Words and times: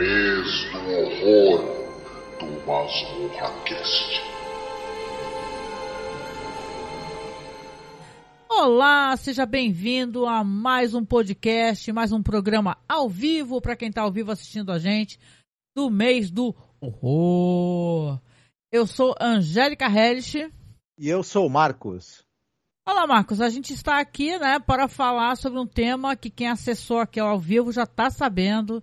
mês 0.00 0.64
do 0.72 0.78
horror 0.78 1.60
do 2.38 2.66
Masmorra 2.66 3.64
Cast. 3.66 4.22
Olá, 8.48 9.14
seja 9.18 9.44
bem-vindo 9.44 10.24
a 10.24 10.42
mais 10.42 10.94
um 10.94 11.04
podcast, 11.04 11.92
mais 11.92 12.12
um 12.12 12.22
programa 12.22 12.78
ao 12.88 13.10
vivo 13.10 13.60
para 13.60 13.76
quem 13.76 13.90
está 13.90 14.00
ao 14.00 14.10
vivo 14.10 14.32
assistindo 14.32 14.72
a 14.72 14.78
gente 14.78 15.20
do 15.76 15.90
mês 15.90 16.30
do 16.30 16.54
horror. 16.80 18.18
Eu 18.72 18.86
sou 18.86 19.14
Angélica 19.20 19.84
Hellish. 19.84 20.50
E 20.98 21.10
eu 21.10 21.22
sou 21.22 21.46
o 21.46 21.50
Marcos. 21.50 22.24
Olá, 22.88 23.06
Marcos. 23.06 23.38
A 23.42 23.50
gente 23.50 23.74
está 23.74 24.00
aqui, 24.00 24.38
né, 24.38 24.58
para 24.60 24.88
falar 24.88 25.36
sobre 25.36 25.58
um 25.58 25.66
tema 25.66 26.16
que 26.16 26.30
quem 26.30 26.48
acessou 26.48 27.00
aqui 27.00 27.20
ao 27.20 27.38
vivo 27.38 27.70
já 27.70 27.82
está 27.82 28.08
sabendo. 28.08 28.82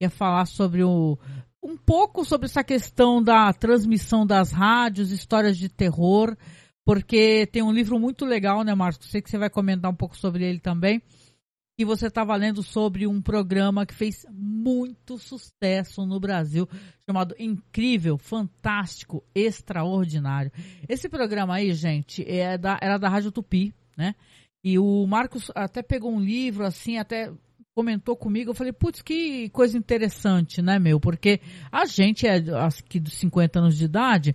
É 0.00 0.08
falar 0.08 0.46
sobre 0.46 0.82
o 0.84 1.18
um 1.62 1.76
pouco 1.76 2.24
sobre 2.24 2.46
essa 2.46 2.62
questão 2.62 3.22
da 3.22 3.52
transmissão 3.52 4.26
das 4.26 4.52
rádios, 4.52 5.10
histórias 5.10 5.56
de 5.56 5.68
terror, 5.68 6.36
porque 6.84 7.46
tem 7.52 7.62
um 7.62 7.72
livro 7.72 7.98
muito 7.98 8.24
legal, 8.24 8.62
né, 8.62 8.74
Marcos? 8.74 9.10
Sei 9.10 9.20
que 9.20 9.28
você 9.28 9.36
vai 9.36 9.50
comentar 9.50 9.90
um 9.90 9.94
pouco 9.94 10.16
sobre 10.16 10.44
ele 10.44 10.60
também. 10.60 11.02
E 11.80 11.84
você 11.84 12.08
estava 12.08 12.34
lendo 12.34 12.60
sobre 12.60 13.06
um 13.06 13.22
programa 13.22 13.86
que 13.86 13.94
fez 13.94 14.26
muito 14.32 15.16
sucesso 15.16 16.04
no 16.04 16.18
Brasil, 16.18 16.68
chamado 17.06 17.36
Incrível, 17.38 18.18
Fantástico, 18.18 19.22
Extraordinário. 19.32 20.50
Esse 20.88 21.08
programa 21.08 21.54
aí, 21.54 21.72
gente, 21.74 22.28
é 22.28 22.58
da, 22.58 22.78
era 22.82 22.98
da 22.98 23.08
Rádio 23.08 23.30
Tupi, 23.30 23.72
né? 23.96 24.16
E 24.64 24.76
o 24.76 25.06
Marcos 25.06 25.52
até 25.54 25.80
pegou 25.80 26.12
um 26.12 26.20
livro, 26.20 26.64
assim, 26.64 26.98
até 26.98 27.30
comentou 27.78 28.16
comigo. 28.16 28.50
Eu 28.50 28.54
falei, 28.54 28.72
putz, 28.72 29.02
que 29.02 29.48
coisa 29.50 29.78
interessante, 29.78 30.60
né, 30.60 30.80
meu? 30.80 30.98
Porque 30.98 31.40
a 31.70 31.86
gente 31.86 32.26
é 32.26 32.42
aqui 32.56 32.98
dos 32.98 33.14
50 33.18 33.60
anos 33.60 33.78
de 33.78 33.84
idade, 33.84 34.34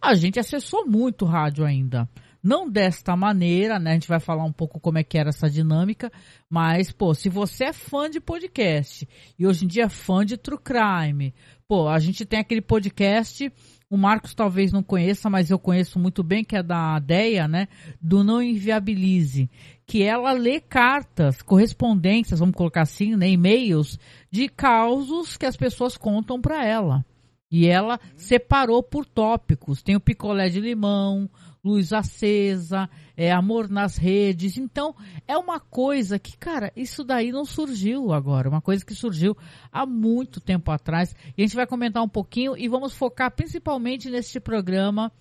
a 0.00 0.14
gente 0.14 0.40
acessou 0.40 0.84
muito 0.84 1.24
rádio 1.24 1.64
ainda. 1.64 2.08
Não 2.42 2.68
desta 2.68 3.16
maneira, 3.16 3.78
né? 3.78 3.90
A 3.90 3.94
gente 3.94 4.08
vai 4.08 4.18
falar 4.18 4.42
um 4.42 4.52
pouco 4.52 4.80
como 4.80 4.98
é 4.98 5.04
que 5.04 5.16
era 5.16 5.28
essa 5.28 5.48
dinâmica, 5.48 6.10
mas, 6.50 6.90
pô, 6.90 7.14
se 7.14 7.28
você 7.28 7.66
é 7.66 7.72
fã 7.72 8.10
de 8.10 8.18
podcast 8.18 9.08
e 9.38 9.46
hoje 9.46 9.64
em 9.64 9.68
dia 9.68 9.84
é 9.84 9.88
fã 9.88 10.26
de 10.26 10.36
True 10.36 10.58
Crime, 10.58 11.32
pô, 11.68 11.86
a 11.86 12.00
gente 12.00 12.24
tem 12.24 12.40
aquele 12.40 12.62
podcast, 12.62 13.48
o 13.92 13.98
Marcos 13.98 14.34
talvez 14.34 14.72
não 14.72 14.82
conheça, 14.82 15.28
mas 15.28 15.50
eu 15.50 15.58
conheço 15.58 15.98
muito 15.98 16.22
bem, 16.22 16.42
que 16.42 16.56
é 16.56 16.62
da 16.62 16.98
Deia, 16.98 17.46
né? 17.46 17.68
Do 18.00 18.24
Não 18.24 18.42
Inviabilize, 18.42 19.50
que 19.86 20.02
ela 20.02 20.32
lê 20.32 20.60
cartas, 20.60 21.42
correspondências, 21.42 22.40
vamos 22.40 22.54
colocar 22.54 22.80
assim, 22.80 23.16
né? 23.16 23.28
E-mails 23.28 23.98
de 24.30 24.48
causos 24.48 25.36
que 25.36 25.44
as 25.44 25.58
pessoas 25.58 25.98
contam 25.98 26.40
para 26.40 26.64
ela. 26.64 27.04
E 27.50 27.66
ela 27.66 28.00
separou 28.16 28.82
por 28.82 29.04
tópicos. 29.04 29.82
Tem 29.82 29.94
o 29.94 30.00
picolé 30.00 30.48
de 30.48 30.58
limão, 30.58 31.28
luz 31.64 31.92
acesa, 31.92 32.88
é 33.16 33.30
amor 33.30 33.68
nas 33.68 33.96
redes. 33.96 34.56
Então, 34.56 34.94
é 35.26 35.36
uma 35.36 35.60
coisa 35.60 36.18
que, 36.18 36.36
cara, 36.36 36.72
isso 36.74 37.04
daí 37.04 37.30
não 37.30 37.44
surgiu 37.44 38.12
agora, 38.12 38.48
uma 38.48 38.60
coisa 38.60 38.84
que 38.84 38.94
surgiu 38.94 39.36
há 39.70 39.86
muito 39.86 40.40
tempo 40.40 40.70
atrás. 40.70 41.14
E 41.36 41.42
a 41.42 41.46
gente 41.46 41.56
vai 41.56 41.66
comentar 41.66 42.02
um 42.02 42.08
pouquinho 42.08 42.56
e 42.56 42.68
vamos 42.68 42.94
focar 42.94 43.30
principalmente 43.30 44.10
neste 44.10 44.40
programa 44.40 45.12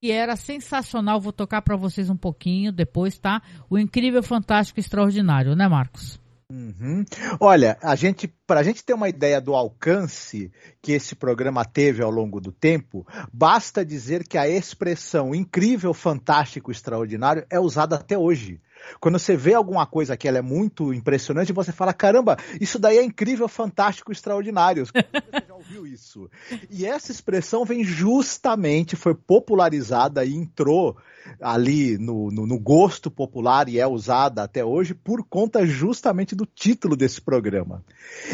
que 0.00 0.12
era 0.12 0.36
sensacional. 0.36 1.20
Vou 1.20 1.32
tocar 1.32 1.62
para 1.62 1.76
vocês 1.76 2.10
um 2.10 2.16
pouquinho 2.16 2.70
depois, 2.70 3.18
tá? 3.18 3.42
O 3.68 3.78
incrível, 3.78 4.22
fantástico, 4.22 4.78
extraordinário, 4.78 5.56
né, 5.56 5.66
Marcos? 5.66 6.20
Uhum. 6.50 7.04
Olha, 7.38 7.76
a 7.82 7.94
gente, 7.94 8.26
para 8.26 8.60
a 8.60 8.62
gente 8.62 8.82
ter 8.82 8.94
uma 8.94 9.06
ideia 9.06 9.38
do 9.38 9.54
alcance 9.54 10.50
que 10.80 10.92
esse 10.92 11.14
programa 11.14 11.62
teve 11.62 12.02
ao 12.02 12.10
longo 12.10 12.40
do 12.40 12.50
tempo, 12.50 13.06
basta 13.30 13.84
dizer 13.84 14.26
que 14.26 14.38
a 14.38 14.48
expressão 14.48 15.34
incrível, 15.34 15.92
fantástico, 15.92 16.70
extraordinário 16.70 17.44
é 17.50 17.60
usada 17.60 17.96
até 17.96 18.16
hoje. 18.16 18.62
Quando 19.00 19.18
você 19.18 19.36
vê 19.36 19.54
alguma 19.54 19.86
coisa 19.86 20.16
que 20.16 20.26
ela 20.26 20.38
é 20.38 20.42
muito 20.42 20.92
impressionante, 20.92 21.52
você 21.52 21.72
fala: 21.72 21.92
caramba, 21.92 22.36
isso 22.60 22.78
daí 22.78 22.98
é 22.98 23.02
incrível, 23.02 23.48
fantástico, 23.48 24.12
extraordinário. 24.12 24.86
Você 25.28 25.46
já 25.46 25.54
ouviu 25.54 25.86
isso? 25.86 26.30
E 26.70 26.86
essa 26.86 27.12
expressão 27.12 27.64
vem 27.64 27.84
justamente, 27.84 28.96
foi 28.96 29.14
popularizada 29.14 30.24
e 30.24 30.34
entrou 30.34 30.96
ali 31.40 31.98
no, 31.98 32.30
no, 32.30 32.46
no 32.46 32.58
gosto 32.58 33.10
popular 33.10 33.68
e 33.68 33.78
é 33.78 33.86
usada 33.86 34.42
até 34.42 34.64
hoje 34.64 34.94
por 34.94 35.24
conta 35.24 35.66
justamente 35.66 36.34
do 36.34 36.46
título 36.46 36.96
desse 36.96 37.20
programa. 37.20 37.84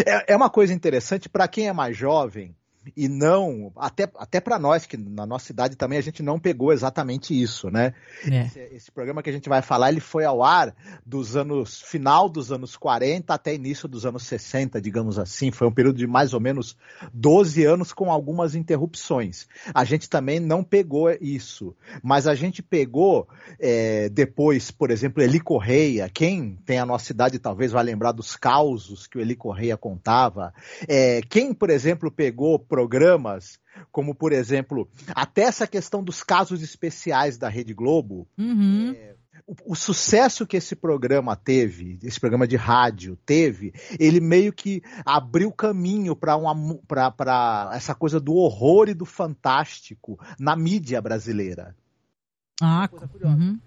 É, 0.06 0.32
é 0.32 0.36
uma 0.36 0.50
coisa 0.50 0.72
interessante 0.72 1.28
para 1.28 1.48
quem 1.48 1.68
é 1.68 1.72
mais 1.72 1.96
jovem 1.96 2.54
e 2.96 3.08
não 3.08 3.72
até, 3.76 4.10
até 4.16 4.40
para 4.40 4.58
nós 4.58 4.86
que 4.86 4.96
na 4.96 5.26
nossa 5.26 5.46
cidade 5.46 5.76
também 5.76 5.98
a 5.98 6.02
gente 6.02 6.22
não 6.22 6.38
pegou 6.38 6.72
exatamente 6.72 7.40
isso, 7.40 7.70
né? 7.70 7.94
É. 8.30 8.42
Esse, 8.42 8.60
esse, 8.72 8.92
programa 8.92 9.22
que 9.22 9.30
a 9.30 9.32
gente 9.32 9.48
vai 9.48 9.62
falar 9.62 9.90
ele 9.90 10.00
foi 10.00 10.24
ao 10.24 10.42
ar 10.42 10.74
dos 11.04 11.36
anos 11.36 11.82
final 11.82 12.28
dos 12.28 12.52
anos 12.52 12.76
40 12.76 13.32
até 13.32 13.54
início 13.54 13.88
dos 13.88 14.06
anos 14.06 14.24
60, 14.24 14.80
digamos 14.80 15.18
assim, 15.18 15.50
foi 15.50 15.66
um 15.66 15.72
período 15.72 15.96
de 15.96 16.06
mais 16.06 16.34
ou 16.34 16.40
menos 16.40 16.76
12 17.12 17.64
anos 17.64 17.92
com 17.92 18.10
algumas 18.10 18.54
interrupções. 18.54 19.46
A 19.74 19.84
gente 19.84 20.08
também 20.08 20.40
não 20.40 20.62
pegou 20.62 21.10
isso, 21.20 21.74
mas 22.02 22.26
a 22.26 22.34
gente 22.34 22.62
pegou 22.62 23.28
é, 23.58 24.08
depois, 24.08 24.70
por 24.70 24.90
exemplo, 24.90 25.22
Eli 25.22 25.40
Correia. 25.40 26.08
Quem 26.12 26.58
tem 26.64 26.78
a 26.78 26.86
nossa 26.86 27.04
cidade 27.04 27.38
talvez 27.38 27.72
vai 27.72 27.84
lembrar 27.84 28.12
dos 28.12 28.36
causos 28.36 29.06
que 29.06 29.18
o 29.18 29.20
Eli 29.20 29.36
Correia 29.36 29.76
contava. 29.76 30.52
É, 30.88 31.20
quem, 31.28 31.52
por 31.52 31.70
exemplo, 31.70 32.10
pegou 32.10 32.58
programas, 32.74 33.60
como 33.92 34.12
por 34.12 34.32
exemplo, 34.32 34.88
até 35.14 35.42
essa 35.42 35.64
questão 35.64 36.02
dos 36.02 36.24
casos 36.24 36.60
especiais 36.60 37.38
da 37.38 37.48
Rede 37.48 37.72
Globo. 37.72 38.26
Uhum. 38.36 38.92
É, 38.96 39.14
o, 39.46 39.72
o, 39.72 39.76
sucesso 39.76 40.44
que 40.44 40.56
esse 40.56 40.74
programa 40.74 41.36
teve, 41.36 42.00
esse 42.02 42.18
programa 42.18 42.48
de 42.48 42.56
rádio 42.56 43.16
teve, 43.24 43.72
ele 43.96 44.18
meio 44.18 44.52
que 44.52 44.82
abriu 45.06 45.52
caminho 45.52 46.16
para 46.16 47.70
essa 47.72 47.94
coisa 47.94 48.18
do 48.18 48.34
horror 48.34 48.88
e 48.88 48.94
do 48.94 49.04
fantástico 49.04 50.18
na 50.36 50.56
mídia 50.56 51.00
brasileira. 51.00 51.76
Ah, 52.60 52.88
uhum. 53.22 53.60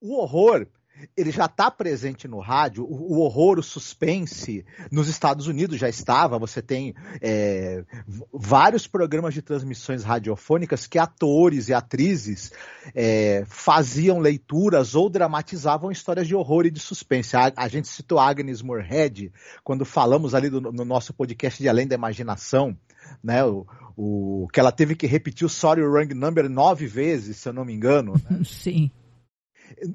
O 0.00 0.20
horror 0.20 0.68
ele 1.16 1.30
já 1.30 1.46
está 1.46 1.70
presente 1.70 2.28
no 2.28 2.40
rádio, 2.40 2.84
o, 2.84 3.14
o, 3.14 3.20
horror, 3.20 3.58
o 3.58 3.62
suspense, 3.62 4.64
nos 4.90 5.08
Estados 5.08 5.46
Unidos 5.46 5.78
já 5.78 5.88
estava. 5.88 6.38
Você 6.38 6.62
tem 6.62 6.94
é, 7.20 7.84
vários 8.32 8.86
programas 8.86 9.34
de 9.34 9.42
transmissões 9.42 10.02
radiofônicas 10.02 10.86
que 10.86 10.98
atores 10.98 11.68
e 11.68 11.74
atrizes 11.74 12.52
é, 12.94 13.44
faziam 13.46 14.18
leituras 14.18 14.94
ou 14.94 15.08
dramatizavam 15.08 15.90
histórias 15.90 16.26
de 16.26 16.34
horror 16.34 16.66
e 16.66 16.70
de 16.70 16.80
suspense. 16.80 17.36
A, 17.36 17.52
a 17.56 17.68
gente 17.68 17.88
citou 17.88 18.18
Agnes 18.18 18.62
Moorehead 18.62 19.32
quando 19.64 19.84
falamos 19.84 20.34
ali 20.34 20.50
do, 20.50 20.60
no 20.60 20.84
nosso 20.84 21.12
podcast 21.12 21.62
de 21.62 21.68
Além 21.68 21.86
da 21.86 21.94
Imaginação, 21.94 22.76
né? 23.22 23.44
O, 23.44 23.66
o, 23.96 24.48
que 24.52 24.60
ela 24.60 24.72
teve 24.72 24.94
que 24.94 25.06
repetir 25.06 25.46
o 25.46 25.50
Sorry 25.50 25.82
Wrong 25.82 26.14
Number 26.14 26.48
nove 26.48 26.86
vezes, 26.86 27.36
se 27.36 27.48
eu 27.48 27.52
não 27.52 27.64
me 27.64 27.72
engano. 27.72 28.14
Né? 28.30 28.40
Sim. 28.44 28.90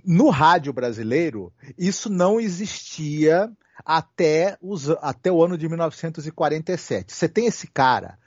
No 0.06 0.30
rádio 0.30 0.74
brasileiro, 0.74 1.52
isso 1.78 2.10
não 2.10 2.40
existia 2.40 3.52
até, 3.86 4.58
os, 4.62 4.90
até 4.90 5.32
o 5.32 5.44
ano 5.44 5.58
de 5.58 5.68
1947. 5.68 7.14
Você 7.14 7.28
tem 7.28 7.46
esse 7.46 7.68
cara, 7.68 8.18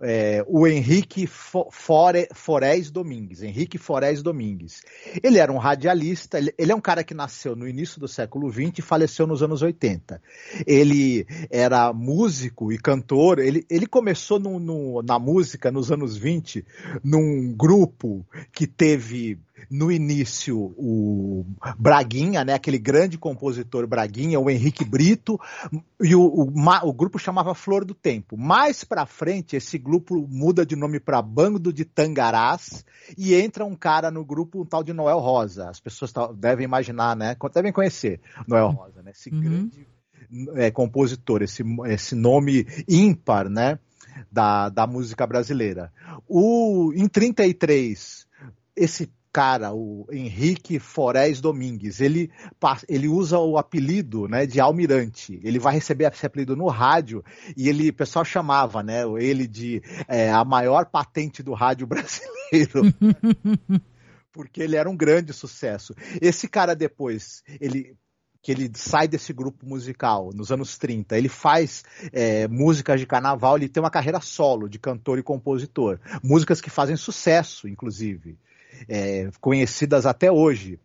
é, 0.00 0.44
o 0.46 0.66
Henrique 0.66 1.26
Fore, 1.26 2.28
Forés 2.32 2.90
Domingues, 2.90 3.42
Henrique 3.42 3.78
Forés 3.78 4.22
Domingues. 4.22 4.82
Ele 5.22 5.38
era 5.38 5.52
um 5.52 5.58
radialista, 5.58 6.38
ele, 6.38 6.54
ele, 6.56 6.72
é 6.72 6.74
um 6.74 6.80
cara 6.80 7.02
que 7.02 7.14
nasceu 7.14 7.56
no 7.56 7.66
início 7.66 7.98
do 7.98 8.06
século 8.06 8.50
XX 8.50 8.78
e 8.78 8.82
faleceu 8.82 9.26
nos 9.26 9.42
anos 9.42 9.62
80. 9.62 10.22
Ele 10.66 11.26
era 11.50 11.92
músico 11.92 12.72
e 12.72 12.78
cantor, 12.78 13.38
ele, 13.38 13.66
ele 13.68 13.86
começou 13.86 14.38
no, 14.38 14.58
no, 14.60 15.02
na 15.02 15.18
música 15.18 15.70
nos 15.70 15.90
anos 15.90 16.16
20 16.16 16.64
num 17.02 17.52
grupo 17.56 18.24
que 18.52 18.66
teve 18.66 19.38
no 19.70 19.90
início 19.90 20.58
o 20.76 21.44
Braguinha, 21.78 22.44
né, 22.44 22.54
aquele 22.54 22.78
grande 22.78 23.18
compositor 23.18 23.86
Braguinha, 23.86 24.40
o 24.40 24.50
Henrique 24.50 24.84
Brito, 24.84 25.38
e 26.00 26.14
o, 26.14 26.22
o, 26.22 26.52
o 26.84 26.92
grupo 26.92 27.18
chamava 27.18 27.54
Flor 27.54 27.84
do 27.84 27.94
Tempo. 27.94 28.36
Mais 28.36 28.84
para 28.84 29.06
frente, 29.06 29.56
esse 29.56 29.78
grupo 29.78 30.26
muda 30.28 30.64
de 30.64 30.76
nome 30.76 31.00
para 31.00 31.20
Bando 31.20 31.72
de 31.72 31.84
Tangarás 31.84 32.84
e 33.16 33.34
entra 33.34 33.64
um 33.64 33.74
cara 33.74 34.10
no 34.10 34.24
grupo, 34.24 34.62
um 34.62 34.66
tal 34.66 34.82
de 34.82 34.92
Noel 34.92 35.18
Rosa. 35.18 35.68
As 35.68 35.80
pessoas 35.80 36.12
devem 36.36 36.64
imaginar, 36.64 37.16
né, 37.16 37.36
devem 37.52 37.72
conhecer 37.72 38.20
Noel 38.46 38.70
Rosa, 38.70 39.02
né, 39.02 39.10
esse 39.10 39.30
uhum. 39.30 39.40
grande 39.40 39.86
é, 40.56 40.70
compositor, 40.70 41.42
esse, 41.42 41.62
esse 41.86 42.14
nome 42.14 42.66
ímpar, 42.88 43.48
né, 43.48 43.78
da, 44.30 44.68
da 44.68 44.86
música 44.86 45.26
brasileira. 45.26 45.92
O, 46.26 46.92
em 46.94 47.08
33, 47.08 48.26
esse 48.76 49.10
cara, 49.32 49.72
o 49.72 50.06
Henrique 50.10 50.78
Forés 50.78 51.40
Domingues, 51.40 52.00
ele, 52.00 52.30
ele 52.88 53.08
usa 53.08 53.38
o 53.38 53.58
apelido 53.58 54.26
né, 54.28 54.46
de 54.46 54.60
Almirante. 54.60 55.40
Ele 55.42 55.58
vai 55.58 55.74
receber 55.74 56.10
esse 56.10 56.26
apelido 56.26 56.56
no 56.56 56.66
rádio 56.66 57.24
e 57.56 57.68
ele, 57.68 57.90
o 57.90 57.94
pessoal 57.94 58.24
chamava 58.24 58.82
né, 58.82 59.02
ele 59.18 59.46
de 59.46 59.82
é, 60.06 60.30
a 60.30 60.44
maior 60.44 60.86
patente 60.86 61.42
do 61.42 61.54
rádio 61.54 61.86
brasileiro. 61.88 62.82
porque 64.32 64.62
ele 64.62 64.76
era 64.76 64.88
um 64.88 64.96
grande 64.96 65.32
sucesso. 65.32 65.94
Esse 66.20 66.48
cara 66.48 66.74
depois, 66.74 67.42
ele 67.60 67.96
que 68.40 68.52
ele 68.52 68.70
sai 68.74 69.08
desse 69.08 69.32
grupo 69.32 69.66
musical 69.66 70.30
nos 70.32 70.52
anos 70.52 70.78
30. 70.78 71.18
Ele 71.18 71.28
faz 71.28 71.84
é, 72.12 72.46
músicas 72.48 73.00
de 73.00 73.06
carnaval, 73.06 73.56
ele 73.56 73.68
tem 73.68 73.82
uma 73.82 73.90
carreira 73.90 74.20
solo 74.20 74.68
de 74.68 74.78
cantor 74.78 75.18
e 75.18 75.22
compositor. 75.22 75.98
Músicas 76.22 76.60
que 76.60 76.70
fazem 76.70 76.96
sucesso, 76.96 77.68
inclusive. 77.68 78.38
É, 78.88 79.30
conhecidas 79.40 80.06
até 80.06 80.30
hoje. 80.30 80.78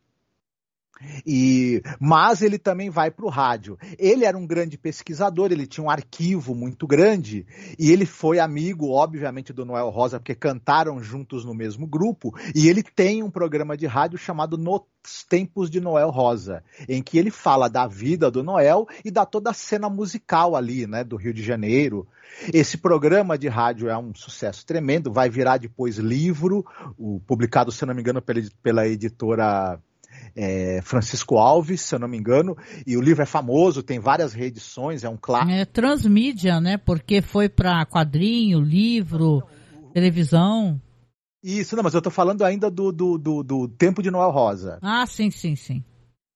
E, 1.25 1.81
mas 1.99 2.41
ele 2.41 2.57
também 2.57 2.89
vai 2.89 3.11
para 3.11 3.25
o 3.25 3.29
rádio. 3.29 3.77
Ele 3.97 4.25
era 4.25 4.37
um 4.37 4.45
grande 4.45 4.77
pesquisador, 4.77 5.51
ele 5.51 5.67
tinha 5.67 5.83
um 5.83 5.89
arquivo 5.89 6.55
muito 6.55 6.85
grande 6.87 7.45
e 7.77 7.91
ele 7.91 8.05
foi 8.05 8.39
amigo, 8.39 8.89
obviamente, 8.89 9.53
do 9.53 9.65
Noel 9.65 9.89
Rosa, 9.89 10.19
porque 10.19 10.35
cantaram 10.35 11.01
juntos 11.01 11.45
no 11.45 11.53
mesmo 11.53 11.87
grupo. 11.87 12.33
E 12.55 12.67
ele 12.67 12.83
tem 12.83 13.23
um 13.23 13.29
programa 13.29 13.77
de 13.77 13.85
rádio 13.85 14.17
chamado 14.17 14.57
Nos 14.57 14.81
Tempos 15.27 15.69
de 15.69 15.79
Noel 15.79 16.09
Rosa, 16.09 16.63
em 16.87 17.01
que 17.01 17.17
ele 17.17 17.31
fala 17.31 17.67
da 17.67 17.87
vida 17.87 18.31
do 18.31 18.43
Noel 18.43 18.87
e 19.03 19.11
da 19.11 19.25
toda 19.25 19.49
a 19.49 19.53
cena 19.53 19.89
musical 19.89 20.55
ali, 20.55 20.87
né, 20.87 21.03
do 21.03 21.15
Rio 21.15 21.33
de 21.33 21.43
Janeiro. 21.43 22.07
Esse 22.53 22.77
programa 22.77 23.37
de 23.37 23.47
rádio 23.47 23.89
é 23.89 23.97
um 23.97 24.13
sucesso 24.13 24.65
tremendo, 24.65 25.11
vai 25.11 25.29
virar 25.29 25.57
depois 25.57 25.97
livro, 25.97 26.65
o, 26.97 27.19
publicado, 27.21 27.71
se 27.71 27.85
não 27.85 27.93
me 27.93 28.01
engano, 28.01 28.21
pela, 28.21 28.41
pela 28.61 28.87
editora 28.87 29.79
é, 30.35 30.81
Francisco 30.83 31.37
Alves, 31.37 31.81
se 31.81 31.95
eu 31.95 31.99
não 31.99 32.07
me 32.07 32.17
engano, 32.17 32.55
e 32.85 32.97
o 32.97 33.01
livro 33.01 33.23
é 33.23 33.25
famoso, 33.25 33.83
tem 33.83 33.99
várias 33.99 34.33
reedições, 34.33 35.03
é 35.03 35.09
um 35.09 35.17
clássico. 35.17 35.51
É 35.51 35.65
transmídia, 35.65 36.59
né? 36.59 36.77
Porque 36.77 37.21
foi 37.21 37.49
para 37.49 37.85
quadrinho, 37.85 38.59
livro, 38.59 39.43
televisão. 39.93 40.81
Isso, 41.43 41.75
não, 41.75 41.83
mas 41.83 41.93
eu 41.93 42.01
tô 42.01 42.09
falando 42.09 42.43
ainda 42.43 42.71
do, 42.71 42.91
do, 42.91 43.17
do, 43.17 43.43
do 43.43 43.67
Tempo 43.67 44.01
de 44.01 44.09
Noel 44.09 44.31
Rosa. 44.31 44.79
Ah, 44.81 45.05
sim, 45.05 45.29
sim, 45.29 45.55
sim 45.55 45.83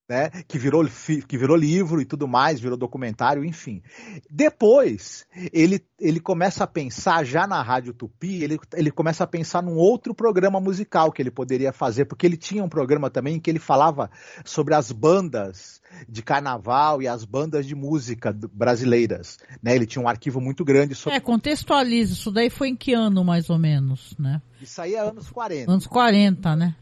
né, 0.08 0.30
que, 0.48 0.58
virou, 0.58 0.88
que 1.28 1.38
virou 1.38 1.58
livro 1.58 2.02
e 2.02 2.06
tudo 2.06 2.28
mais, 2.28 2.60
virou 2.60 2.78
documentário, 2.78 3.44
enfim. 3.44 3.82
Depois, 4.30 5.26
ele, 5.52 5.84
ele 6.00 6.20
começa 6.20 6.64
a 6.64 6.68
pensar, 6.68 7.26
já 7.26 7.46
na 7.46 7.62
Rádio 7.62 7.94
Tupi, 7.94 8.42
ele, 8.44 8.58
ele 8.74 8.90
começa 8.90 9.26
a 9.26 9.28
pensar 9.28 9.62
num 9.62 9.76
outro 9.76 10.16
programa 10.16 10.62
musical 10.62 11.12
que 11.12 11.22
ele 11.22 11.32
poderia 11.32 11.74
fazer, 11.74 12.06
porque 12.06 12.26
ele 12.26 12.38
tinha 12.38 12.64
um 12.64 12.70
programa 12.70 13.10
também 13.10 13.36
em 13.36 13.40
que 13.40 13.50
ele 13.50 13.60
falava 13.60 14.10
sobre 14.46 14.74
as 14.74 14.92
bandas 14.92 15.82
de 16.08 16.22
carnaval 16.22 17.02
e 17.02 17.08
as 17.08 17.26
bandas 17.26 17.66
de 17.66 17.76
música 17.76 18.34
brasileiras. 18.54 19.38
Né? 19.62 19.76
Ele 19.76 19.86
tinha 19.86 20.04
um 20.04 20.08
arquivo 20.08 20.40
muito 20.40 20.64
grande 20.64 20.96
sobre. 20.96 21.18
É, 21.18 21.20
contextualiza, 21.20 22.14
isso 22.14 22.32
daí 22.32 22.50
foi 22.50 22.70
em 22.70 22.76
que 22.76 22.94
ano, 22.94 23.24
mais 23.24 23.50
ou 23.50 23.58
menos, 23.58 24.16
né? 24.18 24.42
Isso 24.62 24.82
aí 24.82 24.96
é 24.96 25.00
anos 25.00 25.30
40. 25.30 25.72
Anos 25.72 25.88
40, 25.88 26.56
né? 26.56 26.76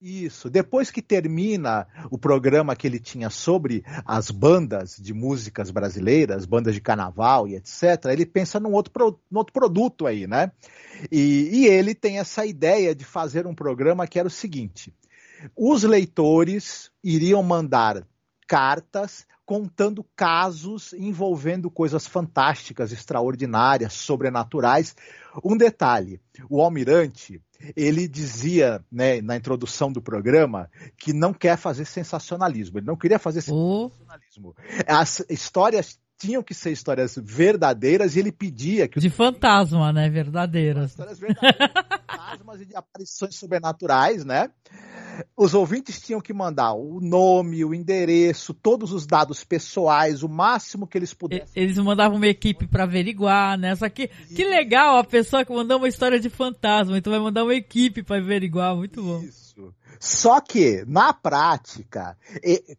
Isso. 0.00 0.48
Depois 0.48 0.92
que 0.92 1.02
termina 1.02 1.88
o 2.08 2.16
programa 2.16 2.76
que 2.76 2.86
ele 2.86 3.00
tinha 3.00 3.28
sobre 3.30 3.84
as 4.06 4.30
bandas 4.30 4.96
de 4.96 5.12
músicas 5.12 5.72
brasileiras, 5.72 6.46
bandas 6.46 6.74
de 6.74 6.80
carnaval 6.80 7.48
e 7.48 7.56
etc., 7.56 8.04
ele 8.08 8.24
pensa 8.24 8.60
num 8.60 8.72
outro, 8.72 8.92
pro, 8.92 9.20
num 9.28 9.38
outro 9.38 9.52
produto 9.52 10.06
aí, 10.06 10.24
né? 10.24 10.52
E, 11.10 11.50
e 11.52 11.66
ele 11.66 11.96
tem 11.96 12.18
essa 12.18 12.46
ideia 12.46 12.94
de 12.94 13.04
fazer 13.04 13.44
um 13.44 13.54
programa 13.54 14.06
que 14.06 14.20
era 14.20 14.28
o 14.28 14.30
seguinte: 14.30 14.94
os 15.56 15.82
leitores 15.82 16.92
iriam 17.02 17.42
mandar 17.42 18.06
cartas 18.46 19.26
contando 19.44 20.04
casos 20.14 20.92
envolvendo 20.92 21.70
coisas 21.70 22.06
fantásticas, 22.06 22.92
extraordinárias, 22.92 23.94
sobrenaturais. 23.94 24.94
Um 25.42 25.56
detalhe: 25.56 26.20
o 26.48 26.62
almirante 26.62 27.42
ele 27.76 28.06
dizia, 28.06 28.84
né, 28.90 29.20
na 29.20 29.36
introdução 29.36 29.90
do 29.92 30.00
programa, 30.00 30.70
que 30.96 31.12
não 31.12 31.32
quer 31.32 31.56
fazer 31.56 31.84
sensacionalismo. 31.84 32.78
Ele 32.78 32.86
não 32.86 32.96
queria 32.96 33.18
fazer 33.18 33.40
sensacionalismo. 33.40 34.54
As 34.86 35.24
histórias 35.28 35.98
tinham 36.18 36.42
que 36.42 36.52
ser 36.54 36.72
histórias 36.72 37.16
verdadeiras 37.16 38.16
e 38.16 38.18
ele 38.18 38.32
pedia 38.32 38.88
que 38.88 38.98
de 38.98 39.10
fantasma, 39.10 39.92
né, 39.92 40.10
verdadeiras. 40.10 40.90
Histórias 40.90 41.18
verdadeiras, 41.18 41.70
fantasmas 42.10 42.60
e 42.60 42.66
de 42.66 42.76
aparições 42.76 43.36
sobrenaturais, 43.36 44.24
né? 44.24 44.50
os 45.36 45.54
ouvintes 45.54 46.00
tinham 46.00 46.20
que 46.20 46.32
mandar 46.32 46.72
o 46.74 47.00
nome, 47.00 47.64
o 47.64 47.74
endereço, 47.74 48.54
todos 48.54 48.92
os 48.92 49.06
dados 49.06 49.44
pessoais, 49.44 50.22
o 50.22 50.28
máximo 50.28 50.86
que 50.86 50.98
eles 50.98 51.14
pudessem. 51.14 51.62
Eles 51.62 51.78
mandavam 51.78 52.16
uma 52.16 52.26
equipe 52.26 52.66
para 52.66 52.84
averiguar, 52.84 53.58
né? 53.58 53.74
Só 53.74 53.88
que, 53.88 54.08
que 54.08 54.44
legal 54.44 54.98
a 54.98 55.04
pessoa 55.04 55.44
que 55.44 55.52
mandou 55.52 55.78
uma 55.78 55.88
história 55.88 56.20
de 56.20 56.28
fantasma, 56.28 56.98
então 56.98 57.12
vai 57.12 57.20
mandar 57.20 57.44
uma 57.44 57.54
equipe 57.54 58.02
para 58.02 58.18
averiguar, 58.18 58.76
muito 58.76 59.02
bom. 59.02 59.22
Isso. 59.22 59.47
Só 60.00 60.40
que, 60.40 60.84
na 60.86 61.12
prática, 61.12 62.16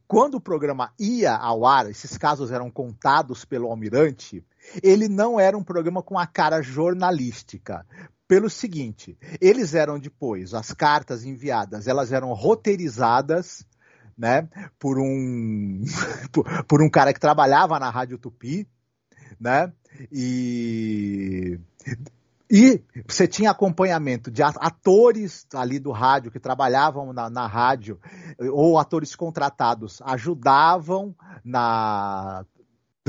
quando 0.08 0.36
o 0.36 0.42
programa 0.42 0.94
ia 0.98 1.36
ao 1.36 1.66
ar, 1.66 1.90
esses 1.90 2.18
casos 2.18 2.52
eram 2.52 2.72
contados 2.72 3.44
pelo 3.44 3.70
almirante, 3.70 4.44
ele 4.82 5.08
não 5.08 5.40
era 5.40 5.58
um 5.58 5.64
programa 5.64 6.02
com 6.02 6.18
a 6.18 6.26
cara 6.26 6.62
jornalística 6.62 7.86
pelo 8.28 8.50
seguinte: 8.50 9.18
eles 9.42 9.74
eram 9.74 10.00
depois, 10.00 10.54
as 10.54 10.72
cartas 10.72 11.26
enviadas, 11.26 11.88
elas 11.88 12.12
eram 12.12 12.32
roteirizadas. 12.34 13.68
Né, 14.18 14.50
por 14.78 15.00
um 15.00 15.82
por 16.68 16.84
um 16.84 16.90
cara 16.90 17.14
que 17.14 17.22
trabalhava 17.22 17.80
na 17.80 17.90
Rádio 17.90 18.18
Tupi, 18.18 18.68
né? 19.40 19.72
E 20.12 21.58
e 22.50 22.82
você 23.08 23.28
tinha 23.28 23.52
acompanhamento 23.52 24.32
de 24.32 24.42
atores 24.42 25.46
ali 25.54 25.78
do 25.78 25.92
rádio 25.92 26.32
que 26.32 26.40
trabalhavam 26.40 27.14
na, 27.14 27.30
na, 27.30 27.46
rádio, 27.46 28.00
ou 28.52 28.80
atores 28.80 29.16
contratados, 29.16 30.02
ajudavam 30.02 31.16
na 31.46 32.44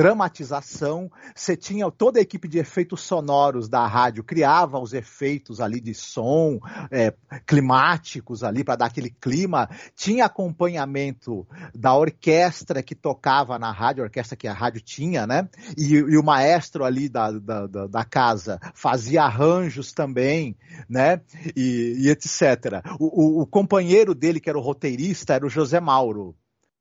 dramatização, 0.00 1.10
você 1.34 1.54
tinha 1.54 1.90
toda 1.90 2.18
a 2.18 2.22
equipe 2.22 2.48
de 2.48 2.58
efeitos 2.58 3.02
sonoros 3.02 3.68
da 3.68 3.86
rádio, 3.86 4.24
criava 4.24 4.78
os 4.78 4.94
efeitos 4.94 5.60
ali 5.60 5.78
de 5.78 5.92
som, 5.92 6.58
é, 6.90 7.12
climáticos 7.46 8.42
ali 8.42 8.64
para 8.64 8.76
dar 8.76 8.86
aquele 8.86 9.10
clima, 9.10 9.68
tinha 9.94 10.24
acompanhamento 10.24 11.46
da 11.74 11.94
orquestra 11.94 12.82
que 12.82 12.94
tocava 12.94 13.58
na 13.58 13.70
rádio, 13.70 14.02
a 14.02 14.06
orquestra 14.06 14.38
que 14.38 14.48
a 14.48 14.54
rádio 14.54 14.80
tinha, 14.80 15.26
né? 15.26 15.46
E, 15.76 15.92
e 15.92 16.16
o 16.16 16.22
maestro 16.22 16.82
ali 16.82 17.06
da, 17.06 17.30
da, 17.32 17.66
da, 17.66 17.86
da, 17.86 18.04
casa 18.04 18.58
fazia 18.72 19.24
arranjos 19.24 19.92
também, 19.92 20.56
né? 20.88 21.20
E, 21.54 21.96
e 21.98 22.08
etc. 22.08 22.82
O, 22.98 23.40
o, 23.40 23.42
o 23.42 23.46
companheiro 23.46 24.14
dele, 24.14 24.40
que 24.40 24.48
era 24.48 24.58
o 24.58 24.62
roteirista, 24.62 25.34
era 25.34 25.44
o 25.44 25.50
José 25.50 25.78
Mauro, 25.78 26.34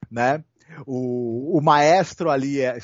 né? 0.09 0.41
O, 0.85 1.57
o 1.57 1.61
maestro 1.61 2.29
ali 2.29 2.61
é, 2.61 2.77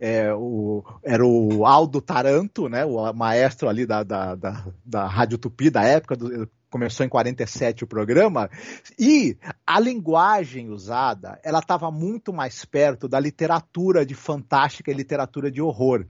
é, 0.00 0.32
o, 0.34 0.84
era 1.02 1.24
o 1.24 1.66
Aldo 1.66 2.00
Taranto, 2.00 2.68
né? 2.68 2.84
O 2.84 3.12
maestro 3.12 3.68
ali 3.68 3.86
da, 3.86 4.02
da, 4.02 4.34
da, 4.34 4.66
da 4.84 5.06
Rádio 5.06 5.38
Tupi 5.38 5.70
da 5.70 5.82
época, 5.82 6.16
do, 6.16 6.48
começou 6.70 7.06
em 7.06 7.08
47 7.08 7.84
o 7.84 7.86
programa, 7.86 8.50
e 8.98 9.36
a 9.66 9.80
linguagem 9.80 10.68
usada, 10.68 11.40
ela 11.42 11.60
estava 11.60 11.90
muito 11.90 12.32
mais 12.32 12.64
perto 12.64 13.08
da 13.08 13.18
literatura 13.18 14.04
de 14.04 14.14
fantástica 14.14 14.90
e 14.90 14.94
literatura 14.94 15.50
de 15.50 15.62
horror. 15.62 16.04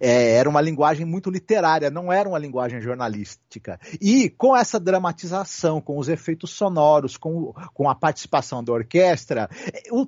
É, 0.00 0.36
era 0.36 0.48
uma 0.48 0.60
linguagem 0.60 1.06
muito 1.06 1.30
literária, 1.30 1.90
não 1.90 2.12
era 2.12 2.28
uma 2.28 2.38
linguagem 2.38 2.80
jornalística. 2.80 3.78
E 4.00 4.30
com 4.30 4.56
essa 4.56 4.78
dramatização, 4.80 5.80
com 5.80 5.98
os 5.98 6.08
efeitos 6.08 6.50
sonoros, 6.50 7.16
com, 7.16 7.52
com 7.72 7.88
a 7.88 7.94
participação 7.94 8.62
da 8.62 8.72
orquestra, 8.72 9.48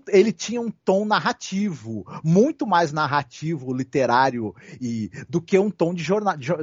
ele 0.09 0.33
tinha 0.33 0.61
um 0.61 0.71
tom 0.71 1.05
narrativo, 1.05 2.05
muito 2.23 2.67
mais 2.67 2.93
narrativo, 2.93 3.73
literário, 3.73 4.55
e, 4.81 5.11
do 5.29 5.41
que 5.41 5.59
um 5.59 5.71
tom 5.71 5.95
de, 5.95 6.05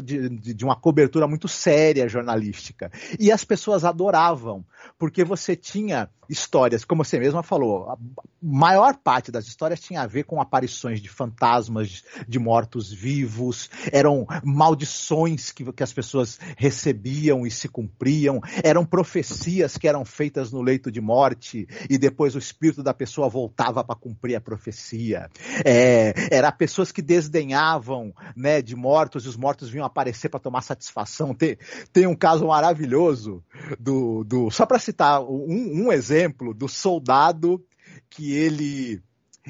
de, 0.03 0.53
de 0.53 0.65
uma 0.65 0.75
cobertura 0.75 1.27
muito 1.27 1.47
séria 1.47 2.07
jornalística. 2.07 2.91
E 3.19 3.31
as 3.31 3.43
pessoas 3.43 3.85
adoravam, 3.85 4.65
porque 4.97 5.23
você 5.23 5.55
tinha 5.55 6.09
histórias, 6.29 6.85
como 6.85 7.03
você 7.03 7.19
mesma 7.19 7.43
falou, 7.43 7.89
a 7.89 7.97
maior 8.41 8.95
parte 8.97 9.31
das 9.31 9.45
histórias 9.45 9.79
tinha 9.79 10.01
a 10.01 10.07
ver 10.07 10.23
com 10.23 10.41
aparições 10.41 11.01
de 11.01 11.09
fantasmas, 11.09 12.03
de 12.27 12.39
mortos 12.39 12.91
mortos-vivos, 13.03 13.69
eram 13.91 14.25
maldições 14.43 15.51
que, 15.51 15.69
que 15.71 15.83
as 15.83 15.91
pessoas 15.91 16.39
recebiam 16.57 17.45
e 17.45 17.51
se 17.51 17.67
cumpriam, 17.67 18.39
eram 18.63 18.85
profecias 18.85 19.77
que 19.77 19.87
eram 19.87 20.05
feitas 20.05 20.51
no 20.51 20.61
leito 20.61 20.89
de 20.89 21.01
morte 21.01 21.67
e 21.89 21.97
depois 21.97 22.35
o 22.35 22.39
espírito 22.39 22.81
da 22.81 22.93
pessoa 22.93 23.27
voltava 23.27 23.83
para 23.83 23.95
cumprir 23.95 24.35
a 24.35 24.41
profecia. 24.41 25.29
É, 25.65 26.13
era 26.31 26.51
pessoas 26.51 26.91
que 26.91 27.01
desdenhavam 27.01 28.13
né, 28.35 28.61
de 28.61 28.75
mortos 28.75 29.25
e 29.25 29.29
os 29.29 29.35
mortos 29.35 29.69
vinham 29.69 29.85
aparecer 29.85 30.29
para 30.29 30.39
tomar 30.39 30.61
satisfação. 30.61 31.33
Tem, 31.33 31.57
tem 31.91 32.07
um 32.07 32.15
caso 32.15 32.47
maravilhoso 32.47 33.43
do, 33.79 34.23
do 34.23 34.49
só 34.49 34.65
para 34.65 34.79
citar 34.79 35.21
um, 35.21 35.85
um 35.85 35.91
exemplo 35.91 36.53
do 36.53 36.69
soldado 36.69 37.63
que 38.09 38.33
ele 38.33 39.01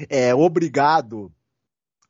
é 0.08 0.34
obrigado 0.34 1.30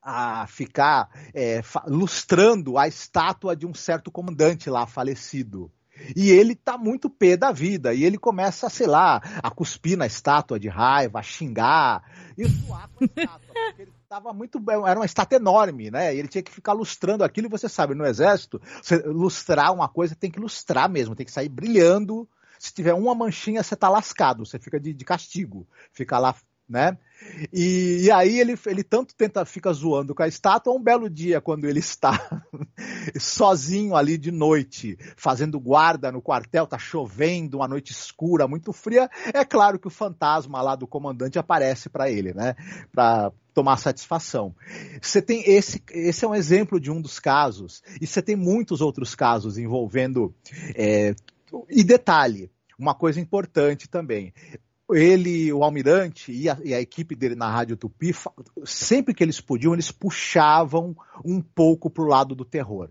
a 0.04 0.46
ficar 0.46 1.08
é, 1.32 1.62
lustrando 1.86 2.76
a 2.76 2.86
estátua 2.86 3.56
de 3.56 3.66
um 3.66 3.72
certo 3.72 4.10
comandante 4.10 4.68
lá 4.68 4.86
falecido. 4.86 5.72
E 6.14 6.30
ele 6.30 6.54
tá 6.54 6.76
muito 6.76 7.08
pé 7.08 7.36
da 7.36 7.52
vida. 7.52 7.94
E 7.94 8.04
ele 8.04 8.18
começa, 8.18 8.68
sei 8.68 8.86
lá, 8.86 9.22
a 9.42 9.50
cuspir 9.50 9.96
na 9.96 10.06
estátua 10.06 10.58
de 10.58 10.68
raiva, 10.68 11.20
a 11.20 11.22
xingar 11.22 12.02
e 12.36 12.44
zoar 12.44 12.90
com 12.90 13.04
a 13.04 13.06
estátua. 13.06 13.54
Porque 13.54 13.82
ele 13.82 13.92
tava 14.08 14.32
muito. 14.32 14.62
Era 14.86 14.98
uma 14.98 15.06
estátua 15.06 15.36
enorme, 15.36 15.90
né? 15.90 16.14
E 16.14 16.18
ele 16.18 16.28
tinha 16.28 16.42
que 16.42 16.52
ficar 16.52 16.72
lustrando 16.72 17.24
aquilo. 17.24 17.46
E 17.46 17.50
você 17.50 17.68
sabe, 17.68 17.94
no 17.94 18.04
exército, 18.04 18.60
lustrar 19.06 19.72
uma 19.72 19.88
coisa 19.88 20.14
tem 20.14 20.30
que 20.30 20.40
lustrar 20.40 20.88
mesmo, 20.88 21.14
tem 21.14 21.26
que 21.26 21.32
sair 21.32 21.48
brilhando. 21.48 22.28
Se 22.58 22.72
tiver 22.72 22.94
uma 22.94 23.14
manchinha, 23.14 23.62
você 23.62 23.76
tá 23.76 23.88
lascado, 23.88 24.44
você 24.44 24.58
fica 24.58 24.80
de, 24.80 24.92
de 24.92 25.04
castigo. 25.04 25.66
Fica 25.92 26.18
lá 26.18 26.34
né? 26.68 26.96
E, 27.52 28.02
e, 28.04 28.10
aí 28.10 28.40
ele, 28.40 28.58
ele 28.66 28.82
tanto 28.82 29.14
tenta, 29.14 29.44
fica 29.44 29.72
zoando 29.72 30.14
com 30.14 30.22
a 30.22 30.28
estátua, 30.28 30.74
um 30.74 30.82
belo 30.82 31.08
dia, 31.08 31.40
quando 31.40 31.66
ele 31.66 31.78
está 31.78 32.42
sozinho 33.18 33.94
ali 33.94 34.18
de 34.18 34.30
noite, 34.30 34.98
fazendo 35.16 35.60
guarda 35.60 36.10
no 36.10 36.22
quartel, 36.22 36.66
tá 36.66 36.78
chovendo, 36.78 37.58
uma 37.58 37.68
noite 37.68 37.92
escura, 37.92 38.48
muito 38.48 38.72
fria, 38.72 39.08
é 39.32 39.44
claro 39.44 39.78
que 39.78 39.86
o 39.86 39.90
fantasma 39.90 40.60
lá 40.60 40.74
do 40.74 40.86
comandante 40.86 41.38
aparece 41.38 41.88
para 41.88 42.10
ele, 42.10 42.32
né? 42.34 42.54
Para 42.92 43.32
tomar 43.52 43.76
satisfação. 43.76 44.54
Você 45.00 45.22
tem 45.22 45.42
esse, 45.46 45.82
esse 45.92 46.24
é 46.24 46.28
um 46.28 46.34
exemplo 46.34 46.80
de 46.80 46.90
um 46.90 47.00
dos 47.00 47.20
casos, 47.20 47.82
e 48.00 48.06
você 48.06 48.20
tem 48.20 48.36
muitos 48.36 48.80
outros 48.80 49.14
casos 49.14 49.58
envolvendo. 49.58 50.34
É, 50.74 51.14
e 51.70 51.84
detalhe, 51.84 52.50
uma 52.78 52.94
coisa 52.94 53.20
importante 53.20 53.88
também 53.88 54.32
ele, 54.90 55.52
o 55.52 55.62
almirante 55.62 56.32
e 56.32 56.48
a, 56.48 56.58
e 56.62 56.74
a, 56.74 56.80
equipe 56.80 57.14
dele 57.14 57.34
na 57.34 57.50
Rádio 57.50 57.76
Tupi, 57.76 58.12
sempre 58.64 59.14
que 59.14 59.22
eles 59.22 59.40
podiam, 59.40 59.72
eles 59.72 59.90
puxavam 59.90 60.94
um 61.24 61.40
pouco 61.40 61.88
pro 61.88 62.06
lado 62.06 62.34
do 62.34 62.44
terror. 62.44 62.90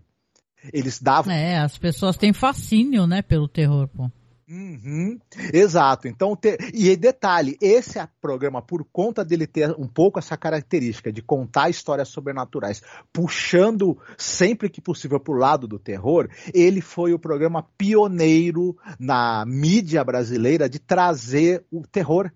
Eles 0.72 1.00
davam. 1.00 1.32
É, 1.32 1.58
as 1.58 1.76
pessoas 1.76 2.16
têm 2.16 2.32
fascínio, 2.32 3.06
né, 3.06 3.22
pelo 3.22 3.46
terror, 3.46 3.86
pô. 3.88 4.10
Uhum, 4.48 5.18
exato. 5.52 6.06
Então, 6.06 6.36
te... 6.36 6.58
e 6.72 6.94
detalhe, 6.96 7.56
esse 7.60 7.98
programa, 8.20 8.60
por 8.60 8.84
conta 8.84 9.24
dele 9.24 9.46
ter 9.46 9.70
um 9.78 9.88
pouco 9.88 10.18
essa 10.18 10.36
característica 10.36 11.10
de 11.10 11.22
contar 11.22 11.70
histórias 11.70 12.08
sobrenaturais, 12.08 12.82
puxando 13.12 13.98
sempre 14.18 14.68
que 14.68 14.82
possível 14.82 15.18
para 15.18 15.34
o 15.34 15.38
lado 15.38 15.66
do 15.66 15.78
terror, 15.78 16.28
ele 16.52 16.82
foi 16.82 17.14
o 17.14 17.18
programa 17.18 17.66
pioneiro 17.78 18.76
na 18.98 19.44
mídia 19.46 20.04
brasileira 20.04 20.68
de 20.68 20.78
trazer 20.78 21.64
o 21.70 21.86
terror 21.86 22.30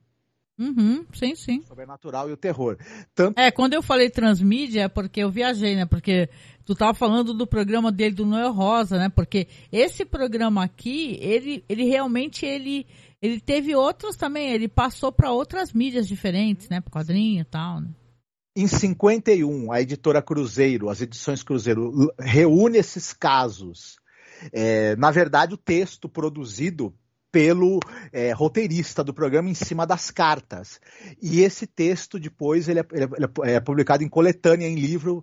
Uhum, 0.59 1.07
sim, 1.15 1.37
sim. 1.37 1.62
Sobrenatural 1.62 2.29
e 2.29 2.33
o 2.33 2.37
terror. 2.37 2.77
Tanto... 3.15 3.38
É, 3.38 3.50
quando 3.50 3.75
eu 3.75 3.83
falei 3.83 4.11
transmídia 4.11 4.83
é 4.83 4.88
porque 4.88 5.21
eu 5.21 5.31
viajei, 5.31 5.77
né? 5.77 5.87
Porque 5.87 6.29
tu 6.65 6.75
tava 6.75 6.95
falando 6.95 7.33
do 7.33 7.47
programa 7.47 7.93
dele 7.93 8.15
do 8.15 8.27
Noel 8.27 8.53
Rosa, 8.53 8.99
né? 8.99 9.09
Porque 9.09 9.47
esse 9.71 10.05
programa 10.05 10.65
aqui, 10.65 11.17
ele, 11.21 11.65
ele 11.69 11.85
realmente 11.85 12.45
ele, 12.45 12.87
ele 13.23 13.41
teve 13.41 13.75
outros 13.77 14.17
também, 14.17 14.50
ele 14.50 14.67
passou 14.67 15.12
para 15.12 15.31
outras 15.31 15.73
mídias 15.73 16.09
diferentes, 16.09 16.69
né? 16.69 16.83
Quadrinho 16.91 17.43
e 17.43 17.45
tal, 17.45 17.81
né? 17.81 17.88
Em 18.57 18.67
51, 18.67 19.71
a 19.71 19.81
editora 19.81 20.21
Cruzeiro, 20.21 20.88
as 20.88 21.00
edições 21.00 21.45
Cruzeiro, 21.45 22.12
reúne 22.19 22.79
esses 22.79 23.12
casos. 23.12 23.97
É, 24.53 24.97
na 24.97 25.12
verdade, 25.12 25.55
o 25.55 25.59
texto 25.59 26.09
produzido 26.09 26.93
pelo 27.38 27.78
é, 28.12 28.33
roteirista 28.33 29.04
do 29.04 29.14
programa 29.14 29.49
em 29.49 29.54
cima 29.54 29.87
das 29.87 30.11
cartas. 30.11 30.80
E 31.23 31.40
esse 31.40 31.68
texto 31.68 32.18
depois 32.18 32.68
ele 32.68 32.80
é, 32.80 32.85
ele 32.90 33.04
é, 33.45 33.54
é 33.54 33.61
publicado 33.61 34.02
em 34.02 34.09
coletânea 34.09 34.66
em 34.66 34.75
livro. 34.75 35.23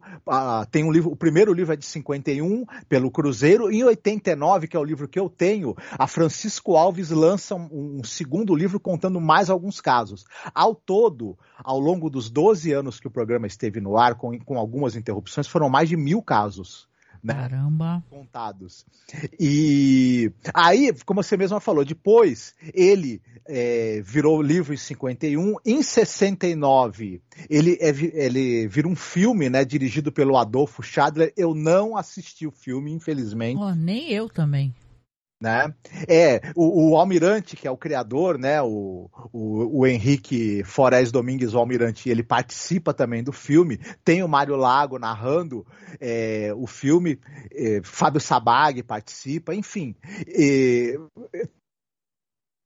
Tem 0.71 0.85
um 0.85 0.93
livro, 0.93 1.11
o 1.11 1.15
primeiro 1.17 1.51
livro 1.51 1.73
é 1.73 1.75
de 1.75 1.83
51 1.83 2.63
pelo 2.87 3.11
Cruzeiro. 3.11 3.69
Em 3.69 3.83
89, 3.83 4.69
que 4.69 4.77
é 4.77 4.79
o 4.79 4.83
livro 4.85 5.09
que 5.09 5.19
eu 5.19 5.27
tenho, 5.27 5.75
a 5.99 6.07
Francisco 6.07 6.77
Alves 6.77 7.09
lança 7.09 7.53
um, 7.53 7.97
um 7.99 8.03
segundo 8.05 8.55
livro 8.55 8.79
contando 8.79 9.19
mais 9.19 9.49
alguns 9.49 9.81
casos. 9.81 10.23
Ao 10.53 10.73
todo, 10.73 11.37
ao 11.61 11.81
longo 11.81 12.09
dos 12.09 12.29
12 12.29 12.71
anos 12.71 12.97
que 12.97 13.07
o 13.07 13.11
programa 13.11 13.45
esteve 13.45 13.81
no 13.81 13.97
ar, 13.97 14.15
com, 14.15 14.39
com 14.39 14.57
algumas 14.57 14.95
interrupções, 14.95 15.47
foram 15.47 15.67
mais 15.67 15.89
de 15.89 15.97
mil 15.97 16.21
casos 16.21 16.87
né? 17.25 17.33
Caramba. 17.33 18.03
Contados. 18.09 18.85
E 19.39 20.31
aí, 20.53 20.93
como 21.05 21.23
você 21.23 21.35
mesma 21.35 21.59
falou, 21.59 21.83
depois 21.83 22.53
ele 22.73 23.21
é, 23.45 24.01
virou 24.01 24.41
livro 24.41 24.73
em 24.73 24.77
51. 24.77 25.55
Em 25.65 25.81
69, 25.81 27.21
ele, 27.49 27.77
é, 27.81 27.89
ele 27.89 28.67
vira 28.67 28.87
um 28.87 28.95
filme, 28.95 29.49
né? 29.49 29.65
Dirigido 29.65 30.11
pelo 30.11 30.37
Adolfo 30.37 30.83
Schadler. 30.83 31.33
Eu 31.35 31.55
não 31.55 31.97
assisti 31.97 32.45
o 32.45 32.51
filme, 32.51 32.91
infelizmente. 32.91 33.59
Oh, 33.59 33.73
nem 33.73 34.11
eu 34.11 34.29
também 34.29 34.73
né? 35.39 35.73
É, 36.07 36.41
o, 36.55 36.91
o, 36.91 36.97
Almirante, 36.97 37.55
que 37.55 37.67
é 37.67 37.71
o 37.71 37.77
criador, 37.77 38.37
né? 38.37 38.61
O, 38.61 39.09
o, 39.31 39.79
o 39.79 39.87
Henrique 39.87 40.63
Forés 40.63 41.11
Domingues, 41.11 41.53
o 41.53 41.59
Almirante, 41.59 42.09
ele 42.09 42.23
participa 42.23 42.93
também 42.93 43.23
do 43.23 43.31
filme. 43.31 43.79
Tem 44.03 44.23
o 44.23 44.27
Mário 44.27 44.55
Lago 44.55 44.97
narrando 44.97 45.65
é, 45.99 46.51
o 46.55 46.65
filme, 46.65 47.19
é, 47.51 47.81
Fábio 47.83 48.21
Sabag 48.21 48.81
participa, 48.83 49.53
enfim. 49.53 49.95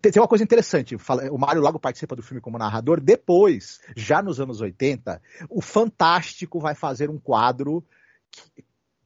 Tem 0.01 0.21
uma 0.21 0.29
coisa 0.29 0.45
interessante, 0.45 0.95
o 0.95 1.37
Mário 1.37 1.61
Lago 1.61 1.77
participa 1.77 2.15
do 2.15 2.23
filme 2.23 2.39
como 2.39 2.57
narrador, 2.57 3.01
depois, 3.01 3.81
já 3.97 4.21
nos 4.21 4.39
anos 4.39 4.61
80, 4.61 5.21
o 5.49 5.61
Fantástico 5.61 6.57
vai 6.57 6.73
fazer 6.73 7.09
um 7.09 7.19
quadro 7.19 7.83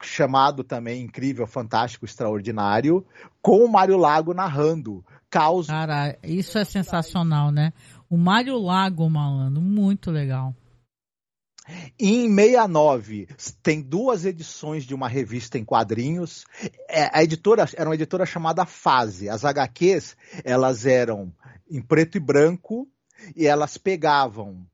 chamado 0.05 0.63
também 0.63 1.01
incrível, 1.01 1.47
fantástico, 1.47 2.05
extraordinário, 2.05 3.05
com 3.41 3.63
o 3.63 3.71
Mário 3.71 3.97
Lago 3.97 4.33
narrando. 4.33 5.03
Caos. 5.29 5.67
Cara, 5.67 6.17
isso 6.21 6.59
é 6.59 6.63
sensacional, 6.63 7.51
né? 7.51 7.73
O 8.07 8.15
Mário 8.15 8.57
Lago, 8.59 9.09
malandro, 9.09 9.61
muito 9.61 10.11
legal. 10.11 10.55
Em 11.97 12.27
69, 12.27 13.27
tem 13.61 13.81
duas 13.81 14.25
edições 14.25 14.83
de 14.83 14.93
uma 14.93 15.07
revista 15.07 15.57
em 15.57 15.63
quadrinhos. 15.63 16.45
É, 16.89 17.09
a 17.11 17.23
editora 17.23 17.65
era 17.75 17.89
uma 17.89 17.95
editora 17.95 18.25
chamada 18.25 18.65
Fase. 18.65 19.29
As 19.29 19.45
HQs, 19.45 20.17
elas 20.43 20.85
eram 20.85 21.33
em 21.69 21.81
preto 21.81 22.17
e 22.17 22.19
branco 22.19 22.87
e 23.35 23.47
elas 23.47 23.77
pegavam 23.77 24.67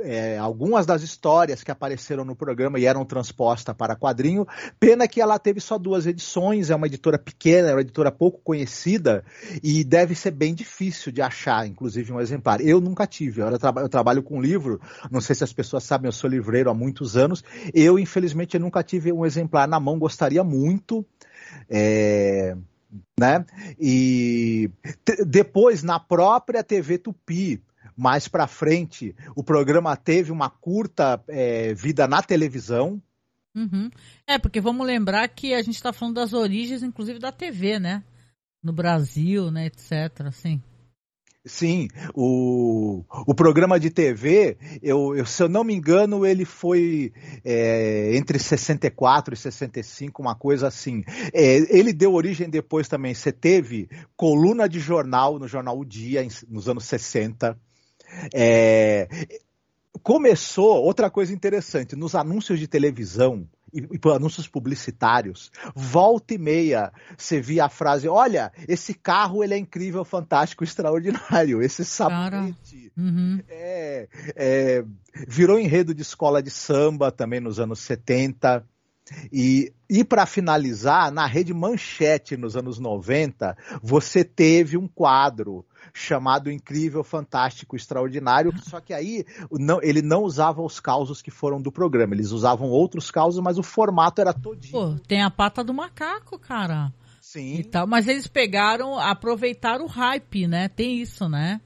é, 0.00 0.38
algumas 0.38 0.86
das 0.86 1.02
histórias 1.02 1.62
que 1.62 1.70
apareceram 1.70 2.24
no 2.24 2.34
programa 2.34 2.78
e 2.78 2.86
eram 2.86 3.04
transpostas 3.04 3.74
para 3.74 3.96
quadrinho. 3.96 4.46
Pena 4.80 5.06
que 5.06 5.20
ela 5.20 5.38
teve 5.38 5.60
só 5.60 5.76
duas 5.76 6.06
edições, 6.06 6.70
é 6.70 6.74
uma 6.74 6.86
editora 6.86 7.18
pequena, 7.18 7.68
é 7.68 7.74
uma 7.74 7.80
editora 7.80 8.10
pouco 8.10 8.40
conhecida 8.42 9.24
e 9.62 9.84
deve 9.84 10.14
ser 10.14 10.30
bem 10.30 10.54
difícil 10.54 11.12
de 11.12 11.20
achar, 11.20 11.66
inclusive, 11.66 12.12
um 12.12 12.20
exemplar. 12.20 12.60
Eu 12.60 12.80
nunca 12.80 13.06
tive, 13.06 13.42
eu, 13.42 13.58
traba 13.58 13.82
eu 13.82 13.88
trabalho 13.88 14.22
com 14.22 14.40
livro, 14.40 14.80
não 15.10 15.20
sei 15.20 15.34
se 15.34 15.44
as 15.44 15.52
pessoas 15.52 15.84
sabem, 15.84 16.08
eu 16.08 16.12
sou 16.12 16.30
livreiro 16.30 16.70
há 16.70 16.74
muitos 16.74 17.16
anos. 17.16 17.44
Eu, 17.74 17.98
infelizmente, 17.98 18.58
nunca 18.58 18.82
tive 18.82 19.12
um 19.12 19.26
exemplar 19.26 19.68
na 19.68 19.78
mão, 19.78 19.98
gostaria 19.98 20.42
muito. 20.42 21.04
É, 21.68 22.56
né? 23.18 23.44
E 23.78 24.70
depois, 25.26 25.82
na 25.82 26.00
própria 26.00 26.62
TV 26.62 26.98
Tupi, 26.98 27.62
mais 27.96 28.28
para 28.28 28.46
frente, 28.46 29.14
o 29.36 29.42
programa 29.42 29.96
teve 29.96 30.32
uma 30.32 30.50
curta 30.50 31.22
é, 31.28 31.74
vida 31.74 32.06
na 32.06 32.22
televisão. 32.22 33.02
Uhum. 33.54 33.90
É, 34.26 34.38
porque 34.38 34.60
vamos 34.60 34.86
lembrar 34.86 35.28
que 35.28 35.54
a 35.54 35.62
gente 35.62 35.74
está 35.74 35.92
falando 35.92 36.14
das 36.16 36.32
origens, 36.32 36.82
inclusive 36.82 37.18
da 37.18 37.30
TV, 37.30 37.78
né? 37.78 38.02
No 38.62 38.72
Brasil, 38.72 39.50
né, 39.50 39.66
etc. 39.66 40.26
Assim. 40.26 40.62
Sim, 41.44 41.88
o, 42.14 43.04
o 43.26 43.34
programa 43.34 43.78
de 43.80 43.90
TV, 43.90 44.56
eu, 44.80 45.16
eu, 45.16 45.26
se 45.26 45.42
eu 45.42 45.48
não 45.48 45.64
me 45.64 45.74
engano, 45.74 46.24
ele 46.24 46.44
foi 46.44 47.12
é, 47.44 48.16
entre 48.16 48.38
64 48.38 49.34
e 49.34 49.36
65, 49.36 50.22
uma 50.22 50.36
coisa 50.36 50.68
assim. 50.68 51.02
É, 51.34 51.76
ele 51.76 51.92
deu 51.92 52.14
origem 52.14 52.48
depois 52.48 52.86
também. 52.86 53.12
Você 53.12 53.32
teve 53.32 53.88
coluna 54.16 54.68
de 54.68 54.78
jornal 54.78 55.36
no 55.40 55.48
jornal 55.48 55.76
O 55.76 55.84
Dia, 55.84 56.24
nos 56.48 56.68
anos 56.68 56.84
60. 56.84 57.58
É, 58.34 59.08
começou 60.02 60.82
outra 60.82 61.10
coisa 61.10 61.32
interessante 61.32 61.96
nos 61.96 62.14
anúncios 62.14 62.58
de 62.58 62.66
televisão 62.66 63.48
e, 63.72 63.80
e 63.80 64.08
anúncios 64.14 64.46
publicitários. 64.46 65.50
Volta 65.74 66.34
e 66.34 66.38
meia, 66.38 66.92
você 67.16 67.40
via 67.40 67.64
a 67.64 67.68
frase: 67.68 68.08
olha, 68.08 68.52
esse 68.68 68.92
carro 68.94 69.42
ele 69.42 69.54
é 69.54 69.58
incrível, 69.58 70.04
fantástico, 70.04 70.64
extraordinário. 70.64 71.62
Esse 71.62 71.84
sabonete 71.84 72.92
uhum. 72.96 73.40
é, 73.48 74.08
é, 74.36 74.84
virou 75.26 75.58
enredo 75.58 75.94
de 75.94 76.02
escola 76.02 76.42
de 76.42 76.50
samba 76.50 77.10
também 77.10 77.40
nos 77.40 77.58
anos 77.58 77.80
70. 77.80 78.64
E, 79.32 79.72
e 79.90 80.04
para 80.04 80.26
finalizar, 80.26 81.10
na 81.10 81.26
rede 81.26 81.52
Manchete 81.52 82.36
nos 82.36 82.56
anos 82.56 82.78
90, 82.78 83.56
você 83.82 84.24
teve 84.24 84.76
um 84.76 84.86
quadro 84.86 85.64
chamado 85.92 86.50
Incrível, 86.50 87.02
Fantástico, 87.02 87.76
Extraordinário, 87.76 88.52
só 88.62 88.80
que 88.80 88.94
aí 88.94 89.24
não, 89.50 89.82
ele 89.82 90.00
não 90.00 90.22
usava 90.22 90.62
os 90.62 90.80
causos 90.80 91.20
que 91.20 91.30
foram 91.30 91.60
do 91.60 91.72
programa, 91.72 92.14
eles 92.14 92.30
usavam 92.30 92.68
outros 92.68 93.10
causos, 93.10 93.42
mas 93.42 93.58
o 93.58 93.62
formato 93.62 94.20
era 94.20 94.32
todinho. 94.32 94.72
Pô, 94.72 94.94
tem 95.06 95.22
a 95.22 95.30
pata 95.30 95.62
do 95.62 95.74
macaco, 95.74 96.38
cara. 96.38 96.92
Sim. 97.20 97.56
E 97.56 97.64
tal, 97.64 97.86
mas 97.86 98.08
eles 98.08 98.26
pegaram, 98.26 98.98
aproveitaram 98.98 99.84
o 99.84 99.88
hype, 99.88 100.46
né? 100.46 100.68
Tem 100.68 101.00
isso, 101.00 101.28
né? 101.28 101.60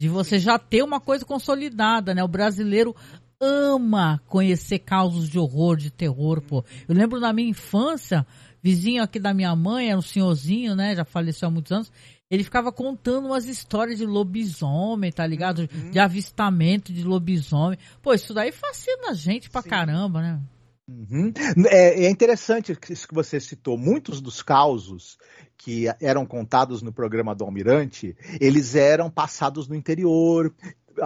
De 0.00 0.08
você 0.08 0.38
já 0.38 0.58
ter 0.58 0.82
uma 0.82 1.00
coisa 1.00 1.24
consolidada, 1.24 2.14
né? 2.14 2.22
O 2.24 2.28
brasileiro 2.28 2.94
ama 3.40 4.20
conhecer 4.28 4.80
causos 4.80 5.28
de 5.28 5.38
horror, 5.38 5.76
de 5.76 5.90
terror, 5.90 6.42
pô. 6.42 6.64
Eu 6.86 6.94
lembro 6.94 7.18
na 7.18 7.32
minha 7.32 7.48
infância, 7.48 8.26
vizinho 8.62 9.02
aqui 9.02 9.18
da 9.18 9.32
minha 9.32 9.54
mãe, 9.56 9.88
era 9.88 9.98
um 9.98 10.02
senhorzinho, 10.02 10.76
né? 10.76 10.94
Já 10.94 11.04
faleceu 11.04 11.48
há 11.48 11.50
muitos 11.50 11.72
anos. 11.72 11.92
Ele 12.30 12.44
ficava 12.44 12.70
contando 12.70 13.26
umas 13.26 13.46
histórias 13.46 13.98
de 13.98 14.06
lobisomem, 14.06 15.10
tá 15.10 15.26
ligado? 15.26 15.68
Uhum. 15.74 15.90
De 15.90 15.98
avistamento 15.98 16.92
de 16.92 17.02
lobisomem. 17.02 17.78
Pô, 18.00 18.14
isso 18.14 18.32
daí 18.32 18.52
fascina 18.52 19.10
a 19.10 19.14
gente 19.14 19.50
pra 19.50 19.62
Sim. 19.62 19.68
caramba, 19.68 20.22
né? 20.22 20.40
Uhum. 20.88 21.32
É, 21.68 22.04
é, 22.04 22.10
interessante 22.10 22.76
isso 22.88 23.06
que 23.06 23.14
você 23.14 23.40
citou. 23.40 23.78
Muitos 23.78 24.20
dos 24.20 24.42
causos 24.42 25.18
que 25.56 25.86
eram 26.00 26.24
contados 26.24 26.82
no 26.82 26.92
programa 26.92 27.34
do 27.34 27.44
Almirante, 27.44 28.16
eles 28.40 28.74
eram 28.74 29.10
passados 29.10 29.68
no 29.68 29.74
interior, 29.74 30.54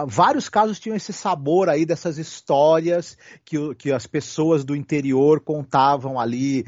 vários 0.07 0.49
casos 0.49 0.79
tinham 0.79 0.95
esse 0.95 1.13
sabor 1.13 1.69
aí 1.69 1.85
dessas 1.85 2.17
histórias 2.17 3.17
que, 3.43 3.75
que 3.75 3.91
as 3.91 4.05
pessoas 4.05 4.63
do 4.63 4.75
interior 4.75 5.39
contavam 5.39 6.19
ali 6.19 6.65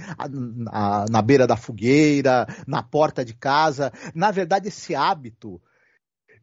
na 1.09 1.21
beira 1.21 1.45
da 1.45 1.57
fogueira, 1.57 2.47
na 2.65 2.81
porta 2.81 3.25
de 3.25 3.33
casa. 3.33 3.91
Na 4.13 4.31
verdade, 4.31 4.67
esse 4.69 4.95
hábito 4.95 5.61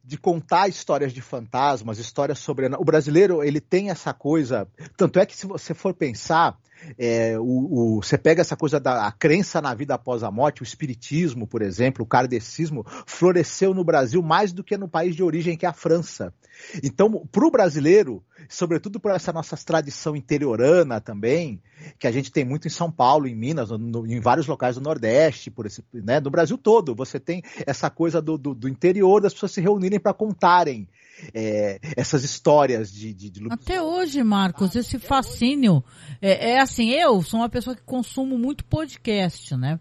de 0.03 0.17
contar 0.17 0.67
histórias 0.67 1.11
de 1.11 1.21
fantasmas, 1.21 1.97
histórias 1.97 2.37
sobre 2.37 2.67
o 2.67 2.83
brasileiro, 2.83 3.43
ele 3.43 3.59
tem 3.59 3.89
essa 3.89 4.13
coisa. 4.13 4.67
Tanto 4.95 5.19
é 5.19 5.25
que 5.25 5.35
se 5.35 5.47
você 5.47 5.73
for 5.73 5.95
pensar, 5.95 6.57
é, 6.97 7.37
o, 7.39 7.97
o, 7.97 8.01
você 8.01 8.17
pega 8.17 8.41
essa 8.41 8.55
coisa 8.55 8.79
da 8.79 9.11
crença 9.11 9.61
na 9.61 9.73
vida 9.73 9.95
após 9.95 10.23
a 10.23 10.31
morte, 10.31 10.61
o 10.61 10.63
espiritismo, 10.63 11.47
por 11.47 11.61
exemplo, 11.61 12.03
o 12.03 12.07
kardecismo, 12.07 12.85
floresceu 13.05 13.73
no 13.73 13.83
Brasil 13.83 14.21
mais 14.21 14.53
do 14.53 14.63
que 14.63 14.77
no 14.77 14.87
país 14.87 15.15
de 15.15 15.23
origem, 15.23 15.57
que 15.57 15.65
é 15.65 15.69
a 15.69 15.73
França. 15.73 16.33
Então, 16.83 17.27
para 17.31 17.45
o 17.45 17.51
brasileiro, 17.51 18.23
sobretudo 18.47 18.99
por 18.99 19.11
essa 19.11 19.33
nossa 19.33 19.57
tradição 19.57 20.15
interiorana 20.15 21.01
também, 21.01 21.61
que 21.99 22.07
a 22.07 22.11
gente 22.11 22.31
tem 22.31 22.45
muito 22.45 22.67
em 22.67 22.71
São 22.71 22.91
Paulo, 22.91 23.27
em 23.27 23.35
Minas, 23.35 23.69
no, 23.71 24.07
em 24.07 24.19
vários 24.19 24.47
locais 24.47 24.75
do 24.75 24.81
Nordeste, 24.81 25.51
por 25.51 25.65
esse, 25.65 25.83
né, 25.93 26.19
do 26.21 26.31
Brasil 26.31 26.57
todo, 26.57 26.95
você 26.95 27.19
tem 27.19 27.43
essa 27.65 27.89
coisa 27.89 28.21
do, 28.21 28.37
do, 28.37 28.53
do 28.53 28.69
interior 28.69 29.21
das 29.21 29.33
pessoas 29.33 29.51
se 29.51 29.61
reunirem 29.61 29.99
para 29.99 30.13
contarem 30.13 30.87
é, 31.33 31.79
essas 31.95 32.23
histórias 32.23 32.91
de, 32.91 33.13
de, 33.13 33.29
de 33.29 33.47
Até 33.49 33.81
hoje, 33.81 34.23
Marcos, 34.23 34.75
esse 34.75 34.99
fascínio. 34.99 35.83
É, 36.21 36.51
é, 36.51 36.59
eu 36.83 37.21
sou 37.21 37.39
uma 37.39 37.49
pessoa 37.49 37.75
que 37.75 37.83
consumo 37.83 38.37
muito 38.37 38.65
podcast, 38.65 39.55
né? 39.55 39.79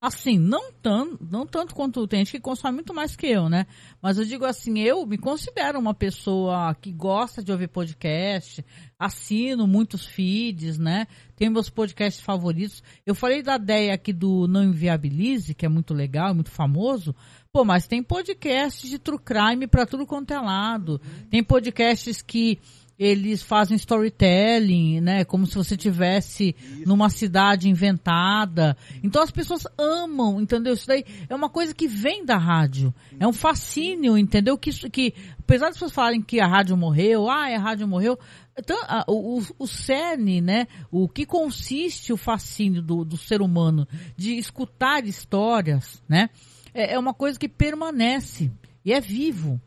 Assim, 0.00 0.38
não 0.38 0.70
tanto, 0.72 1.26
não 1.28 1.46
tanto 1.46 1.74
quanto 1.74 2.06
tem 2.06 2.20
gente 2.20 2.32
que 2.32 2.40
consome 2.40 2.76
muito 2.76 2.92
mais 2.92 3.16
que 3.16 3.26
eu, 3.26 3.48
né? 3.48 3.66
Mas 4.00 4.18
eu 4.18 4.24
digo 4.24 4.44
assim, 4.44 4.78
eu 4.78 5.06
me 5.06 5.16
considero 5.16 5.78
uma 5.78 5.94
pessoa 5.94 6.74
que 6.74 6.92
gosta 6.92 7.42
de 7.42 7.50
ouvir 7.50 7.68
podcast, 7.68 8.64
assino 8.98 9.66
muitos 9.66 10.04
feeds, 10.06 10.78
né? 10.78 11.06
Tenho 11.34 11.50
meus 11.50 11.70
podcasts 11.70 12.22
favoritos. 12.22 12.82
Eu 13.06 13.14
falei 13.14 13.42
da 13.42 13.56
ideia 13.56 13.94
aqui 13.94 14.12
do 14.12 14.46
Não 14.46 14.64
Inviabilize, 14.64 15.54
que 15.54 15.64
é 15.64 15.68
muito 15.68 15.94
legal, 15.94 16.34
muito 16.34 16.50
famoso, 16.50 17.14
Pô, 17.56 17.64
mas 17.64 17.86
tem 17.86 18.02
podcasts 18.02 18.90
de 18.90 18.98
true 18.98 19.18
crime 19.18 19.66
para 19.66 19.86
tudo 19.86 20.04
quanto 20.06 20.30
é 20.30 20.38
lado. 20.38 21.00
Tem 21.30 21.42
podcasts 21.42 22.20
que 22.20 22.58
eles 22.98 23.42
fazem 23.42 23.76
storytelling, 23.76 25.00
né? 25.00 25.24
Como 25.24 25.46
se 25.46 25.54
você 25.54 25.76
tivesse 25.76 26.54
numa 26.86 27.10
cidade 27.10 27.68
inventada. 27.68 28.76
Então 29.02 29.22
as 29.22 29.30
pessoas 29.30 29.66
amam, 29.78 30.40
entendeu? 30.40 30.74
Isso 30.74 30.86
daí 30.86 31.04
é 31.28 31.34
uma 31.34 31.48
coisa 31.48 31.74
que 31.74 31.86
vem 31.86 32.24
da 32.24 32.36
rádio. 32.36 32.94
É 33.18 33.26
um 33.26 33.32
fascínio, 33.32 34.16
entendeu? 34.16 34.56
Que, 34.56 34.70
que 34.90 35.14
apesar 35.38 35.66
das 35.66 35.74
pessoas 35.74 35.92
falarem 35.92 36.22
que 36.22 36.40
a 36.40 36.46
rádio 36.46 36.76
morreu, 36.76 37.28
ah, 37.28 37.46
a 37.46 37.58
rádio 37.58 37.86
morreu. 37.86 38.18
Então, 38.58 38.78
a, 38.84 39.04
o, 39.06 39.42
o 39.58 39.66
cerne, 39.66 40.40
né? 40.40 40.66
O 40.90 41.08
que 41.08 41.26
consiste 41.26 42.12
o 42.12 42.16
fascínio 42.16 42.80
do, 42.80 43.04
do 43.04 43.16
ser 43.16 43.42
humano 43.42 43.86
de 44.16 44.38
escutar 44.38 45.04
histórias, 45.04 46.02
né? 46.08 46.30
é, 46.76 46.92
é 46.92 46.98
uma 46.98 47.14
coisa 47.14 47.38
que 47.38 47.48
permanece 47.48 48.52
e 48.84 48.92
é 48.92 49.00
vivo. 49.00 49.60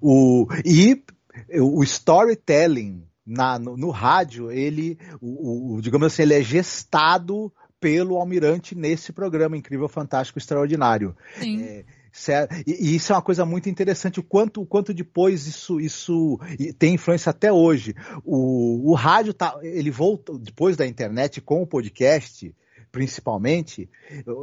O, 0.00 0.46
e 0.64 1.02
o 1.60 1.82
storytelling 1.82 3.04
na, 3.26 3.58
no, 3.58 3.76
no 3.76 3.90
rádio, 3.90 4.52
ele, 4.52 4.98
o, 5.20 5.74
o, 5.74 5.82
digamos 5.82 6.06
assim, 6.06 6.22
ele 6.22 6.34
é 6.34 6.42
gestado 6.42 7.52
pelo 7.80 8.16
Almirante 8.16 8.74
nesse 8.74 9.12
programa 9.12 9.56
Incrível, 9.56 9.88
Fantástico, 9.88 10.38
Extraordinário. 10.38 11.16
Sim. 11.38 11.62
É, 11.62 11.84
e, 12.66 12.96
isso 12.96 13.12
é 13.12 13.16
uma 13.16 13.22
coisa 13.22 13.44
muito 13.44 13.68
interessante, 13.68 14.20
o 14.20 14.22
quanto, 14.22 14.62
o 14.62 14.66
quanto 14.66 14.94
depois 14.94 15.46
isso, 15.46 15.78
isso 15.80 16.40
tem 16.78 16.94
influência 16.94 17.30
até 17.30 17.52
hoje. 17.52 17.94
O, 18.24 18.90
o 18.90 18.94
rádio 18.94 19.34
tá, 19.34 19.58
ele 19.62 19.90
volta 19.90 20.38
depois 20.38 20.76
da 20.76 20.86
internet 20.86 21.40
com 21.40 21.62
o 21.62 21.66
podcast, 21.66 22.54
principalmente, 22.96 23.90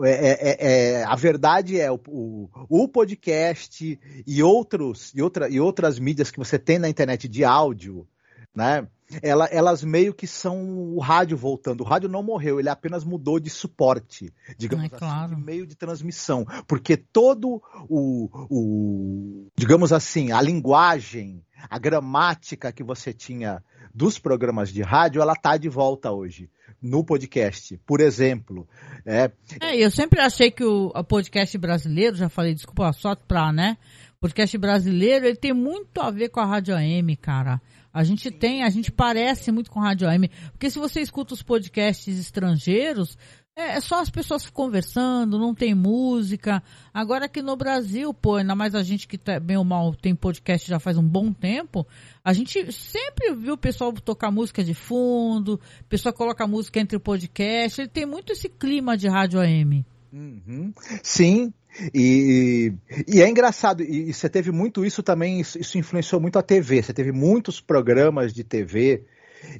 é, 0.03 0.11
é, 0.11 0.31
é, 0.31 0.57
é, 0.99 1.03
a 1.05 1.15
verdade 1.15 1.79
é 1.79 1.91
o, 1.91 1.99
o, 2.07 2.49
o, 2.69 2.87
podcast 2.87 3.99
e, 4.27 4.43
outros, 4.43 5.11
e, 5.15 5.23
outra, 5.23 5.49
e 5.49 5.59
outras 5.59 5.97
mídias 5.97 6.29
que 6.29 6.37
você 6.37 6.59
tem 6.59 6.77
na 6.77 6.87
internet 6.87 7.27
de 7.27 7.43
áudio, 7.43 8.07
né? 8.53 8.87
Ela, 9.23 9.45
elas 9.47 9.83
meio 9.83 10.13
que 10.13 10.27
são 10.27 10.93
o 10.95 10.99
rádio 10.99 11.35
voltando. 11.35 11.81
O 11.81 11.83
rádio 11.83 12.07
não 12.07 12.21
morreu, 12.21 12.59
ele 12.59 12.69
apenas 12.69 13.03
mudou 13.03 13.39
de 13.39 13.49
suporte, 13.49 14.31
digamos 14.55 14.85
é, 14.85 14.89
claro. 14.89 15.25
assim, 15.25 15.35
de 15.35 15.41
meio 15.41 15.65
de 15.65 15.75
transmissão. 15.75 16.45
Porque 16.67 16.95
todo 16.95 17.59
o, 17.89 18.29
o, 18.51 19.47
digamos 19.55 19.91
assim, 19.91 20.31
a 20.31 20.39
linguagem, 20.43 21.43
a 21.69 21.79
gramática 21.79 22.71
que 22.71 22.83
você 22.83 23.13
tinha 23.13 23.63
dos 23.93 24.17
programas 24.17 24.69
de 24.69 24.81
rádio, 24.81 25.21
ela 25.21 25.35
tá 25.35 25.57
de 25.57 25.69
volta 25.69 26.11
hoje 26.11 26.49
no 26.81 27.03
podcast, 27.03 27.79
por 27.85 28.01
exemplo. 28.01 28.67
É, 29.05 29.31
é 29.61 29.77
eu 29.77 29.91
sempre 29.91 30.19
achei 30.19 30.51
que 30.51 30.63
o, 30.63 30.91
podcast 31.03 31.57
brasileiro, 31.57 32.15
já 32.15 32.29
falei, 32.29 32.53
desculpa, 32.53 32.91
só 32.93 33.15
pra, 33.15 33.51
né? 33.51 33.77
podcast 34.23 34.57
brasileiro, 34.57 35.25
ele 35.25 35.35
tem 35.35 35.51
muito 35.51 35.99
a 35.99 36.09
ver 36.09 36.29
com 36.29 36.39
a 36.39 36.45
Rádio 36.45 36.73
AM, 36.73 37.13
cara. 37.17 37.61
A 37.93 38.05
gente 38.05 38.31
tem, 38.31 38.63
a 38.63 38.69
gente 38.69 38.89
parece 38.89 39.51
muito 39.51 39.69
com 39.69 39.81
a 39.81 39.89
Rádio 39.89 40.07
AM. 40.07 40.29
Porque 40.53 40.69
se 40.69 40.79
você 40.79 41.01
escuta 41.01 41.33
os 41.33 41.43
podcasts 41.43 42.17
estrangeiros, 42.17 43.17
é, 43.55 43.77
é, 43.77 43.81
só 43.81 44.01
as 44.01 44.09
pessoas 44.09 44.49
conversando, 44.49 45.37
não 45.37 45.53
tem 45.53 45.75
música. 45.75 46.61
Agora 46.93 47.25
aqui 47.25 47.41
no 47.41 47.55
Brasil, 47.55 48.13
pô, 48.13 48.35
ainda 48.35 48.55
mais 48.55 48.73
a 48.73 48.81
gente 48.81 49.07
que 49.07 49.17
tá, 49.17 49.39
bem 49.39 49.57
ou 49.57 49.63
mal 49.63 49.93
tem 49.95 50.15
podcast 50.15 50.67
já 50.67 50.79
faz 50.79 50.97
um 50.97 51.07
bom 51.07 51.31
tempo, 51.31 51.85
a 52.23 52.33
gente 52.33 52.71
sempre 52.71 53.33
viu 53.35 53.53
o 53.53 53.57
pessoal 53.57 53.93
tocar 53.93 54.31
música 54.31 54.63
de 54.63 54.73
fundo, 54.73 55.59
o 55.81 55.83
pessoal 55.85 56.13
coloca 56.13 56.47
música 56.47 56.79
entre 56.79 56.97
o 56.97 56.99
podcast, 56.99 57.81
ele 57.81 57.89
tem 57.89 58.05
muito 58.05 58.31
esse 58.31 58.49
clima 58.49 58.97
de 58.97 59.07
rádio 59.07 59.39
AM. 59.39 59.85
Uhum. 60.11 60.73
Sim, 61.01 61.53
e, 61.93 62.71
e, 63.07 63.21
é 63.21 63.29
engraçado, 63.29 63.81
e, 63.83 64.09
e, 64.09 64.13
você 64.13 64.29
teve 64.29 64.51
muito 64.51 64.85
isso 64.85 65.01
também, 65.01 65.39
isso, 65.39 65.59
isso 65.59 65.77
influenciou 65.77 66.21
muito 66.21 66.37
a 66.37 66.43
TV, 66.43 66.81
você 66.81 66.93
teve 66.93 67.11
muitos 67.11 67.59
programas 67.59 68.33
de 68.33 68.43
TV 68.43 69.03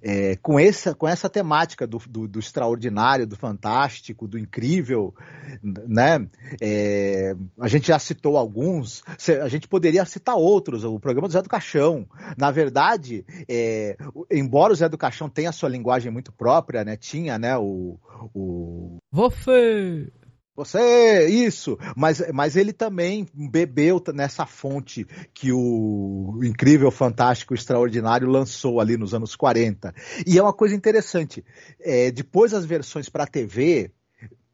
é, 0.02 0.36
com, 0.38 0.60
essa, 0.60 0.93
com 0.93 1.08
essa 1.08 1.30
temática 1.30 1.86
do, 1.86 1.98
do, 2.08 2.28
do, 2.28 2.39
extraordinário, 2.39 3.28
do 3.28 3.36
fantástico, 3.36 4.28
do 4.28 4.38
incrível, 4.38 5.13
né? 5.62 6.28
É, 6.62 7.36
a 7.60 7.67
gente 7.67 7.88
já 7.88 8.00
citou 8.00 8.38
alguns, 8.38 9.04
a 9.41 9.48
gente 9.48 9.67
poderia 9.67 10.06
citar 10.06 10.36
outros, 10.36 10.84
o 10.84 11.00
programa 11.00 11.28
do 11.28 11.34
Zé 11.34 11.41
do 11.41 11.50
Caixão. 11.50 12.08
Na 12.38 12.52
verdade, 12.52 13.26
é, 13.48 13.98
embora 14.32 14.74
o 14.74 14.76
Zé 14.76 14.89
do 14.89 14.98
Caixão 14.98 15.30
tenha 15.30 15.50
a 15.50 15.54
sua 15.54 15.69
linguagem 15.69 16.12
muito 16.12 16.32
própria, 16.32 16.84
né? 16.84 16.96
Tinha, 16.96 17.38
né, 17.38 17.58
o... 17.58 17.98
o... 18.34 18.98
Você! 19.12 20.12
Você, 20.56 21.28
isso, 21.30 21.80
mas, 21.96 22.22
mas 22.32 22.56
ele 22.56 22.72
também 22.72 23.26
bebeu 23.34 24.00
nessa 24.13 24.46
fonte 24.46 25.04
que 25.34 25.52
o 25.52 26.39
incrível, 26.44 26.92
fantástico, 26.92 27.56
extraordinário 27.56 28.28
lançou 28.28 28.80
ali 28.80 28.96
nos 28.96 29.16
anos 29.16 29.36
40. 29.36 29.92
E 30.28 30.38
é 30.38 30.44
uma 30.44 30.54
coisa 30.54 30.76
interessante, 30.76 31.44
é, 31.80 32.12
depois 32.12 32.54
as 32.54 32.66
versões 32.66 33.10
para 33.10 33.26
TV, 33.26 33.92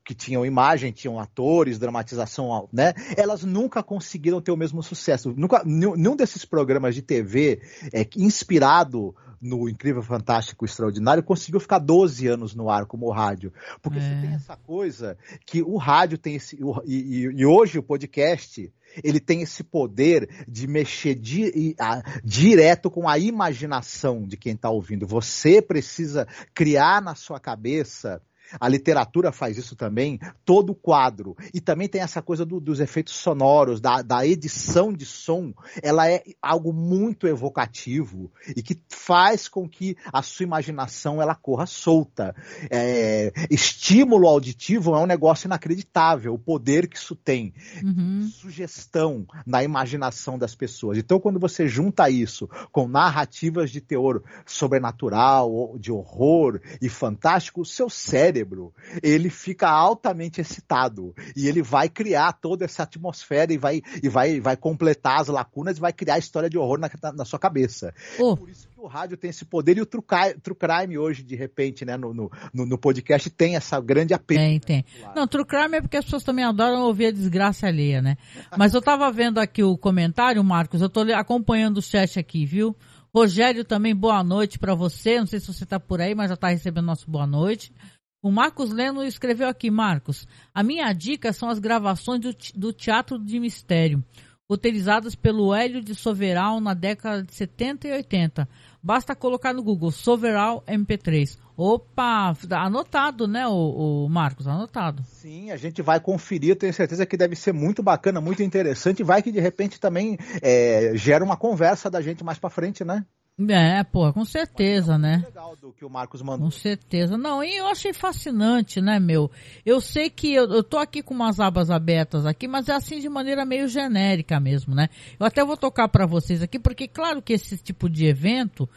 que 0.09 0.15
tinham 0.15 0.43
imagem, 0.43 0.91
tinham 0.91 1.19
atores, 1.19 1.77
dramatização, 1.77 2.67
né? 2.73 2.95
Elas 3.15 3.43
nunca 3.43 3.83
conseguiram 3.83 4.41
ter 4.41 4.51
o 4.51 4.57
mesmo 4.57 4.81
sucesso. 4.81 5.31
Nunca, 5.37 5.61
nenhum 5.63 6.15
desses 6.15 6.43
programas 6.43 6.95
de 6.95 7.03
TV 7.03 7.61
é, 7.93 8.03
inspirado 8.17 9.13
no 9.39 9.69
Incrível, 9.69 10.01
Fantástico, 10.01 10.65
Extraordinário, 10.65 11.21
conseguiu 11.21 11.59
ficar 11.59 11.77
12 11.77 12.25
anos 12.25 12.55
no 12.55 12.71
ar 12.71 12.87
como 12.87 13.11
rádio. 13.11 13.53
Porque 13.83 13.99
é. 13.99 14.01
você 14.01 14.21
tem 14.21 14.33
essa 14.33 14.57
coisa 14.57 15.15
que 15.45 15.61
o 15.61 15.77
rádio 15.77 16.17
tem 16.17 16.37
esse. 16.37 16.57
O, 16.59 16.81
e, 16.87 17.25
e, 17.25 17.45
hoje 17.45 17.77
o 17.77 17.83
podcast 17.83 18.73
ele 19.03 19.19
tem 19.19 19.43
esse 19.43 19.63
poder 19.63 20.27
de 20.47 20.65
mexer 20.65 21.13
di, 21.13 21.75
a, 21.79 22.01
direto 22.23 22.89
com 22.89 23.07
a 23.07 23.19
imaginação 23.19 24.23
de 24.23 24.35
quem 24.35 24.55
está 24.55 24.71
ouvindo. 24.71 25.05
Você 25.05 25.61
precisa 25.61 26.27
criar 26.55 26.99
na 26.99 27.13
sua 27.13 27.39
cabeça 27.39 28.19
a 28.59 28.67
literatura 28.67 29.31
faz 29.31 29.57
isso 29.57 29.75
também, 29.75 30.19
todo 30.45 30.71
o 30.71 30.75
quadro. 30.75 31.35
E 31.53 31.59
também 31.59 31.88
tem 31.88 32.01
essa 32.01 32.21
coisa 32.21 32.45
do, 32.45 32.59
dos 32.59 32.79
efeitos 32.79 33.15
sonoros, 33.15 33.81
da, 33.81 34.01
da, 34.01 34.25
edição 34.25 34.93
de 34.93 35.05
som, 35.05 35.53
ela 35.81 36.09
é 36.09 36.23
algo 36.41 36.71
muito 36.71 37.27
evocativo 37.27 38.31
e 38.55 38.62
que 38.62 38.79
faz 38.89 39.47
com 39.47 39.67
que 39.67 39.97
a 40.12 40.21
sua 40.21 40.43
imaginação 40.43 41.21
ela 41.21 41.35
corra 41.35 41.65
solta. 41.65 42.35
É, 42.69 43.31
estímulo 43.49 44.27
auditivo 44.27 44.95
é 44.95 44.99
um 44.99 45.05
negócio 45.05 45.47
inacreditável, 45.47 46.33
o 46.33 46.39
poder 46.39 46.88
que 46.88 46.97
isso 46.97 47.15
tem. 47.15 47.53
Uhum. 47.83 48.29
Sugestão 48.31 49.25
na 49.45 49.63
imaginação 49.63 50.38
das 50.38 50.55
pessoas. 50.55 50.97
Então, 50.97 51.19
quando 51.19 51.39
você 51.39 51.67
junta 51.67 52.09
isso 52.09 52.47
com 52.71 52.88
narrativas 52.88 53.71
de 53.71 53.81
teor 53.81 54.23
sobrenatural, 54.45 55.77
de 55.77 55.91
horror 55.91 56.59
e 56.81 56.89
fantástico, 56.89 57.62
o 57.62 57.65
seu 57.65 57.89
cérebro 57.89 58.38
cérebro, 58.39 58.73
ele 59.04 59.30
fica 59.30 59.69
altamente 59.69 60.39
excitado 60.39 61.13
e 61.36 61.47
ele 61.47 61.62
vai 61.62 61.89
criar 61.89 62.34
toda 62.34 62.65
essa 62.65 62.84
atmosfera 62.84 63.52
e 63.54 63.58
vai, 63.58 63.82
e 64.02 64.08
vai, 64.08 64.39
vai 64.39 64.56
completar 64.56 65.21
as 65.21 65.28
lacunas 65.28 65.78
e 65.78 65.82
vai 65.82 65.91
criar 65.91 66.15
a 66.15 66.19
história 66.19 66.49
de 66.49 66.58
horror 66.58 66.80
na, 66.80 66.89
na, 67.02 67.12
na 67.12 67.25
sua 67.25 67.39
cabeça. 67.39 67.93
Oh. 68.17 68.36
Por 68.36 68.49
isso 68.49 68.67
que 68.67 68.80
o 68.80 68.88
rádio 68.88 69.17
tem 69.17 69.30
esse 69.30 69.45
poder 69.45 69.78
e 69.78 69.82
o 69.82 69.86
True 69.86 70.04
Crime, 70.04 70.36
true 70.41 70.56
crime 70.56 70.97
hoje, 70.97 71.23
de 71.23 71.36
repente, 71.36 71.84
né, 71.84 71.97
no, 71.97 72.13
no, 72.13 72.32
no, 72.54 72.78
podcast, 72.78 73.30
tem 73.30 73.56
essa 73.56 73.80
grande 73.80 74.13
apelo. 74.13 74.39
Tem, 74.39 74.60
tem. 74.60 74.86
Não, 75.15 75.28
True 75.28 75.45
Crime 75.45 75.78
é 75.78 75.82
porque 75.82 75.97
as 75.97 76.06
pessoas 76.06 76.23
também 76.23 76.45
adoram 76.45 76.82
ouvir 76.84 77.08
a 77.08 77.12
desgraça 77.12 77.67
alheia, 77.67 78.02
né? 78.02 78.17
Mas 78.58 78.73
eu 78.73 78.82
tava 78.82 79.12
vendo 79.12 79.39
aqui 79.39 79.63
o 79.63 79.78
comentário, 79.78 80.43
Marcos, 80.43 80.82
eu 80.82 80.89
tô 80.89 81.02
acompanhando 81.13 81.78
o 81.78 81.82
chat 81.82 82.17
aqui, 82.19 82.45
viu? 82.45 82.75
Rogério 83.13 83.65
também, 83.65 83.95
boa 83.95 84.23
noite 84.23 84.60
para 84.60 84.75
você. 84.75 85.19
Não 85.19 85.25
sei 85.25 85.39
se 85.39 85.47
você 85.47 85.63
está 85.63 85.80
por 85.80 85.99
aí, 85.99 86.13
mas 86.13 86.30
já 86.30 86.36
está 86.36 86.49
recebendo 86.49 86.86
nosso 86.86 87.10
boa 87.10 87.25
noite. 87.25 87.73
O 88.21 88.29
Marcos 88.32 88.69
Leno 88.71 89.01
escreveu 89.01 89.47
aqui, 89.47 89.71
Marcos, 89.71 90.27
a 90.53 90.62
minha 90.62 90.91
dica 90.91 91.32
são 91.32 91.47
as 91.47 91.58
gravações 91.58 92.19
do, 92.19 92.36
do 92.53 92.73
Teatro 92.73 93.17
de 93.17 93.39
Mistério, 93.39 94.03
utilizadas 94.49 95.15
pelo 95.15 95.53
Hélio 95.53 95.82
de 95.82 95.95
Soveral 95.95 96.60
na 96.60 96.73
década 96.73 97.23
de 97.23 97.34
70 97.34 97.88
e 97.88 97.93
80. 97.93 98.49
Basta 98.84 99.15
colocar 99.15 99.53
no 99.53 99.63
Google 99.63 99.89
Soveral 99.89 100.62
MP3. 100.67 101.38
Opa, 101.55 102.34
anotado, 102.51 103.25
né, 103.25 103.47
o, 103.47 104.05
o, 104.05 104.10
Marcos? 104.10 104.47
Anotado. 104.47 105.01
Sim, 105.03 105.51
a 105.51 105.55
gente 105.58 105.82
vai 105.82 106.01
conferir, 106.01 106.58
tenho 106.58 106.73
certeza 106.73 107.05
que 107.05 107.15
deve 107.15 107.38
ser 107.38 107.53
muito 107.53 107.82
bacana, 107.82 108.19
muito 108.19 108.43
interessante. 108.43 109.01
Vai 109.01 109.21
que 109.21 109.32
de 109.32 109.39
repente 109.39 109.79
também 109.79 110.17
é, 110.41 110.91
gera 110.95 111.23
uma 111.23 111.38
conversa 111.38 111.89
da 111.89 112.01
gente 112.01 112.21
mais 112.21 112.38
para 112.38 112.49
frente, 112.49 112.84
né? 112.84 113.05
É, 113.47 113.84
pô, 113.86 114.12
com 114.12 114.25
certeza, 114.25 114.97
né? 114.97 115.23
Legal 115.25 115.56
do 115.56 115.71
que 115.71 115.86
o 115.86 115.89
Marcos 115.89 116.21
mandou. 116.21 116.45
Com 116.45 116.52
certeza. 116.52 117.17
Não, 117.17 117.41
e 117.41 117.56
eu 117.56 117.67
achei 117.67 117.93
fascinante, 117.93 118.82
né, 118.82 118.99
meu? 118.99 119.32
Eu 119.65 119.80
sei 119.80 120.10
que 120.10 120.34
eu, 120.34 120.45
eu 120.49 120.63
tô 120.63 120.78
aqui 120.78 121.02
com 121.02 121.13
umas 121.13 121.39
abas 121.39 121.71
abertas 121.71 122.25
aqui, 122.25 122.47
mas 122.47 122.67
é 122.67 122.73
assim 122.73 122.99
de 122.99 123.08
maneira 123.08 123.45
meio 123.45 123.67
genérica 123.67 124.39
mesmo, 124.39 124.75
né? 124.75 124.89
Eu 125.17 125.25
até 125.25 125.43
vou 125.45 125.56
tocar 125.56 125.88
para 125.88 126.06
vocês 126.06 126.43
aqui, 126.43 126.60
porque 126.60 126.88
claro 126.88 127.21
que 127.21 127.34
esse 127.34 127.58
tipo 127.58 127.89
de 127.89 128.06
evento 128.06 128.67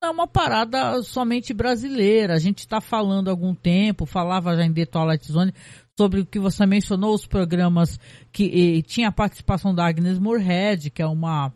não 0.00 0.08
é 0.08 0.12
uma 0.12 0.26
parada 0.26 1.02
somente 1.02 1.52
brasileira. 1.52 2.34
A 2.34 2.38
gente 2.38 2.58
está 2.58 2.80
falando 2.80 3.28
há 3.28 3.30
algum 3.30 3.54
tempo, 3.54 4.06
falava 4.06 4.56
já 4.56 4.64
em 4.64 4.72
The 4.72 4.86
Twilight 4.86 5.30
Zone 5.30 5.54
sobre 5.96 6.20
o 6.20 6.26
que 6.26 6.38
você 6.38 6.66
mencionou, 6.66 7.14
os 7.14 7.26
programas 7.26 7.98
que 8.32 8.44
e, 8.44 8.82
tinha 8.82 9.08
a 9.08 9.12
participação 9.12 9.74
da 9.74 9.86
Agnes 9.86 10.18
Moorehead, 10.18 10.90
que 10.90 11.02
é 11.02 11.06
uma 11.06 11.52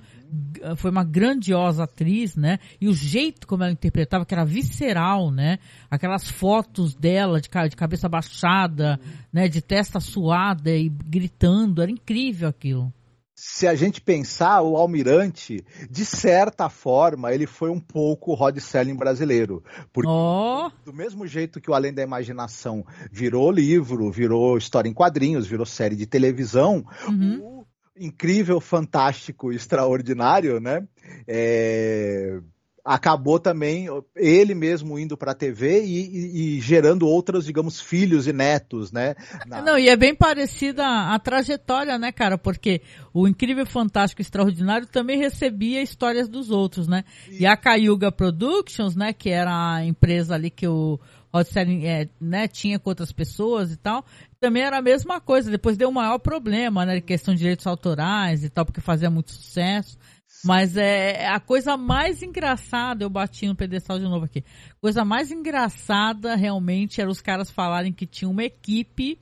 foi 0.76 0.90
uma 0.90 1.04
grandiosa 1.04 1.84
atriz, 1.84 2.36
né? 2.36 2.58
E 2.80 2.88
o 2.88 2.94
jeito 2.94 3.46
como 3.46 3.62
ela 3.62 3.72
interpretava, 3.72 4.24
que 4.24 4.34
era 4.34 4.44
visceral, 4.44 5.30
né? 5.30 5.58
Aquelas 5.90 6.28
fotos 6.28 6.94
dela 6.94 7.40
de, 7.40 7.48
de 7.48 7.76
cabeça 7.76 8.08
baixada, 8.08 8.98
né? 9.32 9.48
De 9.48 9.60
testa 9.60 10.00
suada 10.00 10.70
e 10.70 10.88
gritando, 10.88 11.82
era 11.82 11.90
incrível 11.90 12.48
aquilo 12.48 12.92
se 13.38 13.68
a 13.68 13.74
gente 13.74 14.00
pensar, 14.00 14.62
o 14.62 14.78
Almirante, 14.78 15.62
de 15.90 16.04
certa 16.06 16.70
forma, 16.70 17.34
ele 17.34 17.46
foi 17.46 17.68
um 17.68 17.78
pouco 17.78 18.32
o 18.32 18.34
Rod 18.34 18.56
Selling 18.58 18.96
brasileiro. 18.96 19.62
Porque 19.92 20.08
oh. 20.10 20.70
do 20.82 20.92
mesmo 20.94 21.26
jeito 21.26 21.60
que 21.60 21.70
o 21.70 21.74
Além 21.74 21.92
da 21.92 22.02
Imaginação 22.02 22.84
virou 23.12 23.50
livro, 23.50 24.10
virou 24.10 24.56
história 24.56 24.88
em 24.88 24.94
quadrinhos, 24.94 25.46
virou 25.46 25.66
série 25.66 25.94
de 25.94 26.06
televisão, 26.06 26.82
uhum. 27.06 27.60
o 27.60 27.65
incrível, 27.98 28.60
fantástico, 28.60 29.52
extraordinário, 29.52 30.60
né? 30.60 30.86
É, 31.26 32.40
acabou 32.86 33.40
também 33.40 33.88
ele 34.14 34.54
mesmo 34.54 34.96
indo 34.96 35.16
para 35.16 35.32
a 35.32 35.34
TV 35.34 35.84
e, 35.84 35.86
e, 35.86 36.56
e, 36.56 36.60
gerando 36.60 37.06
outros, 37.08 37.44
digamos, 37.44 37.80
filhos 37.80 38.28
e 38.28 38.32
netos, 38.32 38.92
né? 38.92 39.16
Na... 39.44 39.60
Não, 39.60 39.78
e 39.78 39.88
é 39.88 39.96
bem 39.96 40.14
parecida 40.14 40.84
a, 40.84 41.14
a, 41.14 41.18
trajetória, 41.18 41.98
né, 41.98 42.12
cara? 42.12 42.38
Porque 42.38 42.80
o 43.12 43.26
Incrível, 43.26 43.66
Fantástico 43.66 44.22
Extraordinário 44.22 44.86
também 44.86 45.18
recebia 45.18 45.82
histórias 45.82 46.28
dos 46.28 46.50
outros, 46.50 46.86
né? 46.86 47.04
E, 47.28 47.42
e 47.42 47.46
a 47.46 47.56
Cayuga 47.56 48.12
Productions, 48.12 48.94
né, 48.94 49.12
que 49.12 49.30
era 49.30 49.74
a 49.74 49.84
empresa 49.84 50.36
ali 50.36 50.48
que 50.48 50.68
o 50.68 51.00
Serling 51.44 51.84
é, 51.84 52.08
né, 52.20 52.48
tinha 52.48 52.78
com 52.78 52.90
outras 52.90 53.12
pessoas 53.12 53.72
e 53.72 53.76
tal, 53.76 54.04
também 54.40 54.62
era 54.62 54.78
a 54.78 54.82
mesma 54.82 55.20
coisa. 55.20 55.50
Depois 55.50 55.76
deu 55.76 55.88
um 55.88 55.92
maior 55.92 56.18
problema, 56.18 56.84
né, 56.86 57.00
questão 57.00 57.34
de 57.34 57.40
direitos 57.40 57.66
autorais 57.66 58.44
e 58.44 58.50
tal, 58.50 58.64
porque 58.64 58.80
fazia 58.80 59.10
muito 59.10 59.32
sucesso. 59.32 59.98
Mas 60.44 60.76
é 60.76 61.26
a 61.28 61.40
coisa 61.40 61.76
mais 61.76 62.22
engraçada, 62.22 63.04
eu 63.04 63.10
bati 63.10 63.46
no 63.46 63.56
pedestal 63.56 63.98
de 63.98 64.04
novo 64.04 64.26
aqui. 64.26 64.44
Coisa 64.80 65.04
mais 65.04 65.30
engraçada 65.30 66.34
realmente 66.36 67.00
era 67.00 67.10
os 67.10 67.20
caras 67.20 67.50
falarem 67.50 67.92
que 67.92 68.06
tinha 68.06 68.28
uma 68.28 68.44
equipe 68.44 69.18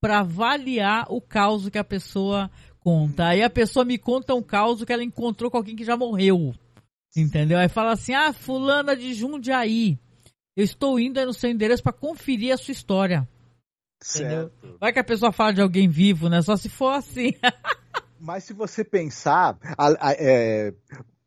para 0.00 0.20
avaliar 0.20 1.06
o 1.08 1.20
caos 1.20 1.68
que 1.68 1.78
a 1.78 1.84
pessoa 1.84 2.50
conta. 2.80 3.28
Aí 3.28 3.42
a 3.42 3.50
pessoa 3.50 3.84
me 3.84 3.98
conta 3.98 4.34
um 4.34 4.42
caos 4.42 4.84
que 4.84 4.92
ela 4.92 5.02
encontrou 5.02 5.50
com 5.50 5.56
alguém 5.56 5.74
que 5.74 5.84
já 5.84 5.96
morreu. 5.96 6.54
Entendeu? 7.16 7.58
Aí 7.58 7.68
fala 7.68 7.92
assim: 7.92 8.14
"Ah, 8.14 8.32
fulana 8.32 8.96
de 8.96 9.14
Jundiaí. 9.14 9.98
Eu 10.58 10.64
estou 10.64 10.98
indo 10.98 11.24
no 11.24 11.32
seu 11.32 11.48
endereço 11.50 11.82
para 11.82 11.92
conferir 11.92 12.52
a 12.52 12.56
sua 12.56 12.72
história." 12.72 13.28
Certo. 14.00 14.52
Entendeu? 14.58 14.78
Vai 14.78 14.92
que 14.92 14.98
a 14.98 15.04
pessoa 15.04 15.32
fala 15.32 15.52
de 15.52 15.60
alguém 15.60 15.88
vivo, 15.88 16.28
né? 16.28 16.42
Só 16.42 16.56
se 16.56 16.68
for 16.68 16.90
assim. 16.90 17.32
Mas 18.20 18.44
se 18.44 18.52
você 18.52 18.84
pensar, 18.84 19.56
a, 19.76 20.08
a, 20.08 20.12
é, 20.18 20.74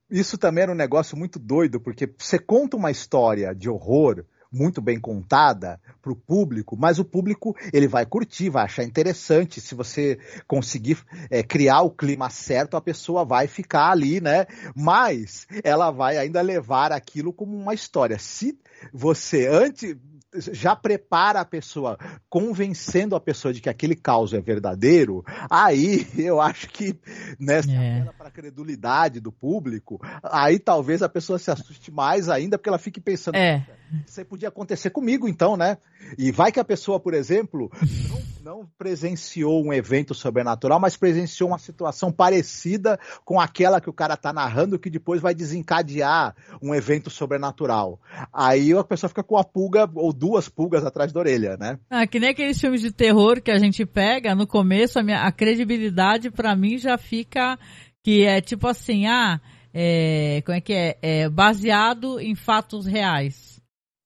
isso 0.09 0.37
também 0.37 0.63
era 0.63 0.71
um 0.71 0.75
negócio 0.75 1.17
muito 1.17 1.39
doido, 1.39 1.79
porque 1.79 2.13
você 2.17 2.37
conta 2.37 2.75
uma 2.75 2.91
história 2.91 3.55
de 3.55 3.69
horror 3.69 4.25
muito 4.51 4.81
bem 4.81 4.99
contada 4.99 5.79
para 6.01 6.11
o 6.11 6.15
público, 6.15 6.75
mas 6.77 6.99
o 6.99 7.05
público 7.05 7.55
ele 7.71 7.87
vai 7.87 8.05
curtir, 8.05 8.49
vai 8.49 8.65
achar 8.65 8.83
interessante. 8.83 9.61
Se 9.61 9.73
você 9.73 10.19
conseguir 10.47 10.97
é, 11.29 11.41
criar 11.41 11.81
o 11.81 11.91
clima 11.91 12.29
certo, 12.29 12.75
a 12.75 12.81
pessoa 12.81 13.23
vai 13.23 13.47
ficar 13.47 13.91
ali, 13.91 14.19
né? 14.19 14.45
Mas 14.75 15.47
ela 15.63 15.91
vai 15.91 16.17
ainda 16.17 16.41
levar 16.41 16.91
aquilo 16.91 17.31
como 17.31 17.55
uma 17.55 17.73
história. 17.73 18.19
Se 18.19 18.57
você 18.91 19.47
antes 19.47 19.95
já 20.33 20.75
prepara 20.75 21.41
a 21.41 21.45
pessoa, 21.45 21.97
convencendo 22.29 23.15
a 23.15 23.19
pessoa 23.19 23.53
de 23.53 23.61
que 23.61 23.69
aquele 23.69 23.95
caos 23.95 24.33
é 24.33 24.39
verdadeiro, 24.39 25.23
aí 25.49 26.07
eu 26.17 26.39
acho 26.39 26.69
que 26.69 26.97
nessa 27.39 27.71
é. 27.71 28.05
para 28.17 28.31
credulidade 28.31 29.19
do 29.19 29.31
público, 29.31 29.99
aí 30.23 30.57
talvez 30.59 31.01
a 31.01 31.09
pessoa 31.09 31.37
se 31.37 31.51
assuste 31.51 31.91
mais 31.91 32.29
ainda, 32.29 32.57
porque 32.57 32.69
ela 32.69 32.77
fique 32.77 33.01
pensando, 33.01 33.35
é. 33.35 33.65
isso 34.07 34.19
aí 34.19 34.25
podia 34.25 34.49
acontecer 34.49 34.89
comigo 34.89 35.27
então, 35.27 35.57
né? 35.57 35.77
E 36.17 36.31
vai 36.31 36.51
que 36.51 36.59
a 36.59 36.65
pessoa, 36.65 36.99
por 36.99 37.13
exemplo, 37.13 37.71
não, 38.09 38.21
não 38.43 38.69
presenciou 38.77 39.63
um 39.63 39.71
evento 39.71 40.13
sobrenatural, 40.13 40.79
mas 40.79 40.97
presenciou 40.97 41.49
uma 41.49 41.59
situação 41.59 42.11
parecida 42.11 42.99
com 43.23 43.39
aquela 43.39 43.79
que 43.79 43.89
o 43.89 43.93
cara 43.93 44.17
tá 44.17 44.33
narrando, 44.33 44.79
que 44.79 44.89
depois 44.89 45.21
vai 45.21 45.33
desencadear 45.33 46.35
um 46.61 46.73
evento 46.73 47.09
sobrenatural. 47.09 47.99
Aí 48.33 48.73
a 48.73 48.83
pessoa 48.83 49.09
fica 49.09 49.23
com 49.23 49.37
a 49.37 49.43
pulga 49.43 49.89
ou 49.95 50.11
duas 50.21 50.47
pulgas 50.47 50.85
atrás 50.85 51.11
da 51.11 51.19
orelha, 51.19 51.57
né? 51.57 51.79
Ah, 51.89 52.05
que 52.05 52.19
nem 52.19 52.29
aqueles 52.29 52.61
filmes 52.61 52.81
de 52.81 52.91
terror 52.91 53.41
que 53.41 53.49
a 53.49 53.57
gente 53.57 53.83
pega, 53.87 54.35
no 54.35 54.45
começo 54.45 54.99
a, 54.99 55.03
minha, 55.03 55.23
a 55.23 55.31
credibilidade 55.31 56.29
para 56.29 56.55
mim 56.55 56.77
já 56.77 56.95
fica 56.95 57.57
que 58.03 58.23
é 58.23 58.39
tipo 58.39 58.67
assim, 58.67 59.07
ah, 59.07 59.41
é, 59.73 60.43
como 60.45 60.55
é 60.55 60.61
que 60.61 60.73
é? 60.73 60.97
é? 61.01 61.29
Baseado 61.29 62.19
em 62.19 62.35
fatos 62.35 62.85
reais. 62.85 63.59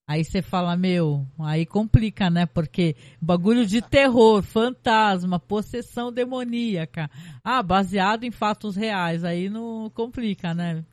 Aí 0.08 0.24
você 0.24 0.42
fala, 0.42 0.78
meu, 0.78 1.26
aí 1.40 1.66
complica, 1.66 2.30
né? 2.30 2.46
Porque 2.46 2.96
bagulho 3.20 3.66
de 3.66 3.82
terror, 3.82 4.42
fantasma, 4.42 5.38
possessão 5.38 6.14
demoníaca. 6.14 7.10
Ah, 7.44 7.62
baseado 7.62 8.24
em 8.24 8.32
fatos 8.32 8.78
reais, 8.78 9.26
aí 9.26 9.50
não 9.50 9.90
complica, 9.90 10.54
né? 10.54 10.86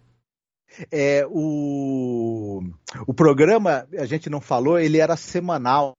É, 0.90 1.26
o, 1.28 2.62
o 3.06 3.14
programa, 3.14 3.86
a 3.98 4.04
gente 4.04 4.30
não 4.30 4.40
falou, 4.40 4.78
ele 4.78 4.98
era 4.98 5.16
semanal. 5.16 5.96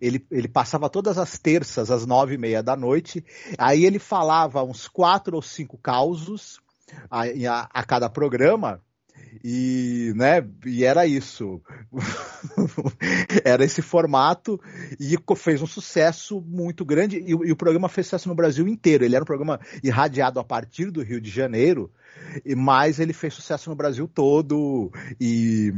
Ele, 0.00 0.24
ele 0.30 0.48
passava 0.48 0.88
todas 0.88 1.18
as 1.18 1.38
terças, 1.38 1.90
às 1.90 2.06
nove 2.06 2.34
e 2.34 2.38
meia 2.38 2.62
da 2.62 2.76
noite. 2.76 3.24
Aí 3.58 3.84
ele 3.84 3.98
falava 3.98 4.62
uns 4.62 4.88
quatro 4.88 5.36
ou 5.36 5.42
cinco 5.42 5.78
causos 5.78 6.60
a, 7.10 7.22
a, 7.24 7.68
a 7.72 7.84
cada 7.84 8.08
programa. 8.08 8.80
E, 9.42 10.12
né, 10.14 10.46
e 10.66 10.84
era 10.84 11.06
isso. 11.06 11.60
era 13.44 13.64
esse 13.64 13.82
formato 13.82 14.60
e 15.00 15.16
fez 15.36 15.62
um 15.62 15.66
sucesso 15.66 16.40
muito 16.40 16.84
grande. 16.84 17.18
E, 17.18 17.30
e, 17.30 17.52
o 17.52 17.56
programa 17.56 17.88
fez 17.88 18.06
sucesso 18.06 18.28
no 18.28 18.34
Brasil 18.34 18.68
inteiro. 18.68 19.04
Ele 19.04 19.14
era 19.14 19.22
um 19.22 19.26
programa 19.26 19.58
irradiado 19.82 20.38
a 20.38 20.44
partir 20.44 20.90
do 20.90 21.02
Rio 21.02 21.20
de 21.20 21.30
Janeiro, 21.30 21.90
mas 22.56 23.00
ele 23.00 23.12
fez 23.12 23.34
sucesso 23.34 23.70
no 23.70 23.76
Brasil 23.76 24.06
todo. 24.06 24.92
E 25.20 25.72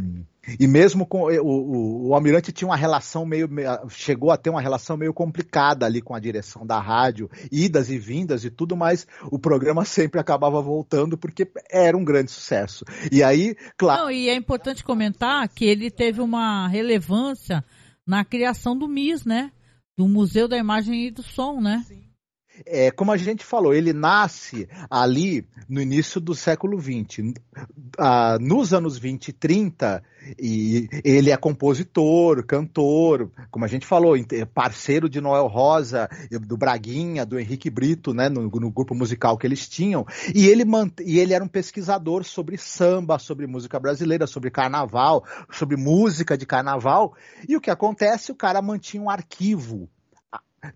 e 0.59 0.67
mesmo 0.67 1.07
com 1.07 1.31
eh, 1.31 1.41
o, 1.41 1.47
o, 1.47 2.09
o, 2.09 2.15
Almirante 2.15 2.53
tinha 2.53 2.69
uma 2.69 2.77
relação 2.77 3.27
meio. 3.27 3.49
chegou 3.89 4.31
a 4.31 4.37
ter 4.37 4.51
uma 4.51 4.61
relação 4.61 4.97
meio 4.97 5.13
complicada 5.13 5.87
ali 5.87 6.01
com 6.01 6.15
a 6.15 6.21
direção 6.21 6.67
da 6.67 6.81
rádio, 6.81 7.31
idas 7.51 7.91
e 7.91 7.99
vindas 7.99 8.45
e 8.45 8.51
tudo, 8.51 8.77
mas 8.77 9.07
o 9.31 9.39
programa 9.39 9.85
sempre 9.87 10.21
acabava 10.21 10.61
voltando 10.63 11.19
porque 11.19 11.51
era 11.71 11.97
um 11.97 12.05
grande 12.05 12.31
sucesso. 12.31 12.85
E 13.11 13.23
aí, 13.23 13.57
claro. 13.77 14.05
Não, 14.05 14.11
e 14.11 14.29
é 14.29 14.35
importante 14.35 14.85
comentar 14.85 15.49
que 15.49 15.65
ele 15.65 15.91
teve 15.91 16.21
uma 16.21 16.69
relevância 16.69 17.65
na 18.07 18.25
criação 18.25 18.77
do 18.77 18.87
MIS, 18.87 19.25
né? 19.25 19.51
Do 19.99 20.07
Museu 20.07 20.47
da 20.47 20.57
Imagem 20.57 21.07
e 21.07 21.11
do 21.11 21.23
Som, 21.23 21.61
né? 21.61 21.85
Sim. 21.89 22.06
É, 22.65 22.91
como 22.91 23.13
a 23.13 23.17
gente 23.17 23.45
falou, 23.45 23.75
ele 23.75 23.93
nasce 23.93 24.69
ali 24.89 25.47
no 25.69 25.81
início 25.81 26.21
do 26.21 26.35
século 26.35 26.81
XX. 26.81 27.35
Ah, 27.99 28.39
nos 28.41 28.73
anos 28.73 28.97
20 28.97 29.29
e 29.29 29.33
30, 29.33 30.03
e 30.39 30.89
ele 31.05 31.31
é 31.31 31.37
compositor, 31.37 32.45
cantor, 32.45 33.31
como 33.51 33.65
a 33.65 33.69
gente 33.69 33.87
falou, 33.87 34.15
parceiro 34.55 35.09
de 35.09 35.21
Noel 35.21 35.47
Rosa, 35.47 36.09
do 36.43 36.57
Braguinha, 36.57 37.27
do 37.27 37.39
Henrique 37.39 37.71
Brito, 37.71 38.13
né, 38.13 38.29
no, 38.29 38.43
no 38.43 38.71
grupo 38.71 38.95
musical 38.95 39.37
que 39.37 39.47
eles 39.47 39.69
tinham. 39.69 40.07
E 40.35 40.47
ele, 40.47 40.65
e 41.05 41.19
ele 41.19 41.35
era 41.35 41.45
um 41.45 41.49
pesquisador 41.49 42.25
sobre 42.25 42.57
samba, 42.57 43.19
sobre 43.19 43.47
música 43.47 43.79
brasileira, 43.79 44.27
sobre 44.27 44.51
carnaval, 44.51 45.25
sobre 45.51 45.77
música 45.77 46.37
de 46.37 46.47
carnaval. 46.47 47.15
E 47.49 47.57
o 47.57 47.61
que 47.61 47.71
acontece? 47.71 48.33
O 48.33 48.37
cara 48.37 48.63
mantinha 48.63 49.03
um 49.03 49.11
arquivo 49.11 49.89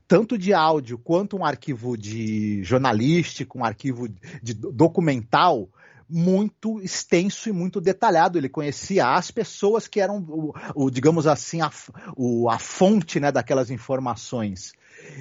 tanto 0.07 0.37
de 0.37 0.53
áudio 0.53 0.98
quanto 0.98 1.37
um 1.37 1.44
arquivo 1.44 1.96
de 1.96 2.62
jornalístico, 2.62 3.59
um 3.59 3.64
arquivo 3.64 4.09
de 4.42 4.55
documental 4.55 5.68
muito 6.11 6.81
extenso 6.81 7.48
e 7.48 7.53
muito 7.53 7.81
detalhado. 7.81 8.37
Ele 8.37 8.48
conhecia 8.48 9.14
as 9.14 9.31
pessoas 9.31 9.87
que 9.87 10.00
eram, 10.00 10.18
o, 10.29 10.53
o 10.74 10.90
digamos 10.90 11.26
assim, 11.26 11.61
a, 11.61 11.70
o, 12.16 12.50
a 12.50 12.59
fonte 12.59 13.20
né, 13.20 13.31
daquelas 13.31 13.70
informações. 13.70 14.72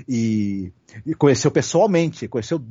E, 0.07 0.73
e, 1.05 1.13
conheceu 1.13 1.51
pessoalmente, 1.51 2.27
conheceu 2.27 2.61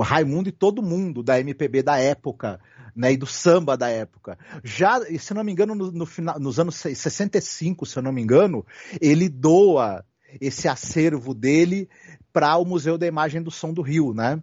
Raimundo 0.00 0.48
e 0.48 0.52
todo 0.52 0.82
mundo 0.82 1.22
da 1.22 1.38
MPB 1.40 1.82
da 1.82 1.98
época, 1.98 2.60
né, 2.94 3.12
e 3.12 3.16
do 3.16 3.26
samba 3.26 3.76
da 3.76 3.88
época. 3.88 4.36
Já, 4.62 5.00
se 5.18 5.32
não 5.32 5.44
me 5.44 5.52
engano, 5.52 5.74
no, 5.74 5.90
no 5.92 6.06
final, 6.06 6.38
nos 6.38 6.58
anos 6.58 6.76
65, 6.76 7.86
se 7.86 7.96
eu 7.96 8.02
não 8.02 8.12
me 8.12 8.20
engano, 8.20 8.66
ele 9.00 9.28
doa 9.28 10.04
esse 10.40 10.68
acervo 10.68 11.34
dele 11.34 11.88
para 12.32 12.56
o 12.56 12.64
Museu 12.64 12.98
da 12.98 13.06
Imagem 13.06 13.42
do 13.42 13.50
Som 13.50 13.72
do 13.72 13.82
Rio, 13.82 14.12
né? 14.12 14.42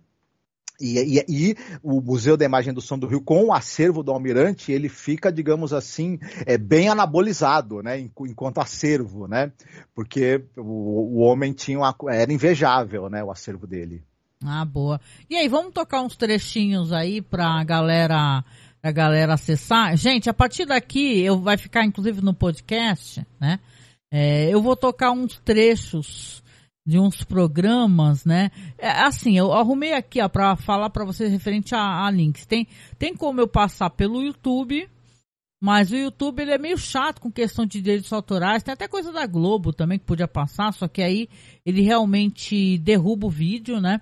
E, 0.81 0.97
e, 0.97 1.25
e, 1.29 1.55
o 1.83 2.01
Museu 2.01 2.35
da 2.35 2.43
Imagem 2.43 2.73
do 2.73 2.81
Som 2.81 2.97
do 2.97 3.05
Rio, 3.05 3.21
com 3.21 3.45
o 3.45 3.53
acervo 3.53 4.01
do 4.01 4.11
Almirante, 4.11 4.71
ele 4.71 4.89
fica, 4.89 5.31
digamos 5.31 5.73
assim, 5.73 6.17
é, 6.45 6.57
bem 6.57 6.89
anabolizado, 6.89 7.83
né? 7.83 7.99
Enquanto 7.99 8.59
acervo, 8.59 9.27
né? 9.27 9.51
Porque 9.93 10.43
o, 10.57 11.17
o 11.17 11.19
homem 11.19 11.53
tinha 11.53 11.77
uma, 11.77 11.95
era 12.09 12.33
invejável, 12.33 13.09
né? 13.09 13.23
O 13.23 13.29
acervo 13.29 13.67
dele. 13.67 14.03
Ah, 14.43 14.65
boa. 14.65 14.99
E 15.29 15.35
aí, 15.35 15.47
vamos 15.47 15.71
tocar 15.71 16.01
uns 16.01 16.17
trechinhos 16.17 16.91
aí 16.91 17.21
pra 17.21 17.63
galera, 17.63 18.43
a 18.81 18.91
galera 18.91 19.35
acessar. 19.35 19.95
Gente, 19.95 20.31
a 20.31 20.33
partir 20.33 20.65
daqui, 20.65 21.21
eu 21.21 21.39
vai 21.39 21.57
ficar 21.57 21.85
inclusive 21.85 22.21
no 22.21 22.33
podcast, 22.33 23.23
né? 23.39 23.59
É, 24.11 24.49
eu 24.49 24.61
vou 24.61 24.75
tocar 24.75 25.11
uns 25.11 25.39
trechos 25.39 26.43
de 26.85 26.99
uns 26.99 27.23
programas, 27.23 28.25
né? 28.25 28.51
É, 28.77 28.89
assim, 28.89 29.37
eu 29.37 29.53
arrumei 29.53 29.93
aqui 29.93 30.19
para 30.29 30.57
falar 30.57 30.89
para 30.89 31.05
vocês 31.05 31.31
referente 31.31 31.73
a, 31.73 32.05
a, 32.05 32.11
links. 32.11 32.45
Tem, 32.45 32.67
tem 32.99 33.15
como 33.15 33.39
eu 33.39 33.47
passar 33.47 33.89
pelo 33.91 34.21
YouTube, 34.21 34.89
mas 35.61 35.91
o 35.91 35.95
YouTube 35.95 36.41
ele 36.41 36.51
é 36.51 36.57
meio 36.57 36.77
chato 36.77 37.21
com 37.21 37.31
questão 37.31 37.65
de 37.65 37.81
direitos 37.81 38.11
autorais. 38.11 38.63
Tem 38.63 38.73
até 38.73 38.87
coisa 38.87 39.13
da 39.13 39.27
Globo 39.27 39.71
também 39.71 39.99
que 39.99 40.05
podia 40.05 40.27
passar, 40.27 40.73
só 40.73 40.87
que 40.87 41.01
aí 41.01 41.29
ele 41.65 41.81
realmente 41.81 42.77
derruba 42.79 43.27
o 43.27 43.31
vídeo, 43.31 43.79
né? 43.79 44.01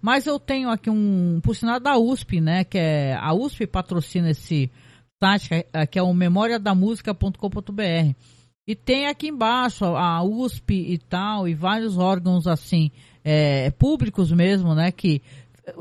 Mas 0.00 0.26
eu 0.26 0.38
tenho 0.38 0.68
aqui 0.68 0.90
um, 0.90 1.40
por 1.42 1.56
sinal 1.56 1.80
da 1.80 1.98
USP, 1.98 2.40
né? 2.40 2.62
Que 2.62 2.78
é 2.78 3.16
a 3.18 3.32
USP 3.32 3.66
patrocina 3.66 4.30
esse 4.30 4.70
site 5.18 5.48
que 5.90 5.98
é, 5.98 6.00
é 6.00 6.02
o 6.02 6.14
memoriadamusica.com.br. 6.14 8.37
E 8.68 8.76
tem 8.76 9.06
aqui 9.06 9.28
embaixo 9.28 9.86
a 9.86 10.22
USP 10.22 10.74
e 10.74 10.98
tal, 10.98 11.48
e 11.48 11.54
vários 11.54 11.96
órgãos 11.96 12.46
assim, 12.46 12.90
é, 13.24 13.70
públicos 13.70 14.30
mesmo, 14.30 14.74
né? 14.74 14.92
Que 14.92 15.22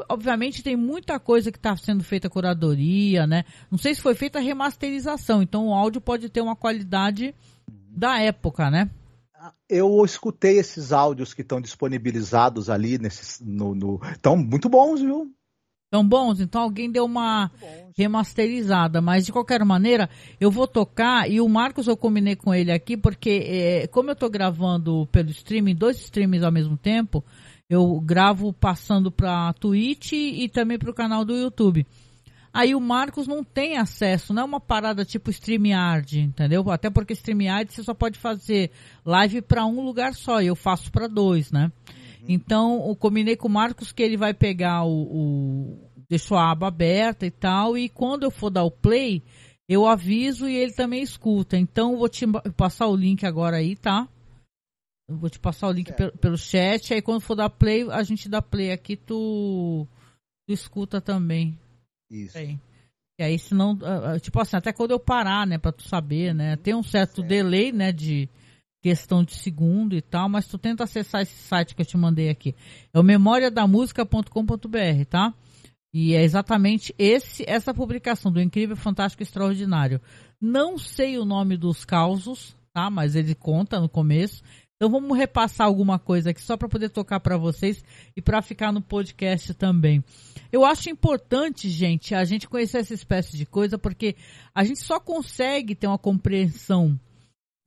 obviamente 0.08 0.64
tem 0.64 0.78
muita 0.78 1.20
coisa 1.20 1.52
que 1.52 1.58
está 1.58 1.76
sendo 1.76 2.02
feita 2.02 2.30
curadoria, 2.30 3.28
né? 3.28 3.44
Não 3.70 3.78
sei 3.78 3.94
se 3.94 4.02
foi 4.02 4.16
feita 4.16 4.40
remasterização, 4.40 5.42
então 5.42 5.68
o 5.68 5.74
áudio 5.74 6.00
pode 6.00 6.30
ter 6.30 6.40
uma 6.40 6.56
qualidade 6.56 7.36
da 7.68 8.22
época, 8.22 8.72
né? 8.72 8.90
Eu 9.68 10.06
escutei 10.06 10.58
esses 10.58 10.94
áudios 10.94 11.34
que 11.34 11.42
estão 11.42 11.60
disponibilizados 11.60 12.70
ali 12.70 12.98
nesses, 12.98 13.42
no, 13.42 13.76
no, 13.76 14.00
estão 14.14 14.38
muito 14.38 14.70
bons, 14.70 15.02
viu? 15.02 15.30
Tão 15.90 16.06
bons, 16.06 16.42
então 16.42 16.64
alguém 16.64 16.92
deu 16.92 17.06
uma 17.06 17.50
remasterizada, 17.98 19.02
mas 19.02 19.26
de 19.26 19.32
qualquer 19.32 19.64
maneira 19.64 20.10
eu 20.38 20.52
vou 20.52 20.68
tocar 20.68 21.32
e 21.32 21.40
o 21.40 21.48
Marcos 21.48 21.88
eu 21.88 21.96
combinei 21.96 22.36
com 22.36 22.54
ele 22.54 22.74
aqui 22.74 22.98
porque 22.98 23.30
é, 23.46 23.88
como 23.88 24.10
eu 24.10 24.14
estou 24.14 24.30
gravando 24.30 25.08
pelo 25.14 25.30
streaming, 25.30 25.76
dois 25.76 25.98
streams 25.98 26.44
ao 26.44 26.52
mesmo 26.52 26.76
tempo, 26.76 27.24
eu 27.70 28.00
gravo 28.02 28.52
passando 28.52 29.10
para 29.10 29.54
Twitch 29.54 30.12
e 30.12 30.50
também 30.50 30.78
para 30.78 30.92
o 30.92 30.94
canal 30.94 31.24
do 31.24 31.34
YouTube. 31.34 31.88
Aí 32.54 32.74
o 32.74 32.82
Marcos 32.82 33.28
não 33.28 33.44
tem 33.44 33.78
acesso, 33.78 34.34
não 34.34 34.42
é 34.42 34.46
uma 34.46 34.60
parada 34.60 35.06
tipo 35.06 35.30
StreamYard, 35.30 36.20
entendeu? 36.20 36.70
Até 36.70 36.90
porque 36.90 37.14
StreamYard 37.14 37.72
você 37.72 37.84
só 37.84 37.94
pode 37.94 38.18
fazer 38.18 38.72
live 39.06 39.42
para 39.42 39.66
um 39.66 39.86
lugar 39.86 40.14
só, 40.16 40.42
e 40.42 40.48
eu 40.48 40.56
faço 40.56 40.92
para 40.92 41.08
dois, 41.08 41.52
né? 41.52 41.72
Então, 42.28 42.86
eu 42.88 42.96
combinei 42.96 43.36
com 43.36 43.48
o 43.48 43.52
Marcos 43.52 43.92
que 43.92 44.04
ele 44.04 44.18
vai 44.18 44.34
pegar 44.34 44.84
o, 44.84 45.04
o. 45.04 45.90
Deixou 46.10 46.38
a 46.38 46.52
aba 46.52 46.68
aberta 46.68 47.26
e 47.26 47.32
tal. 47.32 47.78
E 47.78 47.88
quando 47.88 48.24
eu 48.24 48.32
for 48.32 48.50
dar 48.50 48.64
o 48.64 48.72
play, 48.72 49.24
eu 49.68 49.86
aviso 49.86 50.48
e 50.48 50.56
ele 50.56 50.74
também 50.74 51.02
escuta. 51.02 51.58
Então, 51.58 51.94
eu 51.94 51.98
vou 52.00 52.10
te 52.10 52.26
passar 52.56 52.88
o 52.88 52.96
link 52.96 53.26
agora 53.26 53.58
aí, 53.58 53.76
tá? 53.76 54.08
Eu 55.10 55.18
vou 55.18 55.30
te 55.30 55.40
passar 55.40 55.70
o 55.70 55.72
link 55.72 55.94
pelo, 55.94 56.12
pelo, 56.18 56.38
chat. 56.38 56.94
Aí, 56.94 57.02
quando 57.02 57.22
for 57.22 57.36
dar 57.36 57.50
play, 57.50 57.90
a 57.90 58.04
gente 58.04 58.28
dá 58.28 58.42
play 58.42 58.72
aqui, 58.72 58.98
tu, 58.98 59.88
tu 60.46 60.54
escuta 60.54 61.00
também. 61.00 61.58
Isso. 62.12 62.38
Aí. 62.38 62.60
E 63.20 63.24
aí, 63.24 63.40
senão, 63.40 63.78
ah, 63.82 64.12
ah, 64.12 64.20
tipo 64.20 64.40
assim, 64.40 64.58
até 64.58 64.72
quando 64.72 64.92
eu 64.92 65.00
parar, 65.00 65.48
né, 65.48 65.58
pra 65.58 65.72
tu 65.72 65.82
saber, 65.82 66.36
né? 66.36 66.56
Tem 66.58 66.76
um 66.76 66.84
certo, 66.84 67.16
certo. 67.16 67.28
delay, 67.28 67.72
né, 67.72 67.92
de 67.92 68.30
questão 68.82 69.24
de 69.24 69.36
segundo 69.36 69.96
e 69.96 70.02
tal, 70.02 70.30
mas 70.30 70.48
tu 70.48 70.58
tenta 70.58 70.84
acessar 70.84 71.22
esse 71.22 71.36
site 71.36 71.76
que 71.76 71.82
eu 71.82 71.86
te 71.86 71.98
mandei 71.98 72.30
aqui. 72.30 72.56
É 72.94 73.00
o 73.00 73.04
memoriadamusica.com.br, 73.04 75.06
tá? 75.10 75.34
E 75.94 76.14
é 76.14 76.24
exatamente 76.24 76.94
esse 76.98 77.44
essa 77.48 77.74
publicação 77.74 78.32
do 78.32 78.42
Incrível, 78.42 78.76
Fantástico 78.76 79.24
Extraordinário. 79.24 80.02
Não 80.40 80.78
sei 80.78 81.18
o 81.18 81.26
nome 81.26 81.58
dos 81.58 81.84
causos, 81.84 82.56
tá? 82.74 82.90
Mas 82.90 83.16
ele 83.16 83.34
conta 83.34 83.80
no 83.80 83.90
começo. 83.90 84.44
Então 84.76 84.92
vamos 84.92 85.18
repassar 85.18 85.66
alguma 85.66 85.98
coisa 85.98 86.30
aqui 86.30 86.42
só 86.42 86.56
para 86.56 86.70
poder 86.70 86.90
tocar 86.90 87.20
para 87.20 87.36
vocês 87.36 87.84
e 88.16 88.22
para 88.22 88.44
ficar 88.44 88.72
no 88.72 88.80
podcast 88.80 89.56
também. 89.56 90.04
Eu 90.52 90.64
acho 90.64 90.90
importante, 90.90 91.68
gente, 91.68 92.14
a 92.14 92.24
gente 92.24 92.48
conhecer 92.48 92.78
essa 92.78 92.94
espécie 92.94 93.36
de 93.36 93.46
coisa 93.46 93.80
porque 93.80 94.16
a 94.54 94.64
gente 94.64 94.80
só 94.80 95.00
consegue 95.00 95.74
ter 95.74 95.88
uma 95.88 95.98
compreensão 95.98 97.00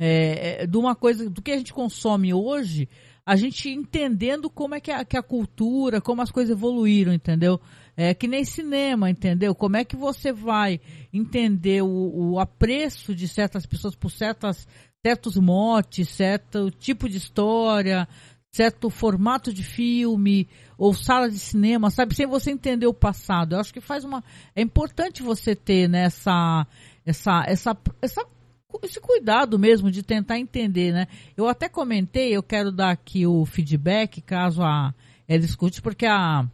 é, 0.02 0.62
é, 0.62 0.66
de 0.66 0.78
uma 0.78 0.96
coisa, 0.96 1.28
do 1.28 1.42
que 1.42 1.50
a 1.50 1.58
gente 1.58 1.74
consome 1.74 2.32
hoje, 2.32 2.88
a 3.24 3.36
gente 3.36 3.68
entendendo 3.68 4.48
como 4.48 4.74
é 4.74 4.80
que 4.80 4.90
a, 4.90 5.04
que 5.04 5.14
a 5.14 5.22
cultura, 5.22 6.00
como 6.00 6.22
as 6.22 6.30
coisas 6.30 6.56
evoluíram, 6.56 7.12
entendeu? 7.12 7.60
É 7.94 8.14
que 8.14 8.26
nem 8.26 8.42
cinema, 8.42 9.10
entendeu? 9.10 9.54
Como 9.54 9.76
é 9.76 9.84
que 9.84 9.94
você 9.94 10.32
vai 10.32 10.80
entender 11.12 11.82
o, 11.82 12.32
o 12.32 12.40
apreço 12.40 13.14
de 13.14 13.28
certas 13.28 13.66
pessoas 13.66 13.94
por 13.94 14.10
certas, 14.10 14.66
certos 15.04 15.36
motes, 15.36 16.08
certo 16.08 16.70
tipo 16.70 17.06
de 17.06 17.18
história, 17.18 18.08
certo 18.50 18.88
formato 18.88 19.52
de 19.52 19.62
filme 19.62 20.48
ou 20.78 20.94
sala 20.94 21.30
de 21.30 21.38
cinema, 21.38 21.90
sabe? 21.90 22.14
Sem 22.14 22.26
você 22.26 22.50
entender 22.50 22.86
o 22.86 22.94
passado. 22.94 23.54
Eu 23.54 23.60
acho 23.60 23.72
que 23.72 23.82
faz 23.82 24.02
uma. 24.02 24.24
É 24.56 24.62
importante 24.62 25.22
você 25.22 25.54
ter 25.54 25.90
nessa. 25.90 26.66
Essa, 27.04 27.44
essa, 27.46 27.76
essa 28.00 28.24
esse 28.82 29.00
cuidado 29.00 29.58
mesmo 29.58 29.90
de 29.90 30.02
tentar 30.02 30.38
entender, 30.38 30.92
né? 30.92 31.06
Eu 31.36 31.48
até 31.48 31.68
comentei, 31.68 32.34
eu 32.34 32.42
quero 32.42 32.70
dar 32.70 32.90
aqui 32.90 33.26
o 33.26 33.44
feedback, 33.44 34.20
caso 34.20 34.62
a 34.62 34.94
ela 35.28 35.44
escute, 35.44 35.80
porque 35.80 36.06
a 36.06 36.44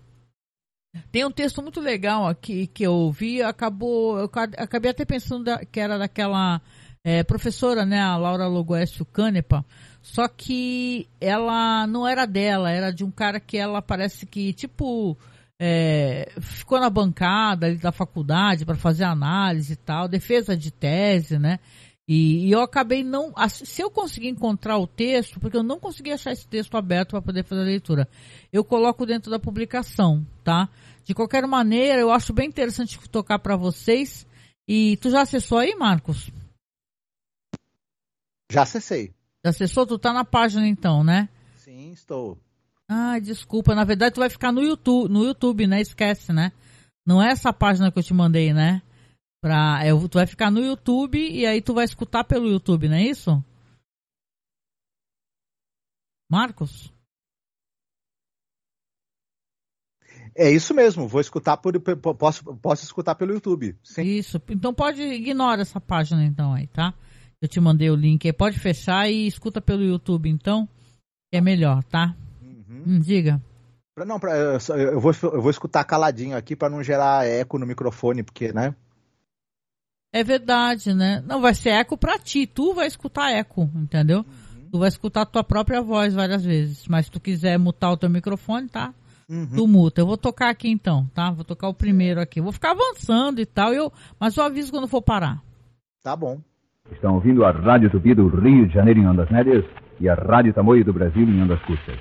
tem 1.10 1.24
um 1.24 1.30
texto 1.30 1.62
muito 1.62 1.80
legal 1.80 2.26
aqui 2.26 2.66
que 2.66 2.82
eu 2.82 3.10
vi, 3.10 3.42
acabou, 3.42 4.18
eu 4.18 4.30
acabei 4.56 4.90
até 4.90 5.04
pensando 5.04 5.44
que 5.70 5.78
era 5.78 5.98
daquela 5.98 6.60
é, 7.04 7.22
professora, 7.22 7.84
né, 7.84 8.00
a 8.00 8.16
Laura 8.16 8.46
Logoécio 8.46 9.04
Canepa, 9.04 9.64
só 10.02 10.26
que 10.28 11.08
ela 11.20 11.86
não 11.86 12.06
era 12.06 12.26
dela, 12.26 12.70
era 12.70 12.90
de 12.90 13.04
um 13.04 13.10
cara 13.10 13.38
que 13.38 13.56
ela 13.56 13.82
parece 13.82 14.24
que, 14.26 14.52
tipo, 14.52 15.16
é, 15.58 16.30
ficou 16.40 16.78
na 16.78 16.90
bancada 16.90 17.66
ali 17.66 17.76
da 17.76 17.92
faculdade 17.92 18.64
para 18.64 18.76
fazer 18.76 19.04
análise 19.04 19.72
e 19.72 19.76
tal, 19.76 20.08
defesa 20.08 20.56
de 20.56 20.70
tese, 20.70 21.38
né? 21.38 21.58
E, 22.08 22.46
e, 22.46 22.52
eu 22.52 22.60
acabei 22.60 23.02
não. 23.02 23.34
Se 23.48 23.82
eu 23.82 23.90
conseguir 23.90 24.28
encontrar 24.28 24.78
o 24.78 24.86
texto, 24.86 25.40
porque 25.40 25.56
eu 25.56 25.62
não 25.62 25.80
consegui 25.80 26.12
achar 26.12 26.32
esse 26.32 26.46
texto 26.46 26.76
aberto 26.76 27.10
para 27.10 27.22
poder 27.22 27.44
fazer 27.44 27.62
a 27.62 27.64
leitura, 27.64 28.08
eu 28.52 28.64
coloco 28.64 29.04
dentro 29.04 29.30
da 29.30 29.38
publicação, 29.38 30.24
tá? 30.44 30.68
De 31.04 31.14
qualquer 31.14 31.44
maneira, 31.46 32.00
eu 32.00 32.12
acho 32.12 32.32
bem 32.32 32.48
interessante 32.48 32.98
tocar 33.08 33.38
para 33.40 33.56
vocês. 33.56 34.26
E 34.68 34.96
tu 34.98 35.10
já 35.10 35.22
acessou 35.22 35.58
aí, 35.58 35.74
Marcos? 35.74 36.30
Já 38.50 38.62
acessei. 38.62 39.12
Já 39.44 39.50
acessou? 39.50 39.86
Tu 39.86 39.98
tá 39.98 40.12
na 40.12 40.24
página 40.24 40.66
então, 40.66 41.02
né? 41.02 41.28
Sim, 41.56 41.90
estou. 41.90 42.38
Ah, 42.88 43.18
desculpa. 43.18 43.74
Na 43.74 43.84
verdade, 43.84 44.14
tu 44.14 44.20
vai 44.20 44.30
ficar 44.30 44.52
no 44.52 44.62
YouTube, 44.62 45.12
no 45.12 45.24
YouTube, 45.24 45.66
né? 45.66 45.80
Esquece, 45.80 46.32
né? 46.32 46.52
Não 47.04 47.22
é 47.22 47.30
essa 47.30 47.52
página 47.52 47.90
que 47.90 47.98
eu 47.98 48.02
te 48.02 48.14
mandei, 48.14 48.52
né? 48.52 48.82
Pra, 49.46 49.78
é, 49.84 49.90
tu 49.92 50.14
vai 50.14 50.26
ficar 50.26 50.50
no 50.50 50.58
YouTube 50.58 51.16
e 51.16 51.46
aí 51.46 51.62
tu 51.62 51.72
vai 51.72 51.84
escutar 51.84 52.24
pelo 52.24 52.48
YouTube, 52.48 52.88
não 52.88 52.96
é 52.96 53.02
isso? 53.02 53.44
Marcos? 56.28 56.92
É 60.34 60.50
isso 60.50 60.74
mesmo, 60.74 61.06
vou 61.06 61.20
escutar 61.20 61.58
por 61.58 61.80
posso, 62.18 62.42
posso 62.56 62.82
escutar 62.82 63.14
pelo 63.14 63.34
YouTube. 63.34 63.76
Sim. 63.84 64.02
Isso, 64.02 64.42
então 64.48 64.74
pode 64.74 65.00
ignorar 65.00 65.62
essa 65.62 65.80
página 65.80 66.24
então 66.24 66.52
aí, 66.52 66.66
tá? 66.66 66.92
Eu 67.40 67.46
te 67.46 67.60
mandei 67.60 67.88
o 67.88 67.94
link 67.94 68.26
aí, 68.26 68.32
pode 68.32 68.58
fechar 68.58 69.08
e 69.08 69.28
escuta 69.28 69.60
pelo 69.60 69.84
YouTube 69.84 70.28
então, 70.28 70.68
que 71.30 71.38
é 71.38 71.40
melhor, 71.40 71.84
tá? 71.84 72.16
Uhum. 72.42 72.82
Hum, 72.84 72.98
diga. 72.98 73.40
Não, 73.96 74.18
eu, 74.76 74.98
vou, 74.98 75.12
eu 75.22 75.40
vou 75.40 75.50
escutar 75.52 75.84
caladinho 75.84 76.36
aqui 76.36 76.56
para 76.56 76.68
não 76.68 76.82
gerar 76.82 77.28
eco 77.28 77.60
no 77.60 77.64
microfone, 77.64 78.24
porque, 78.24 78.52
né? 78.52 78.74
É 80.12 80.24
verdade, 80.24 80.94
né? 80.94 81.22
Não, 81.26 81.40
vai 81.40 81.54
ser 81.54 81.70
eco 81.70 81.96
pra 81.96 82.18
ti. 82.18 82.46
Tu 82.46 82.74
vai 82.74 82.86
escutar 82.86 83.30
eco, 83.32 83.70
entendeu? 83.74 84.18
Uhum. 84.18 84.70
Tu 84.70 84.78
vai 84.78 84.88
escutar 84.88 85.22
a 85.22 85.26
tua 85.26 85.44
própria 85.44 85.82
voz 85.82 86.14
várias 86.14 86.44
vezes. 86.44 86.86
Mas 86.88 87.06
se 87.06 87.12
tu 87.12 87.20
quiser 87.20 87.58
mutar 87.58 87.92
o 87.92 87.96
teu 87.96 88.08
microfone, 88.08 88.68
tá? 88.68 88.94
Uhum. 89.28 89.48
Tu 89.54 89.66
muta. 89.66 90.00
Eu 90.00 90.06
vou 90.06 90.16
tocar 90.16 90.48
aqui 90.48 90.70
então, 90.70 91.06
tá? 91.14 91.30
Vou 91.30 91.44
tocar 91.44 91.68
o 91.68 91.74
primeiro 91.74 92.20
aqui. 92.20 92.40
Vou 92.40 92.52
ficar 92.52 92.70
avançando 92.70 93.40
e 93.40 93.46
tal, 93.46 93.72
eu, 93.72 93.92
mas 94.18 94.36
eu 94.36 94.44
aviso 94.44 94.70
quando 94.70 94.88
for 94.88 95.02
parar. 95.02 95.42
Tá 96.02 96.14
bom. 96.16 96.40
Estão 96.92 97.14
ouvindo 97.14 97.44
a 97.44 97.50
Rádio 97.50 97.90
Tupi 97.90 98.14
do 98.14 98.28
Rio 98.28 98.68
de 98.68 98.74
Janeiro 98.74 99.00
em 99.00 99.06
Ondas 99.08 99.28
Médias 99.28 99.64
e 100.00 100.08
a 100.08 100.14
Rádio 100.14 100.54
Tamoio 100.54 100.84
do 100.84 100.92
Brasil 100.92 101.28
em 101.28 101.42
Ondas 101.42 101.60
Curtas. 101.62 101.98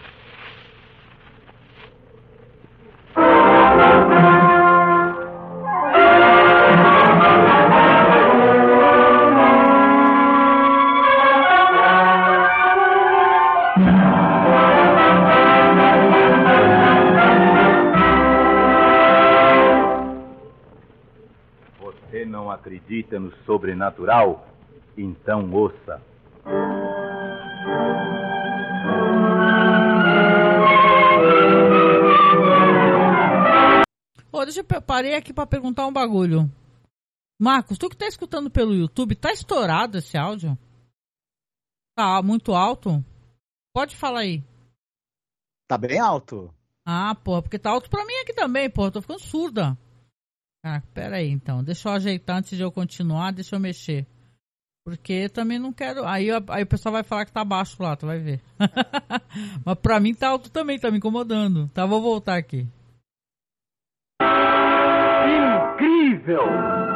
Acredita 22.65 23.19
no 23.19 23.32
sobrenatural, 23.45 24.47
então 24.97 25.51
ouça. 25.54 26.01
Ô, 34.32 34.43
deixa 34.43 34.62
eu 34.62 34.82
parei 34.82 35.13
aqui 35.13 35.32
para 35.32 35.45
perguntar 35.45 35.86
um 35.86 35.93
bagulho. 35.93 36.51
Marcos, 37.39 37.78
tu 37.78 37.88
que 37.88 37.95
tá 37.95 38.08
escutando 38.08 38.49
pelo 38.49 38.73
YouTube, 38.73 39.15
tá 39.15 39.32
estourado 39.32 39.99
esse 39.99 40.17
áudio? 40.17 40.58
Tá 41.95 42.21
muito 42.23 42.54
alto? 42.54 43.04
Pode 43.73 43.95
falar 43.95 44.21
aí. 44.21 44.43
Tá 45.67 45.78
bem 45.78 45.99
alto. 45.99 46.51
Ah, 46.84 47.13
pô, 47.13 47.41
porque 47.41 47.60
tá 47.60 47.69
alto 47.69 47.89
pra 47.89 48.06
mim 48.06 48.13
aqui 48.23 48.34
também, 48.34 48.69
pô. 48.69 48.89
Tô 48.89 49.01
ficando 49.01 49.19
surda. 49.19 49.78
Ah, 50.67 50.82
pera 50.95 51.17
aí 51.17 51.30
então. 51.30 51.63
Deixa 51.63 51.88
eu 51.88 51.93
ajeitar 51.93 52.38
antes 52.38 52.58
de 52.58 52.63
eu 52.63 52.71
continuar, 52.71 53.32
deixa 53.32 53.56
eu 53.56 53.60
mexer. 53.60 54.08
Porque 54.84 55.30
também 55.30 55.60
não 55.60 55.71
quero. 55.71 56.04
Aí, 56.08 56.28
aí 56.49 56.63
o 56.63 56.67
pessoal 56.67 56.93
vai 56.93 57.04
falar 57.04 57.23
que 57.25 57.32
tá 57.32 57.45
baixo 57.45 57.82
lá, 57.84 57.95
tu 57.95 58.08
vai 58.08 58.17
ver. 58.17 58.41
Mas 59.63 59.78
pra 59.78 59.99
mim 59.99 60.15
tá 60.15 60.30
alto 60.30 60.49
também, 60.49 60.80
tá 60.80 60.89
me 60.89 60.97
incomodando. 60.97 61.67
Tá, 61.67 61.86
vou 61.86 62.01
voltar 62.01 62.38
aqui. 62.38 62.67
Incrível! 65.78 66.94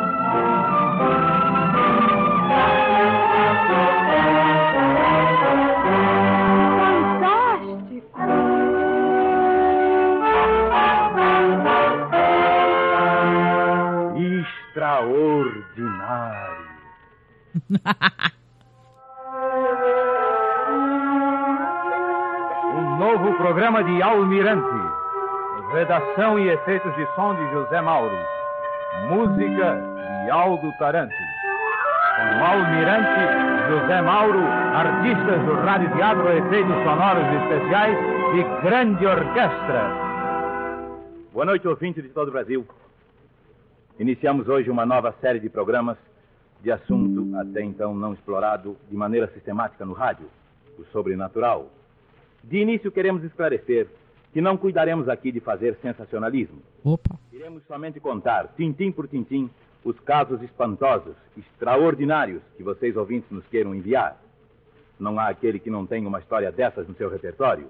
Extraordinário. 15.00 16.68
um 22.76 22.98
novo 22.98 23.34
programa 23.38 23.82
de 23.84 24.02
Almirante. 24.02 25.00
Redação 25.72 26.40
e 26.40 26.50
efeitos 26.50 26.92
de 26.96 27.06
som 27.16 27.36
de 27.36 27.48
José 27.52 27.80
Mauro. 27.82 28.18
Música 29.10 29.78
de 30.26 30.32
Aldo 30.32 30.72
Tarante. 30.80 31.14
Com 32.18 32.44
Almirante, 32.44 33.70
José 33.70 34.02
Mauro, 34.02 34.44
artistas 34.74 35.40
do 35.46 35.54
Rádio 35.62 35.96
Teatro, 35.96 36.28
efeitos 36.32 36.74
sonoros 36.84 37.24
especiais 37.44 37.96
e 38.36 38.42
grande 38.66 39.06
orquestra. 39.06 39.92
Boa 41.32 41.46
noite, 41.46 41.68
ouvinte 41.68 42.02
de 42.02 42.10
todo 42.10 42.30
o 42.30 42.32
Brasil. 42.32 42.66
Iniciamos 44.00 44.48
hoje 44.48 44.70
uma 44.70 44.86
nova 44.86 45.14
série 45.20 45.42
de 45.42 45.50
programas 45.50 45.98
de 46.62 46.72
assunto 46.72 47.36
até 47.38 47.62
então 47.62 47.94
não 47.94 48.14
explorado 48.14 48.78
de 48.90 48.96
maneira 48.96 49.28
sistemática 49.34 49.86
no 49.86 49.92
rádio, 49.92 50.26
o 50.78 50.86
sobrenatural. 50.86 51.70
De 52.42 52.60
início, 52.60 52.94
queremos 52.94 53.26
esclarecer 53.26 53.90
que 54.32 54.40
não 54.40 54.56
cuidaremos 54.56 55.10
aqui 55.10 55.34
de 55.34 55.42
fazer 55.42 55.76
sensacionalismo. 55.82 56.62
Opa. 56.82 57.20
Iremos 57.34 57.62
somente 57.68 58.00
contar, 58.00 58.48
tintim 58.56 58.90
por 58.90 59.06
tintim, 59.06 59.50
os 59.84 60.00
casos 60.00 60.42
espantosos, 60.44 61.16
extraordinários 61.38 62.42
que 62.56 62.64
vocês 62.64 62.96
ouvintes 62.96 63.30
nos 63.30 63.46
queiram 63.48 63.76
enviar. 63.76 64.18
Não 64.98 65.20
há 65.20 65.28
aquele 65.28 65.60
que 65.60 65.70
não 65.70 65.86
tenha 65.86 66.08
uma 66.08 66.20
história 66.20 66.50
dessas 66.54 66.88
no 66.88 66.96
seu 66.96 67.10
repertório. 67.10 67.68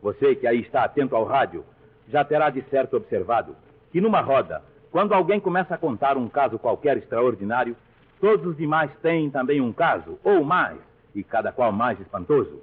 Você 0.00 0.34
que 0.34 0.46
aí 0.46 0.62
está 0.62 0.84
atento 0.84 1.14
ao 1.14 1.24
rádio 1.24 1.62
já 2.08 2.24
terá 2.24 2.48
de 2.48 2.62
certo 2.70 2.96
observado 2.96 3.54
que 3.92 4.00
numa 4.00 4.22
roda 4.22 4.62
quando 4.90 5.12
alguém 5.12 5.38
começa 5.38 5.74
a 5.74 5.78
contar 5.78 6.16
um 6.16 6.28
caso 6.28 6.58
qualquer 6.58 6.96
extraordinário, 6.96 7.76
todos 8.20 8.46
os 8.46 8.56
demais 8.56 8.90
têm 9.02 9.30
também 9.30 9.60
um 9.60 9.72
caso, 9.72 10.18
ou 10.24 10.42
mais, 10.42 10.78
e 11.14 11.22
cada 11.22 11.52
qual 11.52 11.72
mais 11.72 12.00
espantoso. 12.00 12.62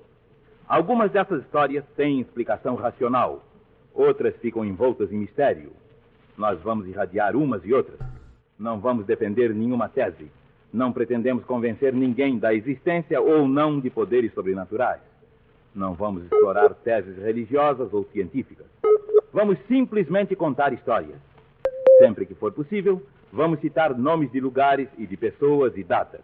Algumas 0.68 1.12
dessas 1.12 1.44
histórias 1.44 1.86
têm 1.96 2.20
explicação 2.20 2.76
racional, 2.76 3.44
outras 3.94 4.36
ficam 4.38 4.66
envoltas 4.66 5.12
em 5.12 5.18
mistério. 5.18 5.72
Nós 6.38 6.60
vamos 6.62 6.88
irradiar 6.88 7.36
umas 7.36 7.64
e 7.64 7.74
outras. 7.74 8.00
Não 8.58 8.80
vamos 8.80 9.06
defender 9.06 9.54
nenhuma 9.54 9.88
tese, 9.88 10.32
Não 10.74 10.92
pretendemos 10.92 11.46
convencer 11.46 11.94
ninguém 11.94 12.38
da 12.38 12.54
existência 12.54 13.22
ou 13.22 13.48
não 13.48 13.80
de 13.80 13.90
poderes 13.90 14.34
sobrenaturais. 14.34 15.00
Não 15.74 15.94
vamos 15.94 16.24
explorar 16.24 16.74
teses 16.74 17.18
religiosas 17.18 17.94
ou 17.94 18.04
científicas. 18.12 18.66
Vamos 19.32 19.58
simplesmente 19.68 20.36
contar 20.36 20.74
histórias. 20.74 21.18
Sempre 22.00 22.26
que 22.26 22.36
for 22.36 22.52
possível, 22.52 23.02
vamos 23.32 23.60
citar 23.60 23.98
nomes 23.98 24.32
de 24.32 24.40
lugares 24.40 24.88
e 24.98 25.06
de 25.06 25.16
pessoas 25.16 25.76
e 25.78 25.84
datas. 25.84 26.22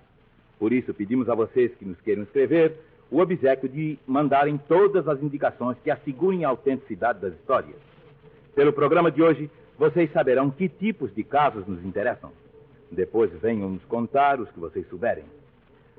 Por 0.59 0.73
isso, 0.73 0.93
pedimos 0.93 1.29
a 1.29 1.35
vocês 1.35 1.73
que 1.75 1.85
nos 1.85 1.99
queiram 2.01 2.23
escrever 2.23 2.77
o 3.09 3.19
obsequio 3.19 3.67
de 3.67 3.99
mandarem 4.07 4.57
todas 4.57 5.07
as 5.07 5.21
indicações 5.21 5.77
que 5.83 5.91
assegurem 5.91 6.45
a 6.45 6.49
autenticidade 6.49 7.19
das 7.19 7.33
histórias. 7.33 7.75
Pelo 8.55 8.71
programa 8.71 9.11
de 9.11 9.21
hoje, 9.21 9.49
vocês 9.77 10.11
saberão 10.11 10.49
que 10.49 10.69
tipos 10.69 11.13
de 11.13 11.23
casos 11.23 11.65
nos 11.67 11.83
interessam. 11.83 12.31
Depois 12.89 13.31
venham 13.41 13.69
nos 13.69 13.83
contar 13.85 14.39
os 14.39 14.49
que 14.51 14.59
vocês 14.59 14.87
souberem. 14.87 15.23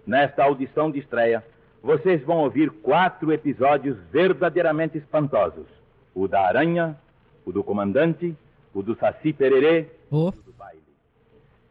Nesta 0.07 0.45
audição 0.45 0.91
de 0.91 1.01
estreia, 1.01 1.45
vocês 1.83 2.23
vão 2.23 2.39
ouvir 2.39 2.71
quatro 2.71 3.33
episódios 3.33 3.97
verdadeiramente 4.11 4.99
espantosos: 4.99 5.67
o 6.15 6.29
da 6.29 6.47
aranha, 6.47 6.97
o 7.45 7.53
do 7.53 7.65
comandante, 7.65 8.37
o 8.75 8.83
do 8.83 8.97
Saci 8.97 9.33
Pererê 9.33 9.87
oh. 10.11 10.33
e 10.35 10.39
o 10.39 10.43
do 10.43 10.53
baile. 10.59 10.83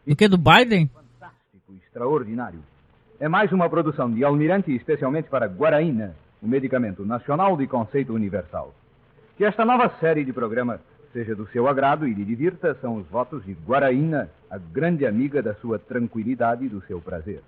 O 0.08 0.16
que 0.16 0.28
do 0.28 0.38
Biden? 0.38 0.88
Fantástico, 0.88 1.74
extraordinário. 1.84 2.60
É 3.20 3.28
mais 3.28 3.52
uma 3.52 3.70
produção 3.70 4.12
de 4.12 4.24
Almirante 4.24 4.74
especialmente 4.76 5.30
para 5.30 5.45
Guaraína, 5.45 6.16
o 6.41 6.47
medicamento 6.47 7.06
nacional 7.06 7.56
de 7.56 7.68
conceito 7.68 8.14
universal. 8.14 8.74
Que 9.38 9.45
esta 9.45 9.64
nova 9.64 9.89
série 9.99 10.26
de 10.26 10.34
programas 10.34 10.80
seja 11.14 11.36
do 11.36 11.47
seu 11.47 11.68
agrado 11.68 12.08
e 12.08 12.14
lhe 12.14 12.26
divirta 12.26 12.76
são 12.82 12.95
os 12.95 13.08
votos 13.08 13.45
de 13.45 13.54
Guaraína, 13.54 14.30
a 14.49 14.58
grande 14.58 15.06
amiga 15.06 15.41
da 15.41 15.54
sua 15.56 15.78
tranquilidade 15.78 16.66
e 16.66 16.70
do 16.70 16.82
seu 16.86 16.99
prazer. 16.99 17.41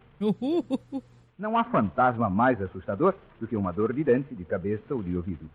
Não 1.37 1.57
há 1.57 1.63
fantasma 1.63 2.29
mais 2.29 2.61
assustador 2.61 3.15
do 3.39 3.47
que 3.47 3.55
uma 3.55 3.73
dor 3.73 3.93
de 3.93 4.03
dente, 4.03 4.35
de 4.35 4.45
cabeça 4.45 4.93
ou 4.93 5.01
de 5.01 5.15
ouvido. 5.15 5.49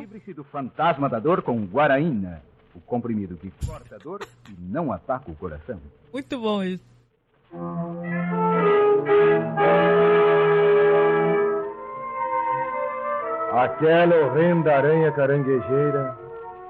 Livre-se 0.00 0.34
do 0.34 0.44
fantasma 0.44 1.08
da 1.08 1.18
dor 1.18 1.42
com 1.42 1.64
Guaraína, 1.64 2.42
o 2.74 2.80
comprimido 2.80 3.36
que 3.36 3.52
corta 3.66 3.96
a 3.96 3.98
dor 3.98 4.20
e 4.48 4.54
não 4.58 4.92
ataca 4.92 5.30
o 5.30 5.34
coração. 5.34 5.80
Muito 6.12 6.38
bom 6.38 6.62
isso. 6.62 6.84
Aquela 13.52 14.16
horrenda 14.16 14.74
aranha 14.74 15.12
caranguejeira, 15.12 16.16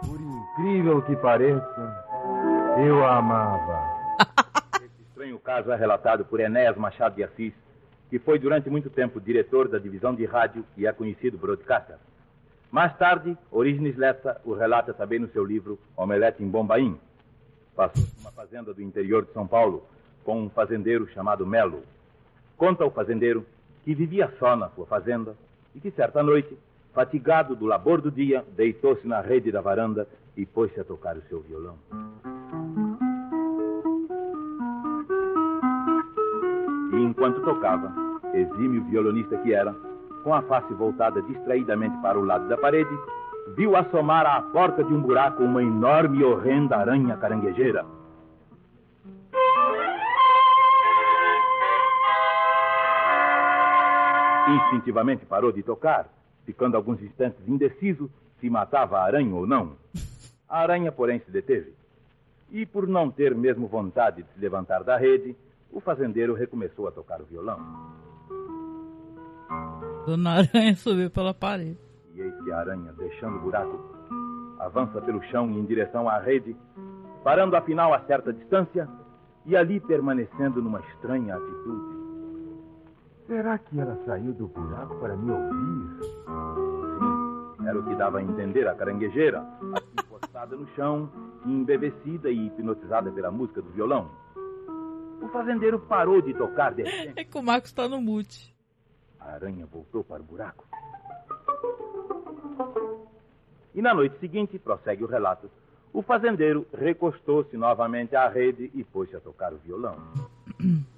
por 0.00 0.20
incrível 0.20 1.00
que 1.02 1.14
pareça, 1.14 2.04
eu 2.84 3.04
a 3.04 3.18
amava. 3.18 3.80
Esse 4.82 5.02
estranho 5.02 5.38
caso 5.38 5.70
é 5.70 5.76
relatado 5.76 6.24
por 6.24 6.40
Enéas 6.40 6.76
Machado 6.76 7.14
de 7.14 7.22
Assis, 7.22 7.54
que 8.10 8.18
foi 8.18 8.38
durante 8.38 8.68
muito 8.68 8.90
tempo 8.90 9.20
diretor 9.20 9.68
da 9.68 9.78
divisão 9.78 10.14
de 10.14 10.24
rádio 10.24 10.64
e 10.76 10.86
é 10.86 10.92
conhecido 10.92 11.38
broadcaster. 11.38 11.96
Mais 12.72 12.96
tarde, 12.96 13.36
Orígenes 13.50 13.98
Lessa 13.98 14.40
o 14.46 14.54
relata 14.54 14.94
também 14.94 15.18
no 15.18 15.28
seu 15.28 15.44
livro 15.44 15.78
Omelete 15.94 16.42
em 16.42 16.48
Bombaim. 16.48 16.98
Passou 17.76 18.02
numa 18.16 18.32
fazenda 18.32 18.72
do 18.72 18.80
interior 18.80 19.26
de 19.26 19.32
São 19.34 19.46
Paulo 19.46 19.84
com 20.24 20.40
um 20.40 20.48
fazendeiro 20.48 21.06
chamado 21.08 21.46
Melo. 21.46 21.82
Conta 22.56 22.86
o 22.86 22.90
fazendeiro 22.90 23.44
que 23.84 23.94
vivia 23.94 24.32
só 24.38 24.56
na 24.56 24.70
sua 24.70 24.86
fazenda 24.86 25.36
e 25.74 25.80
que 25.80 25.90
certa 25.90 26.22
noite, 26.22 26.56
fatigado 26.94 27.54
do 27.54 27.66
labor 27.66 28.00
do 28.00 28.10
dia, 28.10 28.42
deitou-se 28.56 29.06
na 29.06 29.20
rede 29.20 29.52
da 29.52 29.60
varanda 29.60 30.08
e 30.34 30.46
pôs-se 30.46 30.80
a 30.80 30.84
tocar 30.84 31.14
o 31.14 31.22
seu 31.28 31.42
violão. 31.42 31.76
E 36.90 36.96
enquanto 36.96 37.44
tocava, 37.44 37.92
exímio 38.32 38.82
violonista 38.84 39.36
que 39.36 39.52
era, 39.52 39.76
com 40.22 40.34
a 40.34 40.42
face 40.42 40.72
voltada 40.74 41.20
distraidamente 41.22 41.96
para 41.98 42.18
o 42.18 42.24
lado 42.24 42.48
da 42.48 42.56
parede, 42.56 42.90
viu 43.56 43.76
assomar 43.76 44.26
à 44.26 44.40
porta 44.40 44.82
de 44.82 44.92
um 44.92 45.00
buraco 45.00 45.42
uma 45.42 45.62
enorme 45.62 46.20
e 46.20 46.24
horrenda 46.24 46.76
aranha 46.76 47.16
caranguejeira. 47.16 47.84
Instintivamente 54.48 55.24
parou 55.24 55.52
de 55.52 55.62
tocar, 55.62 56.08
ficando 56.44 56.76
alguns 56.76 57.00
instantes 57.02 57.46
indeciso 57.46 58.10
se 58.40 58.50
matava 58.50 58.98
a 58.98 59.04
aranha 59.04 59.34
ou 59.34 59.46
não. 59.46 59.76
A 60.48 60.58
aranha, 60.58 60.90
porém, 60.90 61.20
se 61.20 61.30
deteve. 61.30 61.72
E 62.50 62.66
por 62.66 62.86
não 62.86 63.10
ter 63.10 63.34
mesmo 63.34 63.66
vontade 63.66 64.22
de 64.22 64.28
se 64.34 64.40
levantar 64.40 64.82
da 64.82 64.96
rede, 64.96 65.34
o 65.70 65.80
fazendeiro 65.80 66.34
recomeçou 66.34 66.86
a 66.86 66.92
tocar 66.92 67.20
o 67.22 67.24
violão. 67.24 67.58
Dona 70.06 70.30
Aranha 70.30 70.74
subiu 70.76 71.10
pela 71.10 71.32
parede. 71.32 71.78
E 72.14 72.20
eis 72.20 72.34
que 72.42 72.52
a 72.52 72.58
aranha, 72.58 72.92
deixando 72.98 73.36
o 73.36 73.40
buraco, 73.40 73.78
avança 74.58 75.00
pelo 75.00 75.22
chão 75.24 75.48
em 75.50 75.64
direção 75.64 76.08
à 76.08 76.18
rede, 76.18 76.56
parando 77.22 77.56
afinal 77.56 77.94
a 77.94 78.00
certa 78.00 78.32
distância 78.32 78.88
e 79.46 79.56
ali 79.56 79.80
permanecendo 79.80 80.60
numa 80.60 80.80
estranha 80.80 81.36
atitude. 81.36 82.02
Será 83.26 83.58
que 83.58 83.78
ela 83.78 83.98
saiu 84.04 84.32
do 84.32 84.48
buraco 84.48 84.96
para 84.96 85.16
me 85.16 85.30
ouvir? 85.30 86.00
Sim, 87.58 87.68
era 87.68 87.78
o 87.78 87.84
que 87.84 87.94
dava 87.94 88.18
a 88.18 88.22
entender 88.22 88.66
a 88.66 88.74
caranguejeira, 88.74 89.40
assim 89.74 90.08
postada 90.08 90.56
no 90.56 90.66
chão, 90.74 91.08
embebecida 91.46 92.28
e 92.28 92.46
hipnotizada 92.46 93.10
pela 93.12 93.30
música 93.30 93.62
do 93.62 93.70
violão. 93.70 94.10
O 95.22 95.28
fazendeiro 95.28 95.78
parou 95.78 96.20
de 96.20 96.34
tocar 96.34 96.74
de 96.74 96.82
repente. 96.82 97.20
É 97.20 97.24
que 97.24 97.38
o 97.38 97.42
Marcos 97.42 97.70
está 97.70 97.88
no 97.88 98.00
mute. 98.00 98.51
A 99.24 99.34
aranha 99.34 99.66
voltou 99.66 100.04
para 100.04 100.20
o 100.20 100.24
buraco. 100.24 100.64
E 103.74 103.80
na 103.80 103.94
noite 103.94 104.18
seguinte, 104.18 104.58
prossegue 104.58 105.02
o 105.04 105.06
relato, 105.06 105.50
o 105.92 106.02
fazendeiro 106.02 106.66
recostou-se 106.72 107.56
novamente 107.56 108.16
à 108.16 108.28
rede 108.28 108.70
e 108.74 108.82
pôs-se 108.84 109.16
a 109.16 109.20
tocar 109.20 109.52
o 109.52 109.58
violão. 109.58 109.96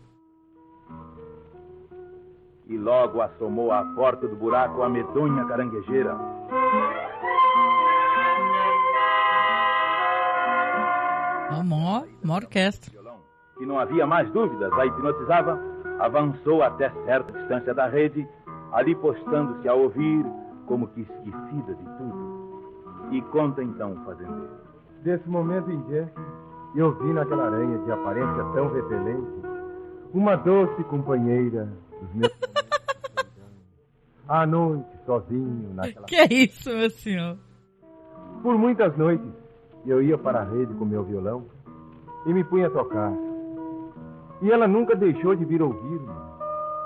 e 2.66 2.78
logo 2.78 3.20
assomou 3.20 3.70
à 3.72 3.84
porta 3.94 4.26
do 4.26 4.36
buraco 4.36 4.82
a 4.82 4.88
medonha 4.88 5.44
caranguejeira. 5.44 6.14
Uma, 11.50 12.04
uma 12.22 12.34
orquestra. 12.34 12.90
Que 13.58 13.66
não 13.66 13.78
havia 13.78 14.06
mais 14.06 14.30
dúvidas, 14.32 14.72
a 14.72 14.86
hipnotizava, 14.86 15.73
avançou 15.98 16.62
até 16.62 16.90
certa 17.04 17.32
distância 17.32 17.74
da 17.74 17.86
rede, 17.86 18.26
ali 18.72 18.94
postando-se 18.94 19.68
a 19.68 19.74
ouvir, 19.74 20.24
como 20.66 20.88
que 20.88 21.02
esquecida 21.02 21.74
de 21.74 21.84
tudo. 21.84 23.10
E 23.10 23.22
conta 23.22 23.62
então 23.62 23.92
o 23.92 24.04
fazendeiro. 24.04 24.50
Desse 25.02 25.28
momento 25.28 25.70
em 25.70 25.80
diante, 25.82 26.12
eu 26.74 26.92
vi 26.98 27.12
naquela 27.12 27.46
aranha 27.46 27.78
de 27.78 27.92
aparência 27.92 28.44
tão 28.54 28.72
repelente 28.72 29.42
uma 30.12 30.36
doce 30.36 30.82
companheira 30.84 31.68
dos 32.00 32.14
meus 32.14 32.32
à 34.28 34.46
noite, 34.46 34.88
sozinho, 35.04 35.74
naquela. 35.74 36.06
Que 36.06 36.16
é 36.16 36.26
isso, 36.32 36.70
meu 36.70 36.90
senhor? 36.90 37.38
Por 38.42 38.56
muitas 38.56 38.96
noites, 38.96 39.30
eu 39.86 40.02
ia 40.02 40.16
para 40.16 40.40
a 40.40 40.44
rede 40.44 40.72
com 40.74 40.84
meu 40.84 41.04
violão 41.04 41.46
e 42.26 42.32
me 42.32 42.42
punha 42.44 42.68
a 42.68 42.70
tocar. 42.70 43.12
E 44.44 44.50
ela 44.50 44.68
nunca 44.68 44.94
deixou 44.94 45.34
de 45.34 45.42
vir 45.46 45.62
ouvir-me, 45.62 46.12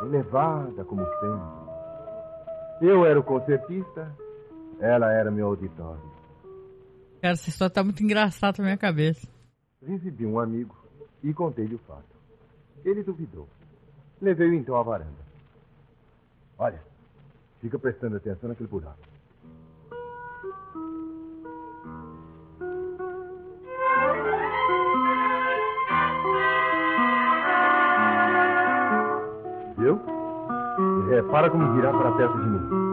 elevada 0.02 0.84
como 0.84 1.04
sempre. 1.04 2.88
Eu 2.88 3.04
era 3.04 3.18
o 3.18 3.24
concertista, 3.24 4.14
ela 4.78 5.12
era 5.12 5.28
meu 5.28 5.48
auditório. 5.48 6.08
Cara, 7.20 7.32
essa 7.34 7.48
história 7.48 7.74
tá 7.74 7.82
muito 7.82 8.00
engraçada 8.00 8.58
na 8.58 8.64
minha 8.66 8.78
cabeça. 8.78 9.26
Recebi 9.84 10.24
um 10.24 10.38
amigo 10.38 10.72
e 11.20 11.34
contei-lhe 11.34 11.74
o 11.74 11.80
fato. 11.80 12.04
Ele 12.84 13.02
duvidou. 13.02 13.48
Levei-o 14.22 14.54
então 14.54 14.76
à 14.76 14.82
varanda. 14.84 15.26
Olha, 16.56 16.80
fica 17.60 17.76
prestando 17.76 18.18
atenção 18.18 18.50
naquele 18.50 18.68
buraco. 18.68 19.07
Viu? 29.88 30.00
Repara 31.08 31.48
como 31.50 31.72
virá 31.74 31.90
para 31.92 32.12
perto 32.12 32.38
de 32.38 32.46
mim. 32.48 32.88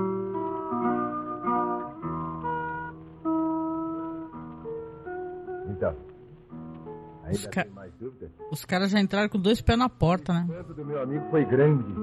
Então, 5.69 5.93
ainda 7.25 7.49
ca- 7.49 7.63
tem 7.63 7.71
mais 7.73 7.91
dúvidas? 7.99 8.29
Os 8.51 8.63
caras 8.65 8.91
já 8.91 8.99
entraram 8.99 9.29
com 9.29 9.39
dois 9.39 9.61
pés 9.61 9.77
na 9.77 9.89
porta, 9.89 10.33
né? 10.33 10.45
O 10.47 10.51
espanto 10.51 10.73
do 10.73 10.85
meu 10.85 11.01
amigo 11.01 11.25
foi 11.31 11.43
grande. 11.45 11.93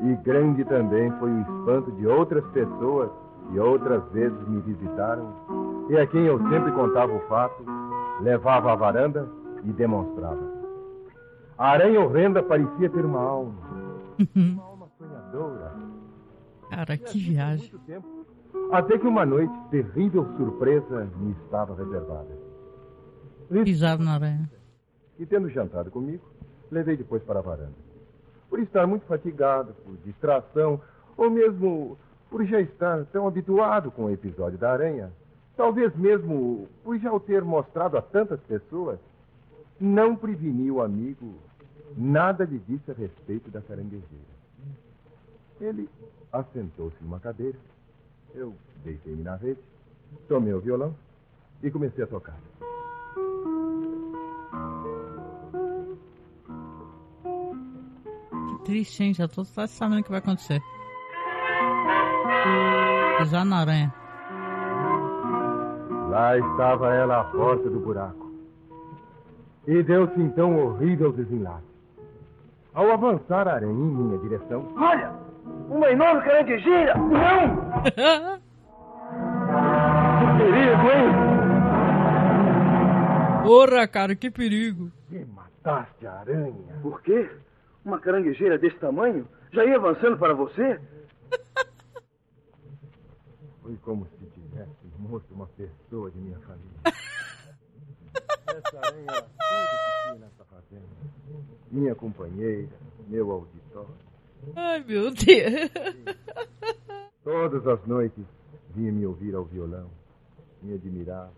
E 0.00 0.14
grande 0.22 0.64
também 0.64 1.10
foi 1.18 1.30
o 1.30 1.40
espanto 1.40 1.90
de 1.92 2.06
outras 2.06 2.44
pessoas 2.52 3.10
que 3.50 3.58
outras 3.58 4.02
vezes 4.12 4.38
me 4.46 4.60
visitaram 4.60 5.86
e 5.90 5.96
a 5.96 6.06
quem 6.06 6.26
eu 6.26 6.38
sempre 6.50 6.70
contava 6.72 7.12
o 7.12 7.20
fato, 7.28 7.64
levava 8.20 8.72
à 8.72 8.76
varanda 8.76 9.26
e 9.64 9.72
demonstrava. 9.72 10.38
A 11.56 11.70
aranha 11.70 12.00
horrenda 12.00 12.42
parecia 12.42 12.88
ter 12.90 13.04
uma 13.04 13.20
alma. 13.20 13.54
Uma 14.34 14.62
alma 14.62 14.88
sonhadora. 14.98 15.74
Cara, 16.70 16.96
que 16.96 17.18
viagem. 17.18 17.70
Muito 17.70 17.86
tempo, 17.86 18.26
até 18.72 18.98
que 18.98 19.06
uma 19.06 19.24
noite, 19.24 19.52
terrível 19.70 20.26
surpresa 20.36 21.08
me 21.16 21.32
estava 21.44 21.74
reservada. 21.74 22.36
Pisado 23.64 24.04
na 24.04 24.14
aranha. 24.14 24.50
E 25.18 25.26
tendo 25.26 25.48
jantado 25.48 25.90
comigo, 25.90 26.22
levei 26.70 26.96
depois 26.96 27.22
para 27.22 27.38
a 27.38 27.42
varanda. 27.42 27.74
Por 28.48 28.60
estar 28.60 28.86
muito 28.86 29.06
fatigado, 29.06 29.74
por 29.84 29.96
distração, 30.04 30.80
ou 31.16 31.30
mesmo 31.30 31.98
por 32.30 32.44
já 32.44 32.60
estar 32.60 33.04
tão 33.06 33.26
habituado 33.26 33.90
com 33.90 34.04
o 34.04 34.10
episódio 34.10 34.58
da 34.58 34.72
aranha, 34.72 35.10
talvez 35.56 35.94
mesmo 35.96 36.68
por 36.84 36.98
já 36.98 37.12
o 37.12 37.18
ter 37.18 37.42
mostrado 37.42 37.96
a 37.96 38.02
tantas 38.02 38.40
pessoas, 38.40 38.98
não 39.80 40.14
preveni 40.14 40.70
o 40.70 40.82
amigo, 40.82 41.34
nada 41.96 42.44
lhe 42.44 42.58
disse 42.58 42.90
a 42.90 42.94
respeito 42.94 43.50
da 43.50 43.60
caranguejeira. 43.60 44.38
Ele 45.60 45.88
assentou-se 46.32 46.96
numa 47.02 47.18
cadeira, 47.18 47.58
eu 48.34 48.54
deitei-me 48.84 49.22
na 49.22 49.36
rede, 49.36 49.60
tomei 50.28 50.52
o 50.52 50.60
violão 50.60 50.94
e 51.62 51.70
comecei 51.70 52.04
a 52.04 52.06
tocar. 52.06 52.36
Que 58.48 58.64
triste, 58.64 59.02
hein? 59.02 59.14
Já 59.14 59.26
tô 59.26 59.44
só 59.44 59.66
sabendo 59.66 60.00
o 60.00 60.04
que 60.04 60.10
vai 60.10 60.20
acontecer. 60.20 60.60
Pisar 63.18 63.44
na 63.44 63.58
aranha. 63.58 63.94
Lá 66.08 66.38
estava 66.38 66.94
ela 66.94 67.20
à 67.20 67.24
porta 67.24 67.68
do 67.68 67.80
buraco. 67.80 68.32
E 69.66 69.82
deu-se 69.82 70.18
então 70.20 70.52
um 70.52 70.66
horrível 70.66 71.12
desenlace. 71.12 71.67
Ao 72.78 72.86
avançar 72.92 73.48
a 73.48 73.54
aranha 73.54 73.72
em 73.72 73.74
minha 73.74 74.18
direção. 74.18 74.72
Olha! 74.76 75.10
Uma 75.68 75.90
enorme 75.90 76.22
caranguejeira! 76.22 76.94
Não! 76.94 78.38
Que 80.18 80.26
perigo, 80.44 80.86
hein? 80.92 81.08
Porra, 83.44 83.88
cara, 83.88 84.14
que 84.14 84.30
perigo. 84.30 84.92
Me 85.10 85.24
mataste 85.24 86.06
a 86.06 86.20
aranha. 86.20 86.54
Por 86.80 87.02
quê? 87.02 87.28
Uma 87.84 87.98
caranguejeira 87.98 88.56
desse 88.56 88.78
tamanho 88.78 89.26
já 89.52 89.64
ia 89.64 89.74
avançando 89.76 90.16
para 90.16 90.32
você? 90.34 90.80
Foi 93.60 93.76
como 93.78 94.06
se 94.06 94.24
tivesse 94.26 94.86
morto 94.98 95.34
uma 95.34 95.48
pessoa 95.48 96.12
de 96.12 96.18
minha 96.18 96.38
família. 96.40 96.78
Essa 98.46 98.78
aranha 98.78 99.04
era 99.08 99.22
tudo 99.22 99.34
que 99.34 100.02
tinha 100.04 100.14
nessa. 100.20 100.44
Minha 101.70 101.94
companheira, 101.94 102.68
meu 103.08 103.30
auditório. 103.30 103.94
Ai, 104.54 104.84
meu 104.84 105.10
Deus. 105.10 105.70
Todas 107.24 107.66
as 107.66 107.86
noites 107.86 108.24
vinha 108.74 108.92
me 108.92 109.04
ouvir 109.06 109.34
ao 109.34 109.44
violão, 109.44 109.90
me 110.62 110.74
admirava. 110.74 111.32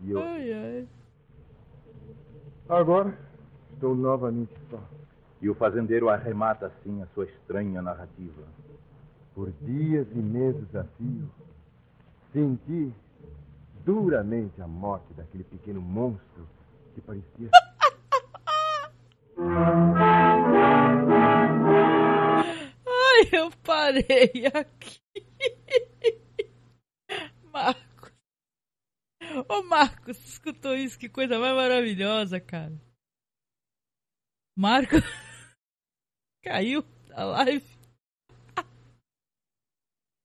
E 0.00 0.10
eu. 0.10 0.20
Ai, 0.20 0.52
ai. 0.52 0.88
Agora 2.68 3.16
estou 3.72 3.94
novamente 3.94 4.52
só. 4.70 4.82
E 5.40 5.48
o 5.48 5.54
fazendeiro 5.54 6.08
arremata 6.08 6.66
assim 6.66 7.02
a 7.02 7.06
sua 7.08 7.24
estranha 7.24 7.80
narrativa. 7.82 8.42
Por 9.34 9.52
dias 9.60 10.06
e 10.12 10.18
meses 10.18 10.74
a 10.74 10.84
fio, 10.96 11.30
senti 12.32 12.92
duramente 13.84 14.60
a 14.60 14.66
morte 14.66 15.12
daquele 15.14 15.44
pequeno 15.44 15.80
monstro 15.80 16.48
que 16.94 17.00
parecia. 17.02 17.50
Ai, 19.38 19.44
eu 23.32 23.50
parei 23.62 24.46
aqui. 24.54 25.00
Marcos. 27.52 28.12
Ô, 29.48 29.62
Marcos, 29.64 30.18
escutou 30.24 30.74
isso? 30.74 30.98
Que 30.98 31.08
coisa 31.08 31.38
mais 31.38 31.54
maravilhosa, 31.54 32.40
cara. 32.40 32.72
Marcos. 34.56 35.02
Caiu 36.42 36.82
a 37.12 37.24
live. 37.24 37.76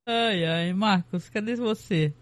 Ai, 0.07 0.45
ai, 0.45 0.73
Marcos, 0.73 1.29
cadê 1.29 1.55
você? 1.55 2.13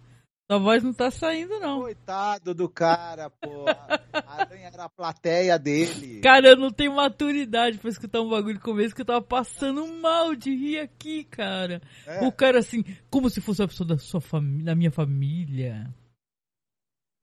Sua 0.50 0.58
voz 0.58 0.82
não 0.84 0.92
tá 0.92 1.12
saindo, 1.12 1.60
não. 1.60 1.82
Coitado 1.82 2.56
do 2.56 2.68
cara, 2.68 3.30
pô. 3.30 3.66
A 3.68 4.42
aranha 4.42 4.68
era 4.74 4.86
a 4.86 4.90
plateia 4.90 5.60
dele. 5.60 6.22
Cara, 6.22 6.48
eu 6.50 6.58
não 6.58 6.72
tenho 6.72 6.96
maturidade 6.96 7.78
pra 7.78 7.88
escutar 7.92 8.20
um 8.22 8.30
bagulho 8.30 8.60
como 8.60 8.82
esse 8.82 8.96
que 8.96 9.02
eu 9.02 9.06
tava 9.06 9.22
passando 9.22 9.86
mal 10.02 10.34
de 10.36 10.50
rir 10.50 10.80
aqui, 10.80 11.24
cara. 11.26 11.80
É. 12.08 12.26
O 12.26 12.32
cara 12.32 12.58
assim, 12.58 12.84
como 13.12 13.30
se 13.30 13.40
fosse 13.42 13.62
uma 13.62 13.68
pessoa 13.68 13.88
da 13.90 14.00
sua 14.00 14.20
família, 14.20 14.66
da 14.66 14.76
minha 14.76 14.90
família. 14.90 15.94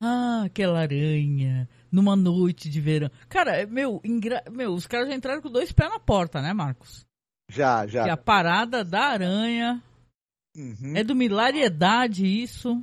Ah, 0.01 0.43
aquela 0.45 0.79
aranha, 0.79 1.69
numa 1.91 2.15
noite 2.15 2.69
de 2.71 2.81
verão. 2.81 3.11
Cara, 3.29 3.57
é, 3.57 3.67
meu, 3.67 4.01
engra... 4.05 4.45
meu, 4.53 4.73
os 4.73 4.87
caras 4.87 5.09
já 5.09 5.15
entraram 5.17 5.43
com 5.43 5.51
dois 5.51 5.73
pés 5.73 5.91
na 5.91 5.99
porta, 5.99 6.41
né, 6.41 6.53
Marcos? 6.53 7.05
Já, 7.51 7.89
já. 7.89 8.05
Que 8.05 8.11
a 8.11 8.17
parada 8.17 8.85
da 8.85 9.01
aranha 9.01 9.83
Uhum. 10.57 10.95
é 10.97 11.03
do 11.03 11.15
milariedade 11.17 12.25
isso. 12.25 12.83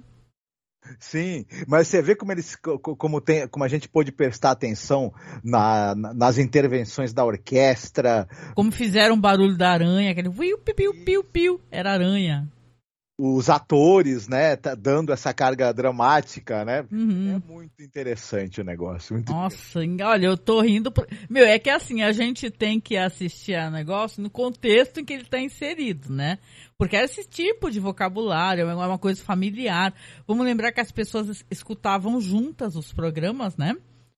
Sim, 0.99 1.45
mas 1.67 1.87
você 1.87 2.01
vê 2.01 2.15
como 2.15 2.31
eles, 2.31 2.55
co- 2.55 2.77
co- 2.79 2.95
como 2.95 3.21
tem, 3.21 3.47
como 3.47 3.63
a 3.63 3.67
gente 3.67 3.87
pôde 3.87 4.11
prestar 4.11 4.51
atenção 4.51 5.13
na- 5.43 5.95
na- 5.95 6.13
nas 6.13 6.37
intervenções 6.37 7.13
da 7.13 7.23
orquestra, 7.25 8.27
Como 8.55 8.71
fizeram 8.71 9.15
o 9.15 9.19
barulho 9.19 9.57
da 9.57 9.69
aranha, 9.71 10.11
aquele 10.11 10.29
piu, 10.29 10.57
piu, 10.57 10.93
piu, 11.05 11.23
piu, 11.23 11.61
era 11.71 11.91
aranha. 11.91 12.47
Os 13.25 13.49
atores, 13.49 14.27
né, 14.27 14.55
tá 14.57 14.75
dando 14.75 15.13
essa 15.13 15.33
carga 15.33 15.73
dramática, 15.73 16.65
né? 16.65 16.83
Uhum. 16.91 17.35
É 17.41 17.51
muito 17.53 17.81
interessante 17.81 18.59
o 18.59 18.63
negócio. 18.63 19.23
Nossa, 19.29 19.79
olha, 20.03 20.25
eu 20.25 20.37
tô 20.37 20.59
rindo. 20.61 20.91
por- 20.91 21.07
Meu, 21.29 21.45
é 21.45 21.57
que 21.57 21.69
assim, 21.69 22.01
a 22.01 22.11
gente 22.11 22.49
tem 22.51 22.79
que 22.81 22.97
assistir 22.97 23.55
a 23.55 23.71
negócio 23.71 24.21
no 24.21 24.29
contexto 24.29 24.99
em 24.99 25.05
que 25.05 25.13
ele 25.13 25.23
tá 25.25 25.39
inserido, 25.39 26.11
né? 26.11 26.37
Porque 26.77 26.97
é 26.97 27.03
esse 27.05 27.23
tipo 27.23 27.71
de 27.71 27.79
vocabulário, 27.79 28.67
é 28.67 28.75
uma 28.75 28.97
coisa 28.97 29.23
familiar. 29.23 29.93
Vamos 30.27 30.45
lembrar 30.45 30.71
que 30.73 30.81
as 30.81 30.91
pessoas 30.91 31.29
es- 31.29 31.45
escutavam 31.49 32.19
juntas 32.19 32.75
os 32.75 32.91
programas, 32.91 33.55
né? 33.55 33.75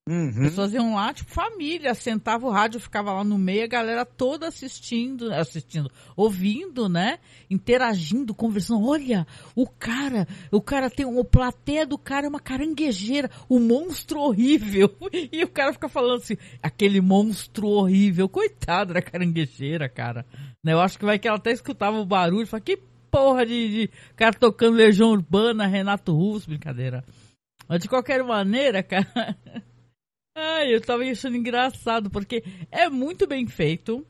Uhum. 0.07 0.29
As 0.29 0.35
pessoas 0.35 0.71
iam 0.71 0.93
lá, 0.93 1.11
tipo, 1.11 1.31
família, 1.31 1.95
sentava 1.95 2.45
o 2.45 2.51
rádio, 2.51 2.79
ficava 2.79 3.11
lá 3.11 3.23
no 3.23 3.39
meio, 3.39 3.63
a 3.63 3.67
galera 3.67 4.05
toda 4.05 4.47
assistindo, 4.47 5.33
assistindo, 5.33 5.89
ouvindo, 6.15 6.87
né? 6.87 7.17
Interagindo, 7.49 8.35
conversando. 8.35 8.87
Olha, 8.87 9.25
o 9.55 9.67
cara, 9.67 10.27
o 10.51 10.61
cara 10.61 10.91
tem, 10.91 11.07
o 11.07 11.25
plateia 11.25 11.87
do 11.87 11.97
cara 11.97 12.27
é 12.27 12.29
uma 12.29 12.39
caranguejeira, 12.39 13.31
o 13.49 13.59
monstro 13.59 14.19
horrível. 14.19 14.95
E 15.31 15.43
o 15.43 15.49
cara 15.49 15.73
fica 15.73 15.89
falando 15.89 16.17
assim, 16.17 16.37
aquele 16.61 17.01
monstro 17.01 17.67
horrível, 17.67 18.29
coitado 18.29 18.93
da 18.93 19.01
caranguejeira, 19.01 19.89
cara. 19.89 20.25
Né? 20.63 20.73
Eu 20.73 20.81
acho 20.81 20.99
que 20.99 21.05
vai 21.05 21.17
que 21.17 21.27
ela 21.27 21.37
até 21.37 21.51
escutava 21.51 21.97
o 21.97 22.05
barulho 22.05 22.45
fala, 22.45 22.61
que 22.61 22.77
porra 23.09 23.45
de, 23.45 23.69
de 23.69 23.89
cara 24.15 24.33
tocando 24.33 24.75
Legião 24.75 25.09
Urbana, 25.09 25.65
Renato 25.65 26.13
Russo, 26.13 26.47
brincadeira. 26.47 27.03
Mas 27.67 27.81
de 27.81 27.89
qualquer 27.89 28.23
maneira, 28.23 28.83
cara. 28.83 29.35
Ai, 30.36 30.75
eu 30.75 30.81
tava 30.81 31.03
achando 31.03 31.38
engraçado, 31.38 32.09
porque 32.09 32.43
é 32.69 32.89
muito 32.89 33.25
bem 33.25 33.47
feito. 33.47 34.05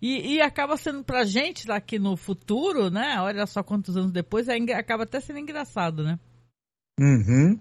E, 0.00 0.34
e 0.34 0.40
acaba 0.40 0.76
sendo 0.76 1.04
pra 1.04 1.24
gente 1.24 1.66
daqui 1.66 1.98
no 1.98 2.16
futuro, 2.16 2.90
né? 2.90 3.20
Olha 3.20 3.46
só 3.46 3.62
quantos 3.62 3.96
anos 3.96 4.12
depois, 4.12 4.48
é 4.48 4.56
acaba 4.74 5.04
até 5.04 5.20
sendo 5.20 5.38
engraçado, 5.38 6.02
né? 6.02 6.18
Uhum. 6.98 7.58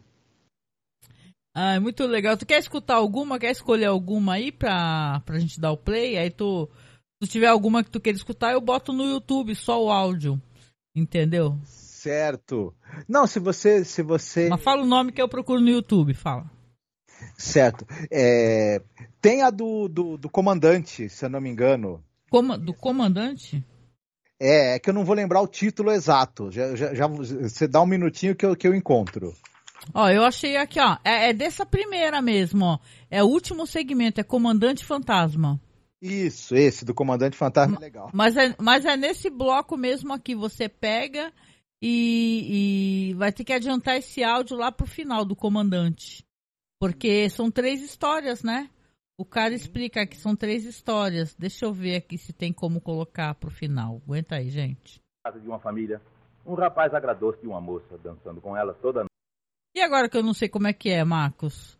Ah, 1.53 1.75
é 1.75 1.79
muito 1.79 2.05
legal. 2.05 2.37
Tu 2.37 2.45
quer 2.45 2.59
escutar 2.59 2.95
alguma? 2.95 3.39
Quer 3.39 3.51
escolher 3.51 3.85
alguma 3.85 4.33
aí 4.33 4.51
pra, 4.51 5.21
pra 5.25 5.39
gente 5.39 5.59
dar 5.59 5.71
o 5.71 5.77
play? 5.77 6.17
Aí 6.17 6.29
tu, 6.29 6.69
se 7.23 7.29
tiver 7.29 7.47
alguma 7.47 7.83
que 7.83 7.89
tu 7.89 7.99
queira 7.99 8.17
escutar, 8.17 8.51
eu 8.51 8.61
boto 8.61 8.91
no 8.91 9.05
YouTube 9.05 9.55
só 9.55 9.81
o 9.81 9.89
áudio. 9.89 10.41
Entendeu? 10.93 11.57
Certo. 11.63 12.73
Não, 13.07 13.25
se 13.25 13.39
você, 13.39 13.83
se 13.83 14.03
você, 14.03 14.49
Mas 14.49 14.61
fala 14.61 14.83
o 14.83 14.85
nome 14.85 15.11
que 15.11 15.21
eu 15.21 15.27
procuro 15.27 15.59
no 15.59 15.69
YouTube, 15.69 16.13
fala. 16.13 16.54
Certo. 17.37 17.85
É, 18.11 18.81
tem 19.21 19.41
a 19.41 19.49
do, 19.49 19.87
do, 19.87 20.17
do 20.17 20.29
comandante, 20.29 21.09
se 21.09 21.25
eu 21.25 21.29
não 21.29 21.41
me 21.41 21.49
engano. 21.49 22.03
Coma- 22.29 22.57
do 22.57 22.73
comandante? 22.73 23.63
É, 24.39 24.75
é 24.75 24.79
que 24.79 24.89
eu 24.89 24.93
não 24.93 25.05
vou 25.05 25.15
lembrar 25.15 25.41
o 25.41 25.47
título 25.47 25.91
exato. 25.91 26.51
Já, 26.51 26.75
já, 26.75 26.93
já- 26.93 27.07
você 27.07 27.67
dá 27.67 27.81
um 27.81 27.85
minutinho 27.85 28.35
que 28.35 28.45
eu, 28.45 28.55
que 28.55 28.67
eu 28.67 28.75
encontro. 28.75 29.33
Ó, 29.93 30.09
eu 30.09 30.23
achei 30.23 30.57
aqui, 30.57 30.79
ó. 30.79 30.97
É, 31.03 31.29
é 31.29 31.33
dessa 31.33 31.65
primeira 31.65 32.21
mesmo, 32.21 32.65
ó. 32.65 32.79
É 33.09 33.23
o 33.23 33.27
último 33.27 33.65
segmento, 33.67 34.19
é 34.19 34.23
Comandante 34.23 34.83
Fantasma. 34.83 35.59
Isso, 36.01 36.55
esse 36.55 36.85
do 36.85 36.93
comandante 36.93 37.35
fantasma 37.35 37.77
é 37.77 37.79
legal. 37.79 38.09
Mas 38.13 38.37
é, 38.37 38.53
mas 38.59 38.85
é 38.85 38.95
nesse 38.95 39.29
bloco 39.29 39.75
mesmo 39.75 40.13
aqui, 40.13 40.35
você 40.35 40.69
pega 40.69 41.31
e, 41.81 43.09
e 43.09 43.13
vai 43.15 43.31
ter 43.31 43.43
que 43.43 43.53
adiantar 43.53 43.97
esse 43.97 44.23
áudio 44.23 44.55
lá 44.57 44.71
pro 44.71 44.85
final 44.85 45.25
do 45.25 45.35
comandante. 45.35 46.23
Porque 46.79 47.29
são 47.29 47.49
três 47.49 47.81
histórias, 47.81 48.43
né? 48.43 48.69
O 49.17 49.23
cara 49.25 49.53
explica 49.53 50.05
que 50.05 50.17
são 50.17 50.35
três 50.35 50.65
histórias. 50.65 51.33
Deixa 51.35 51.65
eu 51.65 51.73
ver 51.73 51.95
aqui 51.95 52.17
se 52.17 52.33
tem 52.33 52.51
como 52.51 52.81
colocar 52.81 53.33
pro 53.35 53.49
final. 53.49 54.01
Aguenta 54.05 54.35
aí, 54.35 54.49
gente. 54.49 55.01
Casa 55.23 55.39
de 55.39 55.47
uma 55.47 55.59
família. 55.59 56.01
Um 56.45 56.53
rapaz 56.53 56.93
agradou-se 56.93 57.39
de 57.41 57.47
uma 57.47 57.61
moça, 57.61 57.97
dançando 57.97 58.41
com 58.41 58.55
ela 58.55 58.73
toda 58.73 58.99
noite. 58.99 59.09
E 59.75 59.81
agora 59.81 60.09
que 60.09 60.17
eu 60.17 60.23
não 60.23 60.33
sei 60.33 60.47
como 60.49 60.67
é 60.67 60.73
que 60.73 60.89
é, 60.89 61.03
Marcos? 61.03 61.79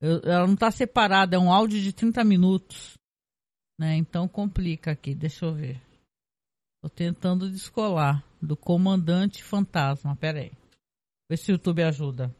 Eu- 0.00 0.20
ela 0.24 0.46
não 0.46 0.56
tá 0.56 0.70
separada, 0.70 1.36
é 1.36 1.38
um 1.38 1.52
áudio 1.52 1.80
de 1.80 1.92
30 1.92 2.24
minutos. 2.24 2.98
Né? 3.78 3.96
Então 3.96 4.28
complica 4.28 4.90
aqui, 4.90 5.14
deixa 5.14 5.46
eu 5.46 5.54
ver. 5.54 5.80
Tô 6.82 6.88
tentando 6.90 7.48
descolar 7.48 8.24
do 8.40 8.56
comandante 8.56 9.42
fantasma. 9.42 10.16
Pera 10.16 10.40
aí. 10.40 10.52
Vê 11.30 11.36
se 11.36 11.52
o 11.52 11.54
YouTube 11.54 11.82
ajuda. 11.84 12.34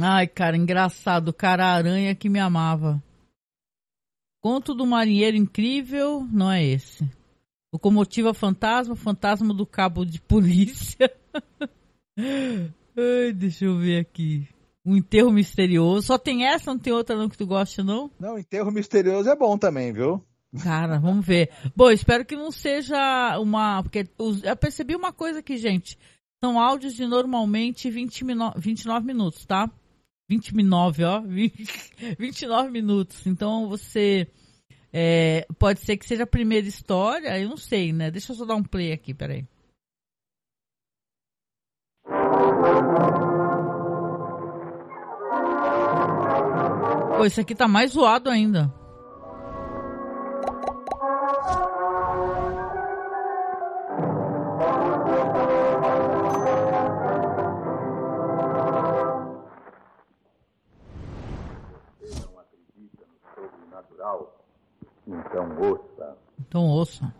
Ai, 0.00 0.26
cara, 0.26 0.56
engraçado. 0.56 1.28
O 1.28 1.32
cara 1.34 1.66
aranha 1.66 2.14
que 2.14 2.28
me 2.28 2.38
amava. 2.38 3.02
Conto 4.40 4.74
do 4.74 4.86
marinheiro 4.86 5.36
incrível, 5.36 6.26
não 6.32 6.50
é 6.50 6.64
esse. 6.64 7.08
Locomotiva 7.72 8.32
fantasma, 8.32 8.94
fantasma 8.94 9.52
do 9.52 9.66
cabo 9.66 10.04
de 10.04 10.20
polícia. 10.20 11.10
Ai, 12.16 13.32
deixa 13.34 13.64
eu 13.64 13.78
ver 13.78 14.00
aqui. 14.00 14.48
Um 14.84 14.96
enterro 14.96 15.30
misterioso. 15.30 16.06
Só 16.06 16.18
tem 16.18 16.46
essa, 16.46 16.70
não 16.72 16.78
tem 16.78 16.92
outra 16.92 17.16
não 17.16 17.28
que 17.28 17.36
tu 17.36 17.46
gosta, 17.46 17.82
não? 17.84 18.10
Não, 18.18 18.38
enterro 18.38 18.70
misterioso 18.70 19.28
é 19.28 19.36
bom 19.36 19.58
também, 19.58 19.92
viu? 19.92 20.24
Cara, 20.62 20.98
vamos 20.98 21.26
ver. 21.26 21.50
Bom, 21.76 21.90
espero 21.90 22.24
que 22.24 22.34
não 22.34 22.50
seja 22.50 23.38
uma. 23.38 23.82
Porque 23.82 24.08
eu 24.18 24.56
percebi 24.56 24.96
uma 24.96 25.12
coisa 25.12 25.40
aqui, 25.40 25.58
gente. 25.58 25.98
São 26.42 26.58
áudios 26.58 26.94
de 26.94 27.04
normalmente 27.06 27.90
20 27.90 28.24
mino- 28.24 28.54
29 28.56 29.04
minutos, 29.06 29.44
tá? 29.44 29.70
29, 30.28 31.04
ó. 31.04 31.20
20 31.20 32.16
29 32.18 32.70
minutos. 32.70 33.26
Então 33.26 33.68
você. 33.68 34.28
é, 34.92 35.46
pode 35.58 35.80
ser 35.80 35.96
que 35.96 36.06
seja 36.06 36.24
a 36.24 36.26
primeira 36.26 36.66
história, 36.66 37.38
eu 37.40 37.48
não 37.48 37.56
sei, 37.56 37.92
né? 37.92 38.10
Deixa 38.10 38.32
eu 38.32 38.36
só 38.36 38.44
dar 38.44 38.54
um 38.56 38.62
play 38.62 38.92
aqui, 38.92 39.14
peraí. 39.14 39.46
Pô, 47.16 47.24
esse 47.24 47.40
aqui 47.40 47.54
tá 47.54 47.66
mais 47.66 47.92
zoado 47.92 48.30
ainda. 48.30 48.72
Então 65.08 65.56
ouça. 65.58 66.16
Então 66.38 66.66
ouça. 66.66 67.14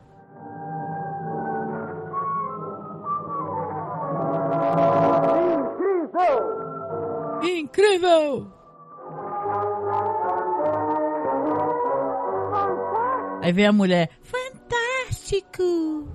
Incrível! 7.42 8.52
Aí 13.42 13.52
vem 13.52 13.66
a 13.66 13.72
mulher. 13.72 14.10
Fantástico! 14.20 16.06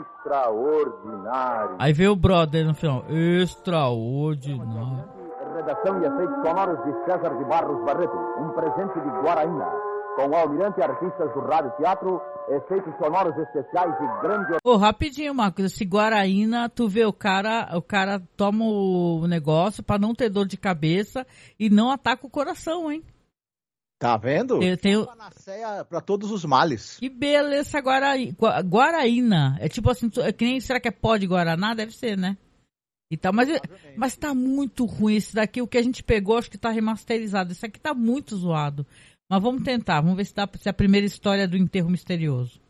Extraordinário. 0.00 1.74
Aí 1.78 1.92
vem 1.92 2.06
o 2.06 2.14
brother 2.14 2.64
no 2.64 2.74
final. 2.74 3.04
Extraordinário. 3.08 5.19
Redação 5.60 6.02
e 6.02 6.06
efeitos 6.06 6.36
sonoros 6.42 6.78
de 6.86 7.04
César 7.04 7.36
de 7.36 7.44
Barros 7.44 7.84
Barreto. 7.84 8.16
Um 8.40 8.48
presente 8.54 8.94
de 8.94 9.10
Guaraína. 9.22 9.66
Com 10.16 10.28
o 10.30 10.34
almirante 10.34 10.80
artistas 10.82 11.32
do 11.34 11.40
Rádio 11.40 11.70
Teatro, 11.76 12.18
efeitos 12.48 12.94
sonoros 12.96 13.36
especiais 13.36 13.94
e 13.94 14.22
grande 14.22 14.56
Ô, 14.64 14.76
rapidinho, 14.76 15.34
Marcos. 15.34 15.66
Esse 15.66 15.84
Guaraína, 15.84 16.68
tu 16.70 16.88
vê 16.88 17.04
o 17.04 17.12
cara, 17.12 17.68
o 17.76 17.82
cara 17.82 18.22
toma 18.38 18.64
o 18.64 19.26
negócio 19.28 19.82
pra 19.82 19.98
não 19.98 20.14
ter 20.14 20.30
dor 20.30 20.46
de 20.46 20.56
cabeça 20.56 21.26
e 21.58 21.68
não 21.68 21.90
ataca 21.90 22.26
o 22.26 22.30
coração, 22.30 22.90
hein? 22.90 23.04
Tá 23.98 24.16
vendo? 24.16 24.62
Eu 24.62 24.78
tenho, 24.78 25.04
Panaceia 25.06 25.84
pra 25.84 26.00
todos 26.00 26.30
os 26.30 26.42
males. 26.46 26.96
Que 26.98 27.10
beleza 27.10 27.78
Guaraí, 27.80 28.32
Gua- 28.32 28.62
Guaraína. 28.62 29.58
É 29.60 29.68
tipo 29.68 29.90
assim, 29.90 30.08
tu- 30.08 30.22
é 30.22 30.32
que 30.32 30.42
nem 30.44 30.58
será 30.58 30.80
que 30.80 30.88
é 30.88 30.90
pó 30.90 31.18
de 31.18 31.26
Guaraná? 31.26 31.74
Deve 31.74 31.92
ser, 31.92 32.16
né? 32.16 32.36
E 33.10 33.16
tal, 33.16 33.32
mas, 33.32 33.48
mas 33.96 34.16
tá 34.16 34.32
muito 34.32 34.84
ruim 34.84 35.16
esse 35.16 35.34
daqui. 35.34 35.60
O 35.60 35.66
que 35.66 35.76
a 35.76 35.82
gente 35.82 36.02
pegou, 36.02 36.38
acho 36.38 36.50
que 36.50 36.56
tá 36.56 36.70
remasterizado. 36.70 37.50
Esse 37.50 37.66
aqui 37.66 37.80
tá 37.80 37.92
muito 37.92 38.36
zoado. 38.36 38.86
Mas 39.28 39.42
vamos 39.42 39.64
tentar, 39.64 40.00
vamos 40.00 40.16
ver 40.16 40.24
se, 40.24 40.34
dá, 40.34 40.48
se 40.56 40.68
é 40.68 40.70
a 40.70 40.74
primeira 40.74 41.06
história 41.06 41.48
do 41.48 41.56
enterro 41.56 41.90
misterioso. 41.90 42.60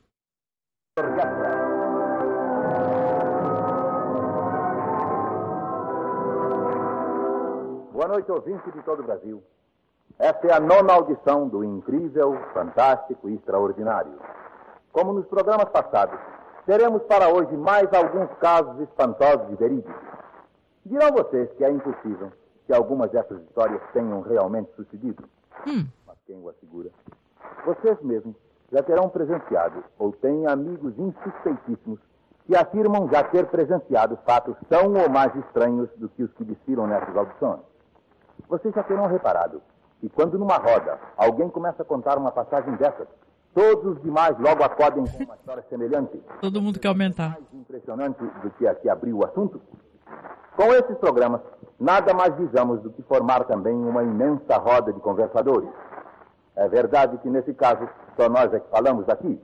Boa 7.92 8.08
noite, 8.08 8.32
ouvinte 8.32 8.70
de 8.72 8.82
todo 8.82 9.00
o 9.00 9.04
Brasil. 9.04 9.42
Esta 10.18 10.48
é 10.48 10.52
a 10.52 10.60
nona 10.60 10.94
audição 10.94 11.48
do 11.48 11.62
incrível, 11.62 12.34
fantástico 12.54 13.28
e 13.28 13.34
extraordinário. 13.34 14.18
Como 14.90 15.12
nos 15.12 15.26
programas 15.26 15.68
passados, 15.70 16.18
teremos 16.66 17.02
para 17.02 17.28
hoje 17.28 17.54
mais 17.56 17.92
alguns 17.92 18.30
casos 18.38 18.80
espantosos 18.80 19.50
e 19.52 19.56
verídicos. 19.56 20.19
Dirão 20.84 21.10
vocês 21.12 21.50
que 21.56 21.64
é 21.64 21.70
impossível 21.70 22.32
que 22.66 22.72
algumas 22.72 23.10
dessas 23.10 23.40
histórias 23.42 23.80
tenham 23.92 24.20
realmente 24.22 24.70
sucedido. 24.76 25.24
Hum, 25.66 25.86
Mas 26.06 26.16
quem 26.26 26.40
o 26.40 26.48
assegura? 26.48 26.90
Vocês 27.66 28.00
mesmos 28.02 28.34
já 28.72 28.82
terão 28.82 29.08
presenciado 29.08 29.82
ou 29.98 30.12
têm 30.12 30.46
amigos 30.46 30.94
insuspeitíssimos 30.98 31.98
que 32.46 32.56
afirmam 32.56 33.08
já 33.10 33.22
ter 33.24 33.46
presenciado 33.46 34.16
fatos 34.24 34.56
tão 34.68 34.92
ou 34.94 35.08
mais 35.10 35.34
estranhos 35.36 35.88
do 35.96 36.08
que 36.08 36.22
os 36.22 36.32
que 36.34 36.44
desfilam 36.44 36.86
nessas 36.86 37.14
audições. 37.16 37.60
Vocês 38.48 38.74
já 38.74 38.82
terão 38.82 39.06
reparado 39.06 39.60
que 40.00 40.08
quando 40.08 40.38
numa 40.38 40.56
roda 40.56 40.98
alguém 41.16 41.48
começa 41.50 41.82
a 41.82 41.84
contar 41.84 42.16
uma 42.16 42.32
passagem 42.32 42.74
dessas, 42.76 43.06
todos 43.54 43.96
os 43.96 44.02
demais 44.02 44.38
logo 44.38 44.62
acodem 44.64 45.04
com 45.06 45.24
uma 45.24 45.34
história 45.34 45.64
semelhante 45.68 46.22
todo 46.40 46.62
mundo 46.62 46.78
quer 46.78 46.88
aumentar. 46.88 47.30
mais 47.32 47.44
impressionante 47.52 48.22
do 48.42 48.50
que 48.52 48.66
a 48.66 48.74
que 48.74 48.88
abriu 48.88 49.18
o 49.18 49.24
assunto? 49.26 49.60
Com 50.56 50.74
esses 50.74 50.96
programas, 50.98 51.40
nada 51.78 52.12
mais 52.12 52.34
visamos 52.34 52.80
do 52.82 52.90
que 52.90 53.02
formar 53.02 53.44
também 53.44 53.74
uma 53.74 54.02
imensa 54.02 54.56
roda 54.58 54.92
de 54.92 55.00
conversadores. 55.00 55.68
É 56.56 56.68
verdade 56.68 57.16
que 57.18 57.30
nesse 57.30 57.54
caso 57.54 57.88
só 58.16 58.28
nós 58.28 58.52
é 58.52 58.60
que 58.60 58.68
falamos 58.68 59.08
aqui, 59.08 59.40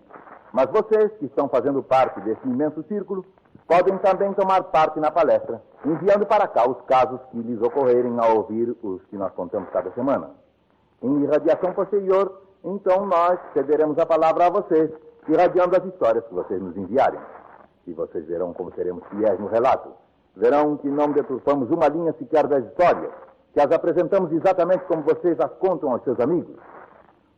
mas 0.53 0.67
vocês 0.71 1.13
que 1.19 1.27
estão 1.27 1.49
fazendo 1.49 1.83
parte 1.83 2.21
desse 2.21 2.47
imenso 2.47 2.83
círculo 2.85 3.25
podem 3.67 3.97
também 3.99 4.33
tomar 4.35 4.63
parte 4.65 5.01
na 5.01 5.11
palestra, 5.11 5.63
enviando 5.85 6.27
para 6.27 6.47
cá 6.47 6.69
os 6.69 6.81
casos 6.83 7.21
que 7.31 7.39
lhes 7.39 7.61
ocorrerem 7.61 8.19
ao 8.19 8.37
ouvir 8.37 8.77
os 8.83 9.03
que 9.07 9.17
nós 9.17 9.33
contamos 9.33 9.69
cada 9.71 9.91
semana. 9.93 10.31
Em 11.03 11.23
irradiação 11.23 11.73
posterior, 11.73 12.43
então 12.65 13.07
nós 13.07 13.39
cederemos 13.53 13.99
a 13.99 14.07
palavra 14.07 14.47
a 14.47 14.51
vocês, 14.51 14.91
irradiando 15.29 15.77
as 15.77 15.85
histórias 15.85 16.25
que 16.27 16.35
vocês 16.35 16.61
nos 16.61 16.77
enviarem. 16.77 17.21
E 17.87 17.93
vocês 17.93 18.27
verão 18.27 18.53
como 18.53 18.73
seremos 18.75 19.05
fiéis 19.09 19.39
no 19.39 19.47
relato. 19.47 19.91
Verão 20.37 20.77
que 20.77 20.89
não 20.89 21.13
deturpamos 21.13 21.71
uma 21.71 21.89
linha 21.89 22.13
sequer 22.19 22.47
das 22.47 22.65
histórias, 22.67 23.11
que 23.55 23.61
as 23.61 23.71
apresentamos 23.73 24.31
exatamente 24.33 24.85
como 24.85 25.03
vocês 25.03 25.41
as 25.41 25.51
contam 25.55 25.93
aos 25.93 26.03
seus 26.05 26.21
amigos. 26.21 26.55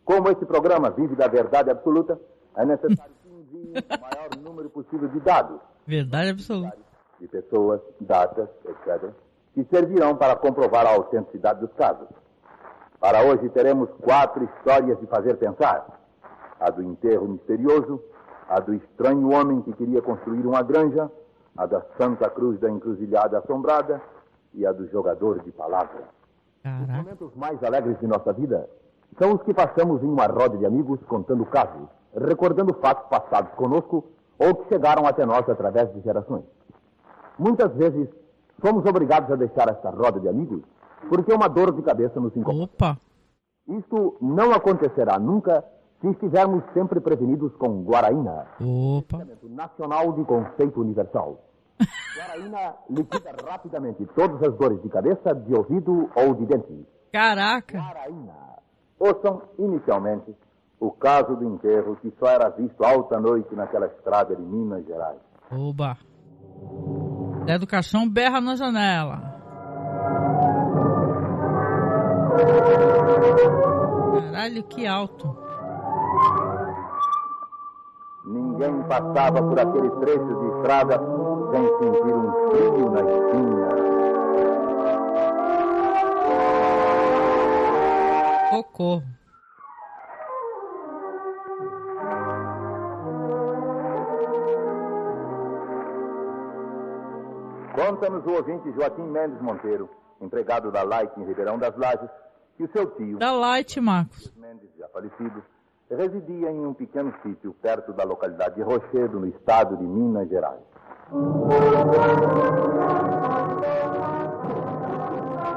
Como 0.04 0.28
esse 0.30 0.44
programa 0.44 0.90
vive 0.90 1.14
da 1.14 1.28
verdade 1.28 1.70
absoluta, 1.70 2.18
é 2.56 2.64
necessário 2.64 3.12
que 3.22 3.28
enviem 3.28 3.72
o 3.72 4.00
maior 4.00 4.28
número 4.42 4.68
possível 4.70 5.08
de 5.08 5.20
dados, 5.20 5.60
Verdade 5.86 6.30
absoluta. 6.30 6.76
de 7.20 7.28
pessoas, 7.28 7.80
datas, 8.00 8.48
etc., 8.64 9.10
que 9.54 9.64
servirão 9.64 10.16
para 10.16 10.34
comprovar 10.34 10.86
a 10.86 10.90
autenticidade 10.90 11.60
dos 11.60 11.72
casos. 11.74 12.08
Para 12.98 13.22
hoje 13.22 13.48
teremos 13.50 13.88
quatro 14.00 14.42
histórias 14.44 14.98
de 14.98 15.06
fazer 15.06 15.36
pensar: 15.36 15.86
a 16.58 16.68
do 16.70 16.82
enterro 16.82 17.28
misterioso, 17.28 18.02
a 18.48 18.58
do 18.58 18.74
estranho 18.74 19.30
homem 19.30 19.62
que 19.62 19.72
queria 19.72 20.02
construir 20.02 20.44
uma 20.44 20.62
granja, 20.62 21.08
a 21.58 21.66
da 21.66 21.82
Santa 21.98 22.30
Cruz 22.30 22.58
da 22.60 22.70
Encruzilhada 22.70 23.38
Assombrada 23.38 24.00
e 24.54 24.64
a 24.64 24.72
do 24.72 24.86
jogador 24.88 25.40
de 25.40 25.50
palavra. 25.50 26.04
Os 26.58 26.62
Caraca. 26.62 26.92
momentos 26.92 27.34
mais 27.34 27.62
alegres 27.64 27.98
de 27.98 28.06
nossa 28.06 28.32
vida 28.32 28.70
são 29.18 29.34
os 29.34 29.42
que 29.42 29.52
passamos 29.52 30.02
em 30.02 30.06
uma 30.06 30.26
roda 30.26 30.56
de 30.56 30.64
amigos 30.64 31.00
contando 31.08 31.44
casos, 31.44 31.88
recordando 32.14 32.72
fatos 32.74 33.08
passados 33.08 33.52
conosco 33.54 34.04
ou 34.38 34.54
que 34.54 34.68
chegaram 34.68 35.04
até 35.04 35.26
nós 35.26 35.48
através 35.48 35.92
de 35.92 36.00
gerações. 36.00 36.44
Muitas 37.36 37.72
vezes 37.74 38.08
somos 38.64 38.86
obrigados 38.86 39.30
a 39.32 39.36
deixar 39.36 39.68
esta 39.68 39.90
roda 39.90 40.20
de 40.20 40.28
amigos 40.28 40.62
porque 41.08 41.32
uma 41.32 41.48
dor 41.48 41.72
de 41.72 41.82
cabeça 41.82 42.20
nos 42.20 42.36
incomoda. 42.36 42.70
Opa. 42.72 42.98
Isto 43.66 44.16
não 44.20 44.52
acontecerá 44.52 45.18
nunca 45.18 45.64
se 46.00 46.08
estivermos 46.08 46.62
sempre 46.72 47.00
prevenidos 47.00 47.54
com 47.56 47.82
Guaraína, 47.82 48.46
Opa. 48.60 49.26
Nacional 49.42 50.12
de 50.12 50.24
conceito 50.24 50.80
universal. 50.80 51.40
Guaraína 52.16 52.74
liquida 52.88 53.34
rapidamente 53.48 54.06
todas 54.14 54.42
as 54.42 54.56
dores 54.56 54.80
de 54.82 54.88
cabeça, 54.88 55.34
de 55.34 55.54
ouvido 55.54 56.10
ou 56.14 56.34
de 56.34 56.46
dente. 56.46 56.86
Caraca. 57.12 57.78
Guaraína. 57.78 58.34
Ouçam, 58.98 59.42
inicialmente, 59.58 60.34
o 60.80 60.90
caso 60.90 61.36
do 61.36 61.44
enterro 61.44 61.96
que 61.96 62.12
só 62.18 62.26
era 62.26 62.48
visto 62.50 62.84
alta 62.84 63.20
noite 63.20 63.54
naquela 63.54 63.86
estrada 63.86 64.34
de 64.34 64.42
Minas 64.42 64.84
Gerais. 64.86 65.18
Oba. 65.50 65.96
Zé 67.46 67.58
do 67.58 67.66
Caixão 67.66 68.08
berra 68.08 68.40
na 68.40 68.56
janela. 68.56 69.38
Caralho, 74.20 74.62
que 74.64 74.86
alto. 74.86 75.47
Ninguém 78.28 78.82
passava 78.82 79.42
por 79.42 79.58
aquele 79.58 79.88
trecho 79.88 80.26
de 80.26 80.56
estrada 80.56 81.00
sem 81.50 81.66
sentir 81.78 82.14
um 82.14 82.32
frio 82.50 82.90
na 82.90 83.00
espinha. 83.00 83.68
Socorro. 88.50 89.02
Conta-nos 97.74 98.26
o 98.26 98.30
ouvinte 98.30 98.70
Joaquim 98.72 99.04
Mendes 99.04 99.40
Monteiro, 99.40 99.88
empregado 100.20 100.70
da 100.70 100.82
Light 100.82 101.10
em 101.18 101.24
Ribeirão 101.24 101.58
das 101.58 101.74
Lajes, 101.78 102.10
que 102.58 102.64
o 102.64 102.72
seu 102.72 102.90
tio, 102.90 103.18
Da 103.18 103.32
Light, 103.32 103.80
Marcos. 103.80 104.30
Mendes, 104.36 104.68
já 104.76 104.86
falecido, 104.88 105.42
residia 105.96 106.50
em 106.50 106.66
um 106.66 106.74
pequeno 106.74 107.12
sítio 107.22 107.54
perto 107.54 107.92
da 107.92 108.04
localidade 108.04 108.56
de 108.56 108.62
Rochedo, 108.62 109.20
no 109.20 109.26
estado 109.26 109.76
de 109.76 109.84
Minas 109.84 110.28
Gerais. 110.28 110.60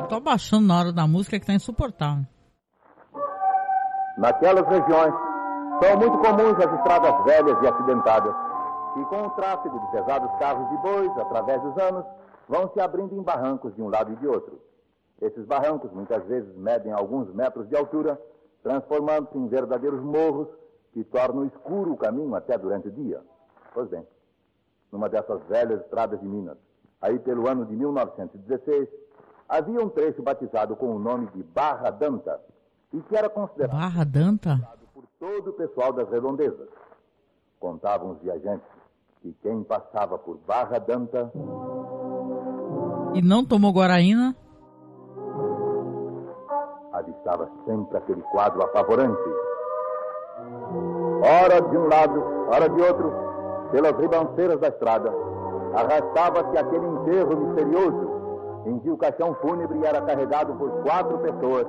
Tô 0.07 0.15
abaixando 0.15 0.67
na 0.67 0.79
hora 0.79 0.93
da 0.93 1.07
música 1.07 1.39
que 1.39 1.45
tá 1.45 1.53
insuportável. 1.53 2.25
Naquelas 4.17 4.67
regiões, 4.67 5.13
são 5.81 5.97
muito 5.97 6.17
comuns 6.19 6.57
as 6.59 6.73
estradas 6.73 7.23
velhas 7.23 7.57
e 7.63 7.67
acidentadas, 7.67 8.35
que 8.93 9.05
com 9.05 9.25
o 9.25 9.29
tráfego 9.31 9.79
de 9.79 9.91
pesados 9.91 10.31
carros 10.37 10.71
e 10.71 10.77
bois, 10.77 11.17
através 11.17 11.61
dos 11.61 11.77
anos, 11.77 12.05
vão 12.47 12.69
se 12.73 12.79
abrindo 12.79 13.15
em 13.15 13.23
barrancos 13.23 13.73
de 13.75 13.81
um 13.81 13.89
lado 13.89 14.11
e 14.11 14.15
de 14.17 14.27
outro. 14.27 14.61
Esses 15.21 15.45
barrancos 15.45 15.91
muitas 15.91 16.23
vezes 16.25 16.53
medem 16.55 16.91
alguns 16.91 17.33
metros 17.33 17.67
de 17.69 17.75
altura, 17.75 18.19
transformando-se 18.63 19.37
em 19.37 19.47
verdadeiros 19.47 20.01
morros 20.01 20.47
que 20.93 21.03
tornam 21.03 21.45
escuro 21.45 21.93
o 21.93 21.97
caminho 21.97 22.35
até 22.35 22.57
durante 22.57 22.87
o 22.87 22.91
dia. 22.91 23.21
Pois 23.73 23.89
bem, 23.89 24.05
numa 24.91 25.09
dessas 25.09 25.41
velhas 25.43 25.81
estradas 25.81 26.19
de 26.19 26.27
Minas, 26.27 26.57
aí 27.01 27.17
pelo 27.19 27.47
ano 27.47 27.65
de 27.65 27.75
1916, 27.75 28.89
havia 29.47 29.83
um 29.83 29.89
trecho 29.89 30.21
batizado 30.21 30.75
com 30.75 30.95
o 30.95 30.99
nome 30.99 31.27
de 31.27 31.43
Barra 31.43 31.89
Danta, 31.89 32.39
e 32.93 32.99
que 33.01 33.15
era 33.15 33.29
considerado 33.29 33.77
Barra 33.77 34.03
Danta? 34.03 34.59
por 34.93 35.05
todo 35.19 35.51
o 35.51 35.53
pessoal 35.53 35.93
das 35.93 36.09
redondezas. 36.09 36.67
Contavam 37.59 38.11
os 38.11 38.21
viajantes 38.21 38.67
que 39.21 39.33
quem 39.41 39.63
passava 39.63 40.17
por 40.17 40.37
Barra 40.47 40.79
Danta 40.79 41.31
E 43.13 43.21
não 43.21 43.45
tomou 43.45 43.71
Guaraína? 43.71 44.35
Avistava 47.01 47.49
sempre 47.65 47.97
aquele 47.97 48.21
quadro 48.23 48.63
apavorante. 48.63 49.21
Ora 51.43 51.61
de 51.61 51.77
um 51.77 51.87
lado, 51.87 52.23
ora 52.47 52.69
de 52.69 52.81
outro, 52.81 53.13
pelas 53.71 53.95
ribanceiras 53.97 54.59
da 54.59 54.69
estrada, 54.69 55.13
arrastava-se 55.75 56.57
aquele 56.57 56.85
enterro 56.85 57.37
misterioso, 57.37 58.11
em 58.65 58.79
que 58.79 58.89
o 58.89 58.97
caixão 58.97 59.35
fúnebre 59.35 59.85
era 59.85 60.01
carregado 60.01 60.53
por 60.55 60.69
quatro 60.83 61.17
pessoas, 61.19 61.67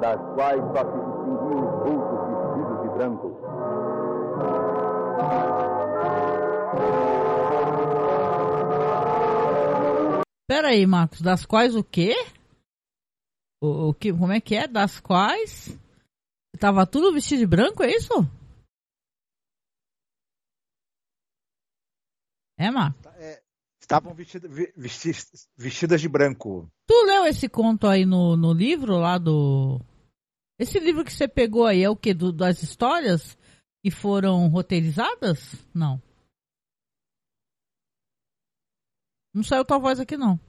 das 0.00 0.20
quais 0.34 0.62
só 0.74 0.84
se 0.84 0.98
distinguiam 0.98 1.64
os 1.64 1.90
vultos 1.90 2.18
vestidos 2.28 2.82
de 2.82 2.88
branco. 2.90 3.36
Pera 10.48 10.68
aí, 10.68 10.86
Marcos. 10.86 11.20
Das 11.20 11.44
quais 11.44 11.74
o 11.74 11.82
quê? 11.82 12.14
O, 13.60 13.88
o 13.90 13.94
que, 13.94 14.12
como 14.12 14.32
é 14.32 14.40
que 14.40 14.54
é? 14.54 14.66
Das 14.68 15.00
quais? 15.00 15.78
Tava 16.58 16.86
tudo 16.86 17.12
vestido 17.12 17.40
de 17.40 17.46
branco, 17.46 17.82
é 17.82 17.90
isso? 17.90 18.12
É, 22.58 22.70
Marcos? 22.70 23.06
Estavam 23.80 24.14
vestida- 24.14 24.48
vi- 24.48 24.72
vesti- 24.76 25.12
vestidas 25.56 26.00
de 26.00 26.08
branco. 26.08 26.68
Tu 26.88 26.94
leu 27.04 27.24
esse 27.26 27.48
conto 27.48 27.86
aí 27.86 28.04
no, 28.04 28.36
no 28.36 28.52
livro 28.52 28.96
lá 28.98 29.16
do. 29.16 29.80
Esse 30.58 30.80
livro 30.80 31.04
que 31.04 31.12
você 31.12 31.28
pegou 31.28 31.66
aí 31.66 31.82
é 31.82 31.88
o 31.90 31.96
que? 31.96 32.12
das 32.14 32.62
histórias 32.62 33.36
que 33.84 33.90
foram 33.90 34.48
roteirizadas? 34.48 35.54
Não. 35.72 36.02
Não 39.32 39.42
saiu 39.44 39.64
tua 39.64 39.78
voz 39.78 40.00
aqui, 40.00 40.16
não. 40.16 40.40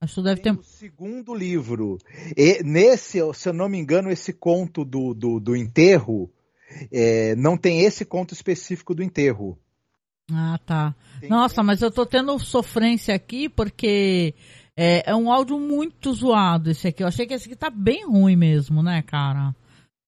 Acho 0.00 0.16
que 0.16 0.22
deve 0.22 0.40
ter. 0.40 0.52
O 0.52 0.62
segundo 0.62 1.34
livro. 1.34 1.98
E 2.36 2.62
nesse, 2.64 3.18
se 3.34 3.48
eu 3.48 3.52
não 3.52 3.68
me 3.68 3.78
engano, 3.78 4.10
esse 4.10 4.32
conto 4.32 4.82
do, 4.84 5.12
do, 5.12 5.38
do 5.38 5.54
enterro, 5.54 6.30
é, 6.90 7.36
não 7.36 7.56
tem 7.56 7.80
esse 7.80 8.04
conto 8.04 8.32
específico 8.32 8.94
do 8.94 9.02
enterro. 9.02 9.58
Ah, 10.32 10.58
tá. 10.64 10.94
Tem 11.20 11.28
Nossa, 11.28 11.62
mas 11.62 11.82
eu 11.82 11.90
tô 11.90 12.06
tendo 12.06 12.38
sofrência 12.38 13.14
aqui 13.14 13.48
porque 13.48 14.34
é, 14.76 15.10
é 15.10 15.14
um 15.14 15.30
áudio 15.30 15.58
muito 15.58 16.12
zoado 16.14 16.70
esse 16.70 16.88
aqui. 16.88 17.02
Eu 17.02 17.08
achei 17.08 17.26
que 17.26 17.34
esse 17.34 17.46
aqui 17.46 17.56
tá 17.56 17.68
bem 17.68 18.06
ruim 18.06 18.36
mesmo, 18.36 18.82
né, 18.82 19.02
cara? 19.02 19.54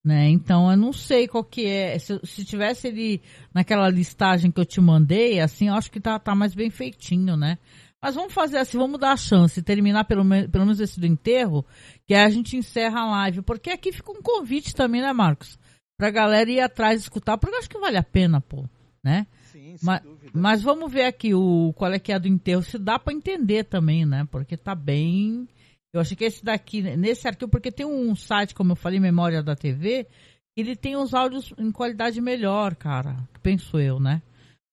Né? 0.05 0.28
Então 0.30 0.70
eu 0.70 0.76
não 0.76 0.93
sei 0.93 1.28
qual 1.28 1.45
que 1.45 1.66
é. 1.66 1.99
Se, 1.99 2.18
se 2.24 2.45
tivesse 2.45 2.88
ele 2.88 3.20
naquela 3.53 3.88
listagem 3.88 4.51
que 4.51 4.61
eu 4.61 4.64
te 4.64 4.80
mandei, 4.80 5.38
assim, 5.38 5.68
eu 5.68 5.74
acho 5.74 5.90
que 5.90 6.01
tá, 6.01 6.18
tá 6.18 6.34
mais 6.34 6.55
bem 6.55 6.70
feitinho, 6.70 7.36
né? 7.36 7.59
Mas 8.03 8.16
vamos 8.16 8.32
fazer 8.34 8.59
assim, 8.59 8.76
vamos 8.76 8.98
dar 8.98 9.12
a 9.12 9.16
chance, 9.16 9.62
terminar 9.62 10.05
pelo, 10.05 10.24
pelo 10.50 10.64
menos 10.64 10.80
esse 10.80 10.98
do 10.98 11.07
enterro, 11.07 11.64
que 12.05 12.12
aí 12.14 12.24
a 12.24 12.30
gente 12.30 12.57
encerra 12.57 13.00
a 13.00 13.11
live. 13.11 13.42
Porque 13.42 13.70
aqui 13.70 13.92
fica 13.92 14.11
um 14.11 14.20
convite 14.20 14.74
também, 14.74 15.00
né, 15.00 15.12
Marcos? 15.12 15.57
Pra 15.96 16.11
galera 16.11 16.50
ir 16.50 16.59
atrás 16.61 17.00
e 17.00 17.05
escutar, 17.05 17.38
porque 17.38 17.55
eu 17.55 17.59
acho 17.61 17.70
que 17.70 17.78
vale 17.78 17.96
a 17.96 18.03
pena, 18.03 18.40
pô, 18.40 18.64
né? 19.05 19.26
Sim, 19.53 19.76
sem 19.76 19.86
Ma- 19.86 19.98
dúvida. 20.00 20.32
Mas 20.34 20.61
vamos 20.62 20.90
ver 20.92 21.05
aqui 21.05 21.32
o 21.32 21.72
qual 21.76 21.92
é 21.92 21.98
que 22.00 22.11
é 22.11 22.16
a 22.16 22.18
do 22.18 22.26
enterro, 22.26 22.62
se 22.62 22.76
dá 22.76 22.98
pra 22.98 23.12
entender 23.12 23.64
também, 23.64 24.05
né? 24.05 24.26
Porque 24.30 24.57
tá 24.57 24.74
bem. 24.74 25.46
Eu 25.94 26.00
achei 26.00 26.16
que 26.16 26.24
esse 26.24 26.44
daqui, 26.44 26.82
nesse 26.96 27.28
arquivo, 27.28 27.50
porque 27.50 27.70
tem 27.70 27.86
um 27.86 28.16
site, 28.16 28.53
como 28.55 28.72
eu 28.72 28.76
falei, 28.76 28.98
Memória 28.98 29.42
da 29.44 29.55
TV, 29.55 30.09
ele 30.57 30.74
tem 30.74 30.96
os 30.96 31.14
áudios 31.14 31.53
em 31.57 31.70
qualidade 31.70 32.20
melhor, 32.20 32.74
cara. 32.74 33.16
Penso 33.42 33.78
eu, 33.78 34.00
né? 34.00 34.22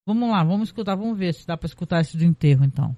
Vamos 0.08 0.32
lá, 0.32 0.44
vamos 0.44 0.70
escutar, 0.70 0.96
vamos 0.96 1.16
ver 1.20 1.34
se 1.36 1.46
dá 1.46 1.56
pra 1.56 1.68
escutar 1.68 2.02
esse 2.02 2.18
do 2.18 2.24
enterro, 2.24 2.64
então. 2.66 2.96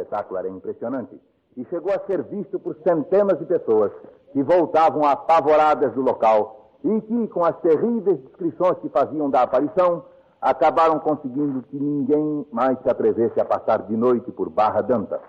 Espetáculo 0.00 0.38
era 0.38 0.48
impressionante 0.48 1.20
e 1.56 1.64
chegou 1.66 1.92
a 1.92 1.98
ser 2.06 2.22
visto 2.24 2.58
por 2.58 2.76
centenas 2.76 3.38
de 3.38 3.44
pessoas 3.44 3.92
que 4.32 4.42
voltavam 4.42 5.04
apavoradas 5.04 5.92
do 5.92 6.00
local 6.00 6.70
e 6.82 7.00
que, 7.02 7.28
com 7.28 7.44
as 7.44 7.56
terríveis 7.60 8.18
descrições 8.20 8.78
que 8.78 8.88
faziam 8.88 9.28
da 9.28 9.42
aparição, 9.42 10.04
acabaram 10.40 10.98
conseguindo 10.98 11.62
que 11.62 11.78
ninguém 11.78 12.46
mais 12.50 12.78
se 12.80 12.88
atrevesse 12.88 13.38
a 13.38 13.44
passar 13.44 13.82
de 13.82 13.96
noite 13.96 14.30
por 14.32 14.48
Barra 14.48 14.80
Danta. 14.80 15.20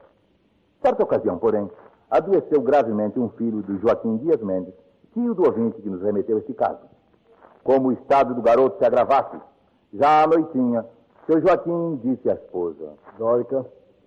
Certa 0.82 1.04
ocasião, 1.04 1.38
porém, 1.38 1.70
adoeceu 2.10 2.62
gravemente 2.62 3.20
um 3.20 3.30
filho 3.30 3.62
do 3.62 3.78
Joaquim 3.80 4.18
Dias 4.18 4.42
Mendes, 4.42 4.74
tio 5.14 5.34
do 5.34 5.44
ouvinte 5.44 5.82
que 5.82 5.90
nos 5.90 6.02
remeteu 6.02 6.38
este 6.38 6.54
caso. 6.54 6.80
Como 7.64 7.90
o 7.90 7.92
estado 7.92 8.34
do 8.34 8.42
garoto 8.42 8.78
se 8.78 8.86
agravasse, 8.86 9.38
já 9.94 10.24
à 10.24 10.28
noitinha, 10.28 10.86
seu 11.26 11.42
Joaquim 11.42 12.00
disse 12.04 12.30
à 12.30 12.34
esposa: 12.34 12.94
Dórica, 13.18 13.66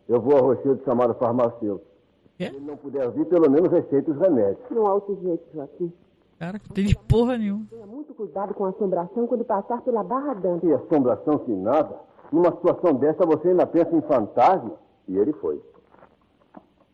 eu 0.09 0.21
vou 0.21 0.37
ao 0.37 0.45
Rochedo 0.45 0.83
chamar 0.85 1.11
o 1.11 1.15
farmacêutico. 1.15 1.91
Quê? 2.37 2.47
Se 2.47 2.57
ele 2.57 2.67
não 2.67 2.77
puder 2.77 3.11
vir, 3.11 3.27
pelo 3.27 3.51
menos 3.51 3.71
receita 3.71 4.11
os 4.11 4.19
remédios. 4.19 4.59
Não 4.71 4.87
há 4.87 4.95
outro 4.95 5.17
jeito, 5.23 5.45
Joaquim. 5.55 5.93
Cara, 6.39 6.59
que 6.59 6.69
não 6.69 6.75
tem 6.75 6.87
de 6.87 6.97
porra 6.97 7.39
nenhuma. 7.39 7.65
Tenha 7.71 7.87
muito 7.87 8.13
cuidado 8.13 8.53
com 8.55 8.65
a 8.65 8.71
assombração 8.71 9.27
quando 9.27 9.45
passar 9.45 9.81
pela 9.83 10.03
Barra 10.03 10.35
Danta. 10.35 10.67
Que 10.67 10.73
assombração 10.73 11.39
que 11.39 11.53
nada. 11.53 11.97
Numa 12.33 12.51
situação 12.51 12.95
dessa, 12.95 13.25
você 13.25 13.49
ainda 13.49 13.67
pensa 13.67 13.95
em 13.95 14.03
fantasma? 14.03 14.73
E 15.07 15.17
ele 15.17 15.33
foi. 15.35 15.63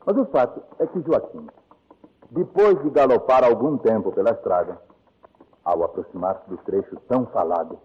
Mas 0.05 0.17
o 0.17 0.27
fato 0.27 0.63
é 0.79 0.87
que 0.87 1.01
Joaquim, 1.01 1.47
depois 2.31 2.81
de 2.83 2.91
galopar 2.91 3.45
algum 3.45 3.79
tempo 3.79 4.13
pela 4.13 4.31
estrada, 4.31 4.81
ao 5.65 5.83
aproximar-se 5.85 6.49
do 6.49 6.57
trecho 6.59 6.97
tão 7.09 7.27
falado, 7.27 7.79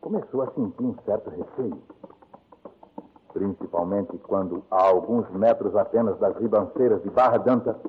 começou 0.00 0.42
a 0.42 0.50
sentir 0.52 0.82
um 0.82 0.94
certo 1.04 1.30
receio. 1.30 1.82
Principalmente 3.32 4.16
quando, 4.18 4.62
a 4.70 4.82
alguns 4.82 5.28
metros 5.30 5.74
apenas 5.74 6.18
das 6.18 6.36
ribanceiras 6.36 7.02
de 7.02 7.10
Barra 7.10 7.38
Danta, 7.38 7.80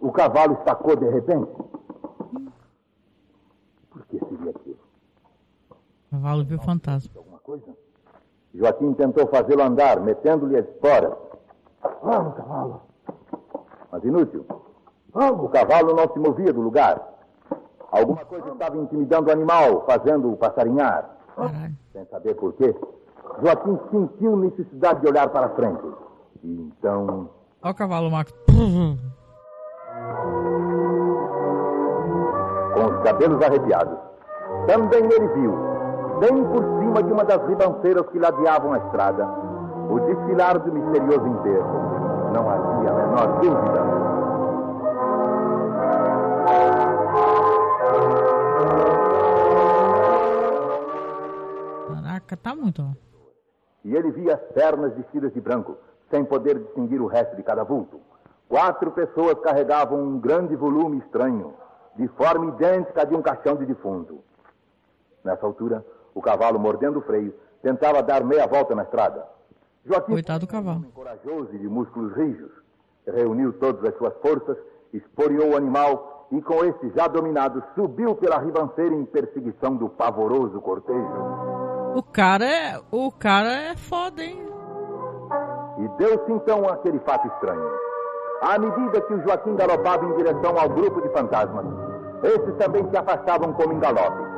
o 0.00 0.10
cavalo 0.10 0.54
estacou 0.54 0.96
de 0.96 1.08
repente. 1.08 1.50
Por 3.90 4.04
que 4.06 4.18
seria 4.18 4.50
aquilo? 4.50 4.78
Cavalo 6.10 6.44
viu 6.44 6.58
fantasma. 6.58 7.12
Alguma 7.16 7.38
coisa? 7.38 7.76
Joaquim 8.52 8.92
tentou 8.94 9.28
fazê-lo 9.28 9.62
andar, 9.62 10.00
metendo-lhe 10.00 10.58
as 10.58 10.66
esporas. 10.66 11.14
Vamos, 12.02 12.34
cavalo. 12.34 12.82
Mas 13.92 14.04
inútil. 14.04 14.44
O 15.12 15.48
cavalo 15.48 15.94
não 15.94 16.12
se 16.12 16.18
movia 16.18 16.52
do 16.52 16.60
lugar. 16.60 17.00
Alguma 17.92 18.24
coisa 18.24 18.50
estava 18.50 18.76
intimidando 18.76 19.28
o 19.28 19.32
animal, 19.32 19.84
fazendo-o 19.86 20.36
passarinhar. 20.36 21.16
Caralho. 21.36 21.76
Sem 21.92 22.04
saber 22.06 22.34
por 22.34 22.52
quê, 22.54 22.74
Joaquim 23.42 23.78
sentiu 23.90 24.36
necessidade 24.36 25.00
de 25.00 25.08
olhar 25.08 25.28
para 25.28 25.48
frente. 25.50 25.82
E 26.42 26.52
então, 26.78 27.30
Olha 27.62 27.72
o 27.72 27.74
cavalo, 27.74 28.10
Marcos. 28.10 28.34
com 32.74 32.84
os 32.86 33.02
cabelos 33.02 33.42
arrepiados, 33.42 33.98
também 34.66 35.04
ele 35.04 35.28
viu, 35.28 35.54
bem 36.20 36.44
por 36.44 36.62
cima 36.80 37.02
de 37.02 37.12
uma 37.12 37.24
das 37.24 37.46
ribanceiras 37.46 38.06
que 38.08 38.18
ladeavam 38.18 38.72
a 38.72 38.78
estrada, 38.78 39.26
o 39.90 39.98
desfilar 40.00 40.58
do 40.58 40.72
misterioso 40.72 41.26
enterro. 41.26 41.80
Não 42.32 42.48
havia 42.48 42.90
a 42.90 42.94
menor 42.94 43.40
dúvida. 43.40 43.80
Caraca, 51.88 52.36
tá 52.36 52.54
muito. 52.54 52.96
E 53.84 53.94
ele 53.94 54.10
via 54.10 54.34
as 54.34 54.40
pernas 54.52 54.94
vestidas 54.94 55.32
de 55.32 55.40
branco, 55.40 55.76
sem 56.10 56.24
poder 56.24 56.58
distinguir 56.58 57.00
o 57.00 57.06
resto 57.06 57.36
de 57.36 57.42
cada 57.42 57.64
vulto. 57.64 58.00
Quatro 58.48 58.90
pessoas 58.90 59.38
carregavam 59.40 60.02
um 60.02 60.18
grande 60.18 60.56
volume 60.56 60.98
estranho, 60.98 61.54
de 61.96 62.08
forma 62.08 62.46
idêntica 62.46 63.02
à 63.02 63.04
de 63.04 63.14
um 63.14 63.22
caixão 63.22 63.56
de 63.56 63.64
defunto. 63.64 64.18
Nessa 65.24 65.46
altura, 65.46 65.84
o 66.14 66.20
cavalo, 66.20 66.58
mordendo 66.58 66.98
o 66.98 67.02
freio, 67.02 67.32
tentava 67.62 68.02
dar 68.02 68.24
meia 68.24 68.46
volta 68.46 68.74
na 68.74 68.82
estrada. 68.82 69.24
Joaquim, 69.84 70.12
Coitado 70.12 70.46
do 70.46 70.50
cavalo. 70.50 70.84
corajoso 70.94 71.48
e 71.54 71.58
de 71.58 71.68
músculos 71.68 72.12
rijos, 72.14 72.50
reuniu 73.06 73.52
todas 73.54 73.84
as 73.84 73.96
suas 73.96 74.14
forças, 74.20 74.56
esporeou 74.92 75.52
o 75.52 75.56
animal 75.56 76.26
e, 76.32 76.42
com 76.42 76.64
esse 76.64 76.90
já 76.90 77.06
dominado, 77.06 77.62
subiu 77.74 78.14
pela 78.14 78.38
ribanceira 78.38 78.94
em 78.94 79.04
perseguição 79.04 79.76
do 79.76 79.88
pavoroso 79.88 80.60
cortejo. 80.60 81.59
O 81.94 82.02
cara 82.02 82.44
é. 82.44 82.80
O 82.90 83.10
cara 83.10 83.48
é 83.48 83.76
foda, 83.76 84.22
hein? 84.22 84.40
E 85.78 85.88
deu-se 85.98 86.32
então 86.32 86.68
aquele 86.68 86.98
fato 87.00 87.26
estranho. 87.28 87.70
À 88.42 88.58
medida 88.58 89.00
que 89.02 89.14
o 89.14 89.22
Joaquim 89.22 89.54
galopava 89.56 90.04
em 90.04 90.16
direção 90.16 90.58
ao 90.58 90.68
grupo 90.68 91.00
de 91.02 91.08
fantasmas, 91.10 91.66
esses 92.22 92.54
também 92.56 92.88
se 92.90 92.96
afastavam 92.96 93.52
como 93.52 93.72
em 93.72 93.80
galope. 93.80 94.30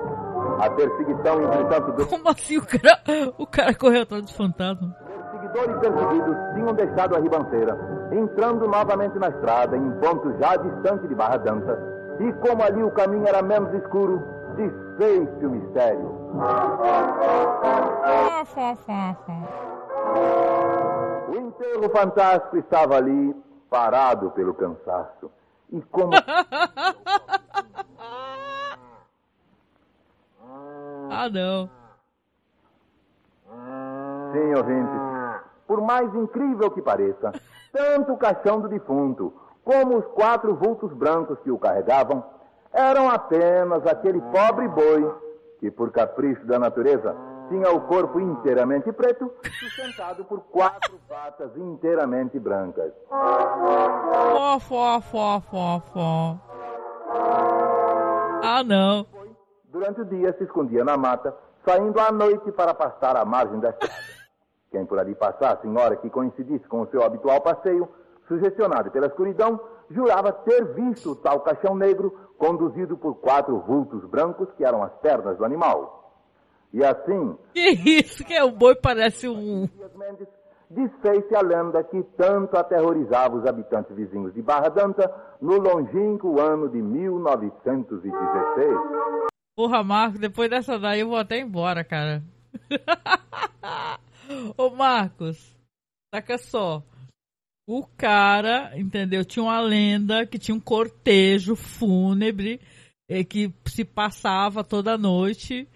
A 0.59 0.71
perseguição, 0.71 1.43
entretanto, 1.43 1.93
dos 1.93 2.07
Como 2.07 2.29
assim 2.29 2.59
o 2.59 2.67
cara. 2.67 3.33
O 3.39 3.47
cara 3.47 3.75
correu 3.75 4.03
atrás 4.03 4.23
dos 4.23 4.37
fantasmas? 4.37 4.91
perseguidores 5.53 5.77
perseguidos 5.81 6.37
tinham 6.55 6.75
deixado 6.75 7.17
a 7.17 7.21
ribanceira, 7.21 7.79
entrando 8.13 8.67
novamente 8.67 9.19
na 9.19 9.29
estrada, 9.29 9.77
em 9.77 9.91
ponto 10.01 10.33
já 10.39 10.57
distante 10.57 11.07
de 11.07 11.15
Barra 11.15 11.37
Danta. 11.37 11.79
E 12.21 12.33
como 12.35 12.63
ali 12.63 12.83
o 12.83 12.91
caminho 12.91 13.27
era 13.27 13.43
menos 13.43 13.73
escuro, 13.75 14.23
desfez-se 14.57 15.47
o 15.47 15.51
mistério. 15.51 16.22
O 21.29 21.35
enterro 21.37 21.91
fantástico 21.91 22.57
estava 22.57 22.97
ali, 22.97 23.35
parado 23.69 24.31
pelo 24.31 24.55
cansaço. 24.55 25.31
E 25.71 25.81
como 25.83 26.13
Ah, 31.15 31.29
não. 31.29 31.69
Sim, 34.33 34.55
ouvintes. 34.55 35.01
Por 35.67 35.81
mais 35.83 36.15
incrível 36.15 36.71
que 36.71 36.81
pareça, 36.81 37.33
tanto 37.71 38.15
o 38.15 38.17
caixão 38.17 38.61
do 38.61 38.69
defunto 38.69 39.33
como 39.63 39.99
os 39.99 40.07
quatro 40.07 40.55
vultos 40.55 40.93
brancos 40.95 41.39
que 41.41 41.51
o 41.51 41.59
carregavam 41.59 42.25
eram 42.73 43.11
apenas 43.11 43.87
aquele 43.87 44.21
pobre 44.21 44.67
boi 44.69 45.32
que, 45.63 45.71
por 45.71 45.93
capricho 45.93 46.45
da 46.45 46.59
natureza, 46.59 47.15
tinha 47.49 47.71
o 47.71 47.83
corpo 47.83 48.19
inteiramente 48.19 48.91
preto, 48.91 49.33
sustentado 49.61 50.25
por 50.25 50.41
quatro 50.41 50.99
patas 51.09 51.57
inteiramente 51.57 52.37
brancas. 52.37 52.93
Fó, 53.09 54.59
fó, 54.59 55.01
fó, 55.01 55.41
fó, 55.41 55.81
fó. 55.93 56.37
Ah, 58.43 58.65
não. 58.67 59.07
Durante 59.67 60.01
o 60.01 60.05
dia 60.05 60.35
se 60.37 60.43
escondia 60.43 60.85
na 60.85 60.97
mata, 60.97 61.33
saindo 61.65 62.01
à 62.01 62.11
noite 62.11 62.51
para 62.51 62.75
pastar 62.75 63.17
à 63.17 63.25
margem 63.25 63.61
da 63.61 63.71
estrada. 63.71 63.95
Quem 64.73 64.85
por 64.85 64.99
ali 64.99 65.15
passasse 65.15 65.65
em 65.65 65.77
hora 65.79 65.95
que 65.95 66.11
coincidisse 66.11 66.67
com 66.67 66.81
o 66.81 66.89
seu 66.89 67.05
habitual 67.05 67.41
passeio, 67.41 67.89
sugestionado 68.27 68.91
pela 68.91 69.07
escuridão, 69.07 69.61
jurava 69.89 70.33
ter 70.33 70.65
visto 70.75 71.13
o 71.13 71.17
tal 71.17 71.41
caixão 71.41 71.77
negro 71.77 72.32
conduzido 72.43 72.97
por 72.97 73.15
quatro 73.21 73.61
vultos 73.61 74.05
brancos 74.11 74.49
que 74.57 74.65
eram 74.65 74.83
as 74.83 74.93
pernas 74.95 75.39
do 75.39 75.45
animal. 75.45 76.13
E 76.73 76.85
assim, 76.85 77.39
Que 77.55 77.71
isso? 77.71 78.25
Que 78.25 78.35
é 78.35 78.43
o 78.43 78.51
boi 78.51 78.75
parece 78.75 79.29
um. 79.29 79.69
Desfez-se 80.69 81.37
a 81.37 81.41
lenda 81.41 81.85
que 81.85 82.03
tanto 82.17 82.57
aterrorizava 82.57 83.37
os 83.37 83.47
habitantes 83.47 83.95
vizinhos 83.95 84.35
de 84.35 84.43
Barra 84.43 84.71
Danta 84.71 85.09
no 85.41 85.57
longínquo 85.57 86.41
ano 86.41 86.69
de 86.69 86.83
1916. 86.83 88.77
Porra, 89.55 89.85
Marcos, 89.85 90.19
depois 90.19 90.51
dessa 90.51 90.77
daí 90.81 90.99
eu 91.01 91.11
vou 91.11 91.19
até 91.19 91.39
embora, 91.39 91.85
cara. 91.85 92.25
Ô, 94.59 94.69
Marcos, 94.71 95.57
saca 96.13 96.37
só. 96.39 96.83
O 97.67 97.87
cara, 97.87 98.73
entendeu? 98.79 99.25
Tinha 99.25 99.45
uma 99.45 99.61
lenda 99.61 100.27
que 100.27 100.39
tinha 100.39 100.55
um 100.55 100.61
cortejo 100.61 101.55
fúnebre 101.55 102.61
eh, 103.09 103.23
que 103.25 103.53
se 103.67 103.85
passava 103.85 104.65
toda 104.65 104.99
noite. 104.99 105.69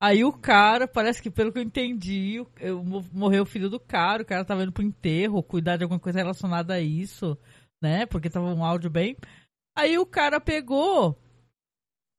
Aí 0.00 0.24
o 0.24 0.32
cara, 0.32 0.86
parece 0.86 1.22
que 1.22 1.30
pelo 1.30 1.52
que 1.52 1.58
eu 1.58 1.62
entendi, 1.62 2.44
eu- 2.60 2.84
mo- 2.84 3.04
morreu 3.12 3.42
o 3.42 3.46
filho 3.46 3.68
do 3.68 3.80
cara, 3.80 4.22
o 4.22 4.26
cara 4.26 4.44
tava 4.44 4.62
indo 4.62 4.72
pro 4.72 4.82
enterro, 4.82 5.42
cuidar 5.42 5.76
de 5.76 5.84
alguma 5.84 5.98
coisa 6.00 6.18
relacionada 6.18 6.74
a 6.74 6.80
isso, 6.80 7.36
né? 7.82 8.06
Porque 8.06 8.30
tava 8.30 8.52
um 8.54 8.64
áudio 8.64 8.90
bem. 8.90 9.16
Aí 9.76 9.98
o 9.98 10.06
cara 10.06 10.40
pegou 10.40 11.16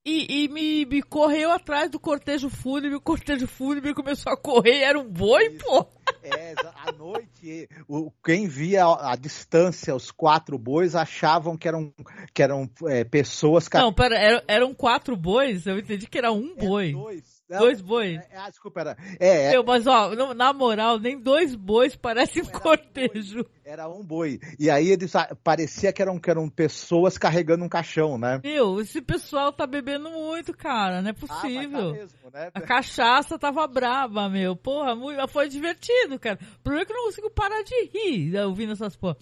e, 0.05 0.43
e 0.45 0.47
me, 0.47 0.85
me 0.85 1.01
correu 1.01 1.51
atrás 1.51 1.89
do 1.89 1.99
cortejo 1.99 2.49
fúnebre, 2.49 2.95
o 2.95 3.01
cortejo 3.01 3.47
fúnebre 3.47 3.93
começou 3.93 4.31
a 4.31 4.37
correr, 4.37 4.77
era 4.79 4.97
um 4.99 5.07
boi, 5.09 5.49
pô. 5.51 5.85
É, 6.23 6.53
à 6.85 6.91
noite, 6.91 7.67
o, 7.87 8.11
quem 8.23 8.47
via 8.47 8.85
a, 8.85 9.13
a 9.13 9.15
distância 9.15 9.95
os 9.95 10.11
quatro 10.11 10.57
bois 10.57 10.95
achavam 10.95 11.57
que 11.57 11.67
eram, 11.67 11.93
que 12.33 12.43
eram 12.43 12.69
é, 12.87 13.03
pessoas... 13.03 13.67
Não, 13.73 13.93
pera, 13.93 14.17
era- 14.17 14.43
eram 14.47 14.73
quatro 14.73 15.15
bois, 15.15 15.65
eu 15.67 15.77
entendi 15.79 16.07
que 16.07 16.17
era 16.17 16.31
um 16.31 16.53
É, 16.57 16.65
boi. 16.65 16.91
Dois, 16.91 17.39
Não, 17.49 17.59
Dois 17.59 17.81
bois. 17.81 18.17
é, 18.31 18.37
ah, 18.37 18.49
desculpa, 18.49 18.81
era, 18.81 18.97
é, 19.19 19.45
é, 19.47 19.51
Meu, 19.51 19.63
mas 19.63 19.87
ó, 19.87 20.13
não- 20.15 20.33
na 20.33 20.53
moral, 20.53 20.99
nem 20.99 21.19
dois 21.19 21.55
bois 21.55 21.95
parecem 21.95 22.43
um 22.43 22.45
cortejo. 22.47 23.45
era 23.65 23.87
um 23.87 24.03
boi. 24.03 24.39
E 24.59 24.69
aí 24.69 24.89
eles 24.89 25.15
ah, 25.15 25.35
parecia 25.43 25.91
que 25.93 26.01
eram, 26.01 26.19
que 26.19 26.29
eram 26.29 26.47
pessoas 26.49 27.17
carregando 27.17 27.63
um 27.65 27.69
caixão, 27.69 28.17
né? 28.17 28.39
Meu, 28.43 28.79
esse 28.81 29.01
pessoal 29.01 29.51
tá 29.51 29.65
bebendo 29.65 30.09
muito, 30.11 30.55
cara, 30.55 31.01
não 31.01 31.09
é 31.09 31.11
Ah, 31.11 31.13
tá 31.15 31.19
possível. 31.41 31.91
mesmo, 31.93 32.17
né? 32.31 32.51
A 32.53 32.61
cachaça 32.61 33.37
tava 33.39 33.65
braba, 33.67 34.29
meu. 34.29 34.55
Porra, 34.55 34.95
muito, 34.95 35.27
foi 35.27 35.47
divertido, 35.49 35.89
cara. 36.19 36.39
O 36.57 36.59
problema 36.61 36.83
é 36.83 36.85
que 36.85 36.91
eu 36.91 36.97
não 36.97 37.05
consigo 37.05 37.29
parar 37.29 37.61
de 37.63 37.75
rir 37.93 38.31
né, 38.31 38.45
ouvindo 38.45 38.73
essas 38.73 38.95
porra. 38.95 39.17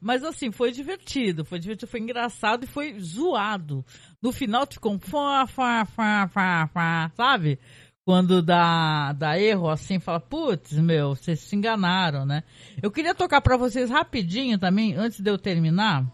Mas 0.00 0.22
assim, 0.22 0.50
foi 0.50 0.70
divertido. 0.70 1.44
Foi 1.44 1.58
divertido, 1.58 1.90
foi 1.90 2.00
engraçado 2.00 2.64
e 2.64 2.66
foi 2.66 2.98
zoado. 3.00 3.84
No 4.20 4.32
final 4.32 4.66
ficou 4.70 4.92
um 4.92 4.98
fá, 4.98 5.46
fá, 5.46 5.84
fá, 5.86 6.28
fá, 6.28 6.68
fá, 6.72 7.12
sabe? 7.16 7.58
Quando 8.04 8.42
dá, 8.42 9.14
dá 9.14 9.38
erro 9.38 9.66
assim, 9.66 9.98
fala, 9.98 10.20
putz, 10.20 10.74
meu, 10.74 11.16
vocês 11.16 11.40
se 11.40 11.56
enganaram, 11.56 12.26
né? 12.26 12.42
Eu 12.82 12.90
queria 12.90 13.14
tocar 13.14 13.40
pra 13.40 13.56
vocês 13.56 13.88
rapidinho 13.88 14.58
também, 14.58 14.94
antes 14.94 15.20
de 15.20 15.30
eu 15.30 15.38
terminar. 15.38 16.04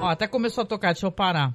Ó, 0.00 0.08
até 0.08 0.26
começou 0.26 0.62
a 0.62 0.66
tocar, 0.66 0.92
deixa 0.92 1.06
eu 1.06 1.12
parar. 1.12 1.54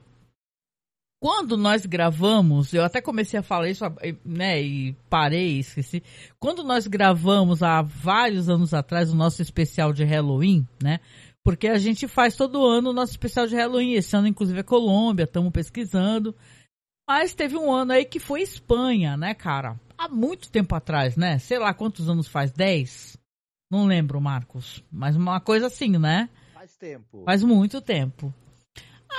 Quando 1.21 1.55
nós 1.55 1.85
gravamos, 1.85 2.73
eu 2.73 2.83
até 2.83 2.99
comecei 2.99 3.39
a 3.39 3.43
falar 3.43 3.69
isso, 3.69 3.85
né, 4.25 4.59
e 4.59 4.95
parei, 5.07 5.59
esqueci. 5.59 6.01
Quando 6.39 6.63
nós 6.63 6.87
gravamos 6.87 7.61
há 7.61 7.83
vários 7.83 8.49
anos 8.49 8.73
atrás 8.73 9.13
o 9.13 9.15
nosso 9.15 9.39
especial 9.39 9.93
de 9.93 10.03
Halloween, 10.03 10.67
né? 10.81 10.99
Porque 11.43 11.67
a 11.67 11.77
gente 11.77 12.07
faz 12.07 12.35
todo 12.35 12.65
ano 12.65 12.89
o 12.89 12.93
nosso 12.93 13.11
especial 13.11 13.45
de 13.45 13.55
Halloween. 13.55 13.93
Esse 13.93 14.15
ano, 14.15 14.27
inclusive, 14.27 14.59
é 14.59 14.63
Colômbia, 14.63 15.25
estamos 15.25 15.51
pesquisando. 15.51 16.35
Mas 17.07 17.35
teve 17.35 17.55
um 17.55 17.71
ano 17.71 17.91
aí 17.91 18.03
que 18.03 18.19
foi 18.19 18.41
Espanha, 18.41 19.15
né, 19.15 19.35
cara? 19.35 19.79
Há 19.95 20.09
muito 20.09 20.49
tempo 20.49 20.73
atrás, 20.73 21.15
né? 21.15 21.37
Sei 21.37 21.59
lá 21.59 21.71
quantos 21.71 22.09
anos 22.09 22.27
faz, 22.27 22.51
10? 22.51 23.15
Não 23.69 23.85
lembro, 23.85 24.19
Marcos. 24.19 24.83
Mas 24.91 25.15
uma 25.15 25.39
coisa 25.39 25.67
assim, 25.67 25.99
né? 25.99 26.29
Faz 26.53 26.75
tempo. 26.77 27.23
Faz 27.25 27.43
muito 27.43 27.79
tempo. 27.79 28.33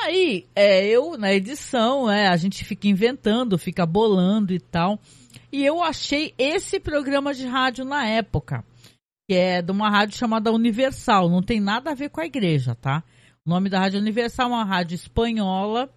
Aí, 0.01 0.47
é, 0.55 0.87
eu, 0.87 1.17
na 1.19 1.33
edição, 1.33 2.11
é, 2.11 2.29
a 2.29 2.37
gente 2.37 2.65
fica 2.65 2.89
inventando, 2.89 3.59
fica 3.59 3.85
bolando 3.85 4.53
e 4.53 4.59
tal. 4.59 4.99
E 5.53 5.65
eu 5.65 5.83
achei 5.83 6.35
esse 6.39 6.81
programa 6.81 7.35
de 7.35 7.47
rádio 7.47 7.85
na 7.85 8.07
época, 8.07 8.65
que 9.29 9.37
é 9.37 9.61
de 9.61 9.71
uma 9.71 9.91
rádio 9.91 10.17
chamada 10.17 10.51
Universal, 10.51 11.29
não 11.29 11.43
tem 11.43 11.61
nada 11.61 11.91
a 11.91 11.95
ver 11.95 12.09
com 12.09 12.21
a 12.21 12.27
igreja, 12.27 12.75
tá? 12.75 13.03
O 13.45 13.51
nome 13.51 13.69
da 13.69 13.81
Rádio 13.81 14.01
Universal 14.01 14.47
é 14.47 14.55
uma 14.55 14.65
rádio 14.65 14.95
espanhola 14.95 15.91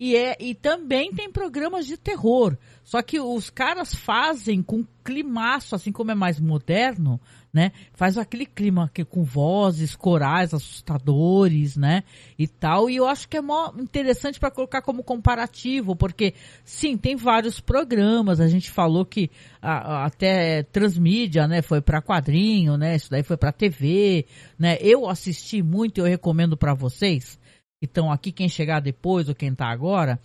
e, 0.00 0.14
é, 0.14 0.36
e 0.38 0.54
também 0.54 1.12
tem 1.12 1.30
programas 1.30 1.84
de 1.84 1.96
terror. 1.96 2.56
Só 2.84 3.02
que 3.02 3.18
os 3.18 3.50
caras 3.50 3.92
fazem 3.94 4.62
com 4.62 4.86
climaço, 5.04 5.74
assim 5.74 5.90
como 5.90 6.12
é 6.12 6.14
mais 6.14 6.38
moderno, 6.38 7.20
né? 7.52 7.72
Faz 7.92 8.16
aquele 8.16 8.46
clima 8.46 8.88
que, 8.94 9.04
com 9.04 9.24
vozes, 9.24 9.96
corais 9.96 10.54
assustadores, 10.54 11.76
né? 11.76 12.04
E 12.38 12.46
tal. 12.46 12.88
E 12.88 12.96
eu 12.96 13.08
acho 13.08 13.28
que 13.28 13.36
é 13.36 13.42
mó 13.42 13.72
interessante 13.76 14.38
para 14.38 14.52
colocar 14.52 14.82
como 14.82 15.02
comparativo, 15.02 15.96
porque 15.96 16.32
sim, 16.64 16.96
tem 16.96 17.16
vários 17.16 17.60
programas. 17.60 18.40
A 18.40 18.46
gente 18.46 18.70
falou 18.70 19.04
que 19.04 19.30
a, 19.60 19.72
a, 19.72 20.06
até 20.06 20.62
transmídia, 20.62 21.48
né? 21.48 21.60
Foi 21.60 21.80
para 21.80 22.00
quadrinho, 22.00 22.76
né? 22.76 22.94
Isso 22.94 23.10
daí 23.10 23.24
foi 23.24 23.36
para 23.36 23.50
TV, 23.50 24.26
né? 24.56 24.78
Eu 24.80 25.08
assisti 25.08 25.60
muito, 25.60 25.98
eu 25.98 26.04
recomendo 26.04 26.56
para 26.56 26.72
vocês 26.72 27.38
estão 27.86 28.10
aqui, 28.10 28.32
quem 28.32 28.48
chegar 28.48 28.80
depois 28.80 29.28
ou 29.28 29.34
quem 29.34 29.50
está 29.50 29.68
agora, 29.68 30.20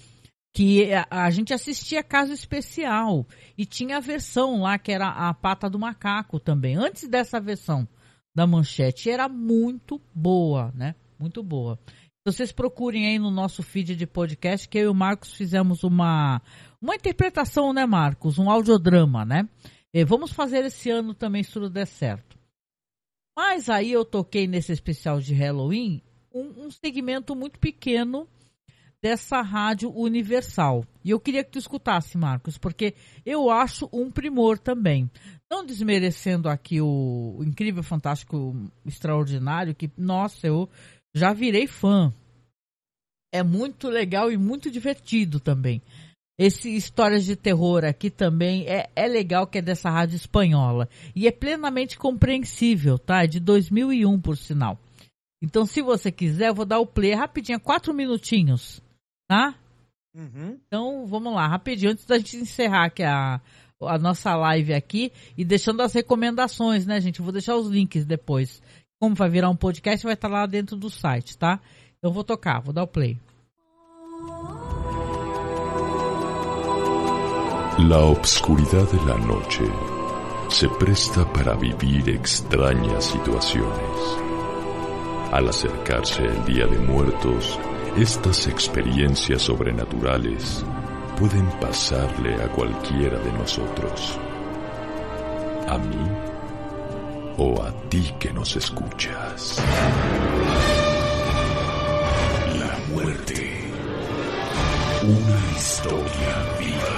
que 0.53 0.93
a, 0.93 1.07
a, 1.09 1.29
gente 1.31 1.53
assistia 1.53 2.03
Caso 2.03 2.31
Especial 2.31 3.25
e 3.57 3.65
tinha 3.65 3.97
a 3.97 3.99
versão 3.99 4.61
lá 4.61 4.77
que 4.77 4.91
era 4.91 5.07
a 5.07 5.33
pata 5.33 5.69
do 5.69 5.79
macaco 5.79 6.39
também. 6.39 6.75
Antes 6.75 7.07
dessa 7.07 7.39
versão 7.39 7.87
da 8.35 8.45
manchete 8.45 9.09
era 9.09 9.27
muito 9.27 9.99
boa, 10.13 10.71
né? 10.75 10.95
Muito 11.19 11.41
boa. 11.41 11.79
Vocês 12.25 12.51
procurem 12.51 13.07
aí 13.07 13.19
no 13.19 13.31
nosso 13.31 13.61
feed 13.61 13.95
de 13.95 14.07
podcast 14.07 14.69
que 14.69 14.77
eu 14.77 14.83
e 14.83 14.87
o 14.87 14.93
Marcos 14.93 15.33
fizemos 15.33 15.83
uma 15.83 16.41
uma 16.81 16.95
interpretação, 16.95 17.73
né, 17.73 17.85
Marcos? 17.85 18.37
Um 18.37 18.49
audiodrama, 18.49 19.25
né? 19.25 19.49
E 19.93 20.05
vamos 20.05 20.31
fazer 20.31 20.65
esse 20.65 20.89
ano 20.89 21.13
também 21.13 21.43
se 21.43 21.51
tudo 21.51 21.69
der 21.69 21.87
certo. 21.87 22.37
Mas 23.35 23.69
aí 23.69 23.91
eu 23.91 24.05
toquei 24.05 24.47
nesse 24.47 24.71
especial 24.71 25.19
de 25.19 25.33
Halloween 25.33 26.01
um, 26.33 26.65
um 26.65 26.71
segmento 26.71 27.35
muito 27.35 27.59
pequeno 27.59 28.27
dessa 29.01 29.41
rádio 29.41 29.91
universal. 29.93 30.85
E 31.03 31.09
eu 31.09 31.19
queria 31.19 31.43
que 31.43 31.51
tu 31.51 31.59
escutasse, 31.59 32.17
Marcos, 32.17 32.57
porque 32.57 32.93
eu 33.25 33.49
acho 33.49 33.89
um 33.91 34.09
primor 34.09 34.57
também. 34.57 35.11
Não 35.51 35.65
desmerecendo 35.65 36.47
aqui 36.47 36.79
o, 36.79 37.41
incrível, 37.45 37.83
fantástico, 37.83 38.55
extraordinário, 38.85 39.75
que, 39.75 39.91
nossa, 39.97 40.47
eu 40.47 40.69
já 41.13 41.33
virei 41.33 41.67
fã. 41.67 42.13
É 43.33 43.43
muito 43.43 43.89
legal 43.89 44.31
e 44.31 44.37
muito 44.37 44.71
divertido 44.71 45.39
também. 45.39 45.81
Esse 46.39 46.73
Histórias 46.75 47.25
de 47.25 47.35
Terror 47.35 47.83
aqui 47.83 48.09
também 48.09 48.65
é, 48.67 48.89
é 48.95 49.07
legal 49.07 49.45
que 49.45 49.57
é 49.57 49.61
dessa 49.61 49.89
rádio 49.89 50.15
espanhola. 50.15 50.87
E 51.15 51.27
é 51.27 51.31
plenamente 51.31 51.97
compreensível, 51.97 52.97
tá? 52.97 53.23
É 53.23 53.27
de 53.27 53.39
2001, 53.39 54.19
por 54.21 54.37
sinal. 54.37 54.79
Então, 55.43 55.65
se 55.65 55.81
você 55.81 56.09
quiser, 56.09 56.47
eu 56.47 56.55
vou 56.55 56.63
dar 56.63 56.79
o 56.79 56.87
play 56.87 57.13
rapidinho, 57.13 57.59
quatro 57.59 57.93
minutinhos, 57.93 58.81
tá? 59.27 59.53
Uhum. 60.15 60.57
Então, 60.65 61.05
vamos 61.05 61.33
lá, 61.33 61.45
rapidinho, 61.45 61.91
antes 61.91 62.05
da 62.05 62.17
gente 62.17 62.37
encerrar 62.37 62.85
aqui 62.85 63.03
a, 63.03 63.41
a 63.81 63.97
nossa 63.97 64.33
live 64.37 64.73
aqui 64.73 65.11
e 65.37 65.43
deixando 65.43 65.81
as 65.81 65.91
recomendações, 65.91 66.85
né, 66.85 67.01
gente? 67.01 67.19
Eu 67.19 67.25
vou 67.25 67.33
deixar 67.33 67.57
os 67.57 67.67
links 67.67 68.05
depois. 68.05 68.61
Como 69.01 69.15
vai 69.15 69.29
virar 69.29 69.49
um 69.49 69.55
podcast, 69.55 70.05
vai 70.05 70.13
estar 70.13 70.29
lá 70.29 70.45
dentro 70.45 70.77
do 70.77 70.89
site, 70.89 71.37
tá? 71.37 71.59
Eu 72.01 72.09
vou 72.09 72.23
tocar, 72.23 72.61
vou 72.61 72.73
dar 72.73 72.83
o 72.83 72.87
play. 72.87 73.19
La 77.89 77.99
obscuridad 77.99 78.89
de 78.89 79.05
la 79.05 79.17
noche 79.17 79.65
se 80.49 80.69
presta 80.77 81.25
para 81.25 81.53
vivir 81.55 82.07
extrañas 82.07 83.03
situaciones. 83.03 84.32
Al 85.33 85.49
acercarse 85.49 86.23
el 86.23 86.45
Día 86.45 86.67
de 86.67 86.77
Muertos, 86.77 87.57
estas 87.97 88.45
experiencias 88.45 89.41
sobrenaturales 89.41 90.63
pueden 91.19 91.49
pasarle 91.59 92.35
a 92.35 92.47
cualquiera 92.49 93.17
de 93.17 93.33
nosotros. 93.33 94.19
A 95.67 95.79
mí 95.79 96.07
o 97.37 97.63
a 97.63 97.71
ti 97.89 98.13
que 98.19 98.31
nos 98.31 98.55
escuchas. 98.55 99.59
La 102.59 102.77
muerte. 102.93 103.71
Una 105.01 105.57
historia 105.57 106.57
viva. 106.59 106.95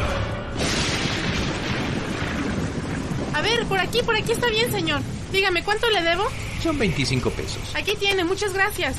A 3.34 3.42
ver, 3.42 3.66
por 3.68 3.80
aquí, 3.80 4.04
por 4.04 4.18
aquí 4.18 4.34
está 4.34 4.50
bien, 4.50 4.70
señor. 4.74 5.00
Dígame, 5.32 5.64
¿cuánto 5.64 5.90
le 5.90 6.02
debo? 6.02 6.26
Son 6.66 6.80
25 6.80 7.30
pesos. 7.30 7.62
Aquí 7.76 7.96
tiene, 8.00 8.24
muchas 8.24 8.52
gracias. 8.52 8.96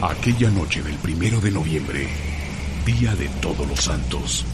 Aquella 0.00 0.48
noche 0.48 0.82
del 0.82 0.94
primero 0.94 1.38
de 1.38 1.50
noviembre, 1.50 2.08
Día 2.86 3.14
de 3.14 3.28
Todos 3.42 3.68
los 3.68 3.78
Santos, 3.78 4.46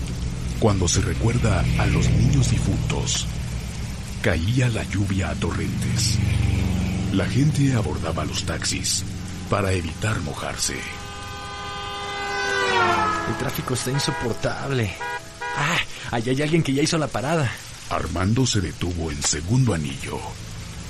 cuando 0.59 0.89
se 0.89 1.01
recuerda 1.03 1.65
a 1.79 1.87
los 1.87 2.11
niños 2.11 2.51
difuntos, 2.51 3.25
caía 4.21 4.69
la 4.69 4.83
lluvia 4.83 5.31
a 5.31 5.37
torrentes. 5.37 6.19
La 7.13 7.27
gente 7.27 7.73
abordaba 7.75 8.25
los 8.25 8.43
taxis 8.43 9.05
para 9.49 9.71
evitar 9.75 10.19
mojarse. 10.23 10.75
El 13.29 13.37
tráfico 13.39 13.75
está 13.75 13.93
insoportable. 13.93 14.93
Ah, 15.57 15.79
allá 16.11 16.33
hay 16.33 16.43
alguien 16.43 16.65
que 16.65 16.73
ya 16.73 16.83
hizo 16.83 16.99
la 16.99 17.07
parada. 17.07 17.49
Armando 17.91 18.45
se 18.45 18.61
detuvo 18.61 19.13
en 19.13 19.23
segundo 19.23 19.73
anillo 19.73 20.21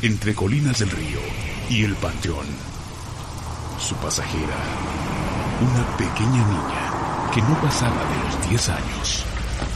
entre 0.03 0.35
Colinas 0.35 0.79
del 0.79 0.91
Río 0.91 1.21
y 1.71 1.85
el 1.85 1.95
Panteón. 1.97 2.47
Su 3.79 3.95
pasajera, 3.97 4.57
una 5.61 5.97
pequeña 5.97 6.47
niña 6.47 7.31
que 7.35 7.43
no 7.43 7.61
pasaba 7.61 7.97
de 7.97 8.37
los 8.37 8.49
10 8.49 8.69
años, 8.71 9.25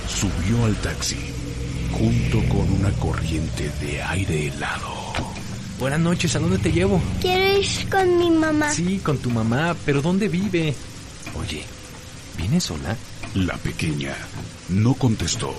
subió 0.09 0.65
al 0.67 0.77
taxi 0.77 1.17
junto 1.93 2.39
con 2.49 2.71
una 2.73 2.91
corriente 2.93 3.71
de 3.81 4.03
aire 4.03 4.49
helado. 4.49 4.95
Buenas 5.79 6.01
noches, 6.01 6.37
¿a 6.37 6.39
dónde 6.39 6.59
te 6.59 6.73
llevo? 6.73 7.01
Quiero 7.21 7.59
ir 7.59 7.89
con 7.91 8.19
mi 8.19 8.31
mamá. 8.31 8.71
Sí, 8.73 9.01
con 9.03 9.19
tu 9.19 9.31
mamá, 9.31 9.75
pero 9.87 10.03
¿dónde 10.03 10.29
vive? 10.29 10.75
Oye, 11.39 11.65
¿viene 12.37 12.61
sola? 12.61 12.97
La 13.35 13.57
pequeña 13.57 14.15
no 14.69 14.95
contestó, 14.95 15.55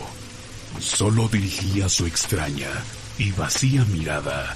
solo 0.80 1.28
dirigía 1.28 1.90
su 1.90 2.06
extraña 2.06 2.70
y 3.18 3.32
vacía 3.32 3.86
mirada 3.86 4.56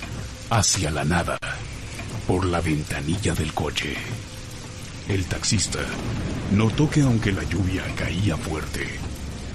hacia 0.49 0.91
la 0.91 1.03
nada 1.03 1.37
por 2.27 2.45
la 2.45 2.61
ventanilla 2.61 3.33
del 3.33 3.53
coche. 3.53 3.95
El 5.07 5.25
taxista 5.25 5.79
notó 6.51 6.89
que 6.89 7.01
aunque 7.01 7.31
la 7.31 7.43
lluvia 7.43 7.83
caía 7.95 8.37
fuerte, 8.37 8.87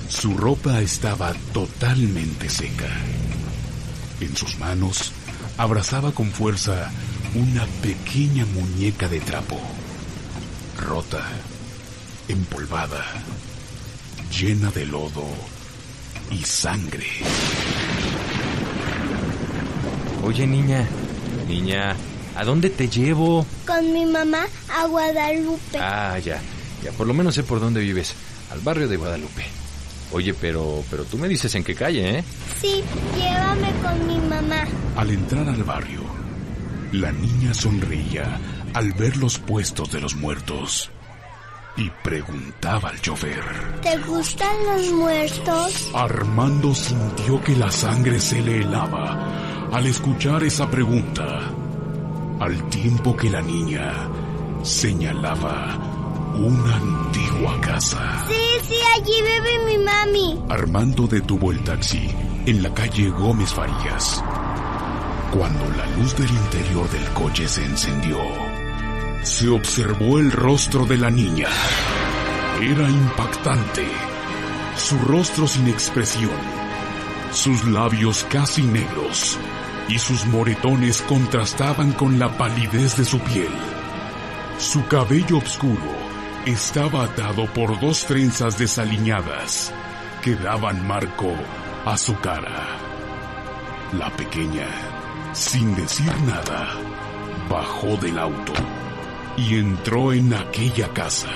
su 0.08 0.36
ropa 0.36 0.80
estaba 0.80 1.32
totalmente 1.52 2.48
seca. 2.48 2.88
En 4.20 4.36
sus 4.36 4.58
manos 4.58 5.12
abrazaba 5.56 6.12
con 6.12 6.30
fuerza 6.30 6.90
una 7.34 7.66
pequeña 7.82 8.44
muñeca 8.46 9.08
de 9.08 9.20
trapo, 9.20 9.60
rota, 10.78 11.22
empolvada, 12.28 13.04
llena 14.30 14.70
de 14.70 14.86
lodo 14.86 15.26
y 16.30 16.42
sangre. 16.44 17.06
Oye, 20.22 20.46
niña, 20.46 20.86
niña, 21.48 21.96
¿a 22.36 22.44
dónde 22.44 22.70
te 22.70 22.88
llevo? 22.88 23.46
Con 23.66 23.92
mi 23.92 24.04
mamá 24.04 24.46
a 24.68 24.86
Guadalupe. 24.86 25.78
Ah, 25.78 26.18
ya, 26.18 26.40
ya, 26.82 26.92
por 26.92 27.06
lo 27.06 27.14
menos 27.14 27.34
sé 27.34 27.42
por 27.42 27.60
dónde 27.60 27.80
vives, 27.80 28.14
al 28.50 28.60
barrio 28.60 28.86
de 28.86 28.96
Guadalupe. 28.96 29.44
Oye, 30.12 30.34
pero, 30.34 30.84
pero 30.90 31.04
tú 31.04 31.16
me 31.18 31.28
dices 31.28 31.54
en 31.54 31.64
qué 31.64 31.74
calle, 31.74 32.18
¿eh? 32.18 32.24
Sí, 32.60 32.82
llévame 33.16 33.70
con 33.82 34.06
mi 34.06 34.18
mamá. 34.28 34.66
Al 34.96 35.10
entrar 35.10 35.48
al 35.48 35.64
barrio, 35.64 36.02
la 36.92 37.12
niña 37.12 37.54
sonreía 37.54 38.38
al 38.74 38.92
ver 38.92 39.16
los 39.16 39.38
puestos 39.38 39.90
de 39.90 40.00
los 40.00 40.16
muertos 40.16 40.90
y 41.76 41.90
preguntaba 42.02 42.90
al 42.90 43.00
chofer. 43.00 43.42
¿Te 43.82 43.96
gustan 43.98 44.54
los 44.66 44.92
muertos? 44.92 45.90
Armando 45.94 46.74
sintió 46.74 47.40
que 47.42 47.56
la 47.56 47.70
sangre 47.70 48.20
se 48.20 48.40
le 48.42 48.62
helaba 48.62 49.68
al 49.72 49.86
escuchar 49.86 50.42
esa 50.42 50.68
pregunta, 50.70 51.40
al 52.40 52.68
tiempo 52.70 53.16
que 53.16 53.30
la 53.30 53.40
niña 53.40 53.92
señalaba 54.62 55.78
una 56.34 56.76
antigua 56.76 57.60
casa. 57.60 58.26
Sí, 58.28 58.68
sí, 58.68 58.74
allí 58.96 59.22
vive 59.22 59.64
mi 59.66 59.84
mami. 59.84 60.44
Armando 60.48 61.06
detuvo 61.06 61.52
el 61.52 61.62
taxi 61.62 62.08
en 62.46 62.62
la 62.62 62.72
calle 62.74 63.10
Gómez 63.10 63.52
Farías. 63.52 64.22
Cuando 65.30 65.64
la 65.76 65.86
luz 65.96 66.16
del 66.16 66.30
interior 66.30 66.90
del 66.90 67.04
coche 67.10 67.46
se 67.46 67.64
encendió, 67.64 68.18
se 69.22 69.48
observó 69.48 70.18
el 70.18 70.32
rostro 70.32 70.86
de 70.86 70.96
la 70.96 71.10
niña. 71.10 71.48
Era 72.60 72.88
impactante. 72.88 73.86
Su 74.76 74.98
rostro 74.98 75.46
sin 75.46 75.68
expresión, 75.68 76.38
sus 77.32 77.64
labios 77.64 78.24
casi 78.30 78.62
negros 78.62 79.38
y 79.88 79.98
sus 79.98 80.24
moretones 80.26 81.02
contrastaban 81.02 81.92
con 81.92 82.18
la 82.18 82.36
palidez 82.38 82.96
de 82.96 83.04
su 83.04 83.18
piel. 83.20 83.52
Su 84.58 84.86
cabello 84.86 85.38
oscuro 85.38 85.92
estaba 86.46 87.04
atado 87.04 87.46
por 87.52 87.78
dos 87.78 88.06
trenzas 88.06 88.58
desaliñadas 88.58 89.72
que 90.22 90.34
daban 90.34 90.86
marco 90.86 91.34
a 91.84 91.96
su 91.98 92.18
cara. 92.20 92.78
La 93.92 94.10
pequeña, 94.16 94.68
sin 95.32 95.74
decir 95.74 96.12
nada, 96.22 96.74
bajó 97.50 97.96
del 97.96 98.18
auto 98.18 98.52
y 99.36 99.56
entró 99.56 100.12
en 100.12 100.34
aquella 100.34 100.88
casa. 100.92 101.28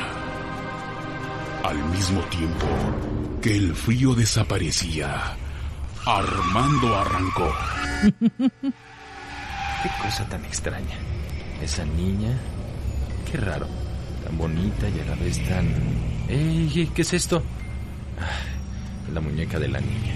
Al 1.62 1.82
mismo 1.90 2.20
tiempo 2.22 2.66
que 3.40 3.56
el 3.56 3.74
frío 3.74 4.14
desaparecía, 4.14 5.36
Armando 6.06 6.96
arrancó. 6.98 7.54
Qué 9.82 9.90
cosa 10.02 10.28
tan 10.28 10.44
extraña. 10.44 10.98
Esa 11.62 11.84
niña, 11.84 12.36
qué 13.30 13.38
raro, 13.38 13.66
tan 14.24 14.36
bonita 14.36 14.88
y 14.88 15.00
a 15.00 15.04
la 15.04 15.14
vez 15.14 15.38
tan... 15.48 15.66
¡Ey! 16.28 16.90
¿Qué 16.94 17.02
es 17.02 17.12
esto? 17.12 17.42
Ah, 18.18 19.10
la 19.12 19.20
muñeca 19.20 19.58
de 19.58 19.68
la 19.68 19.80
niña. 19.80 20.14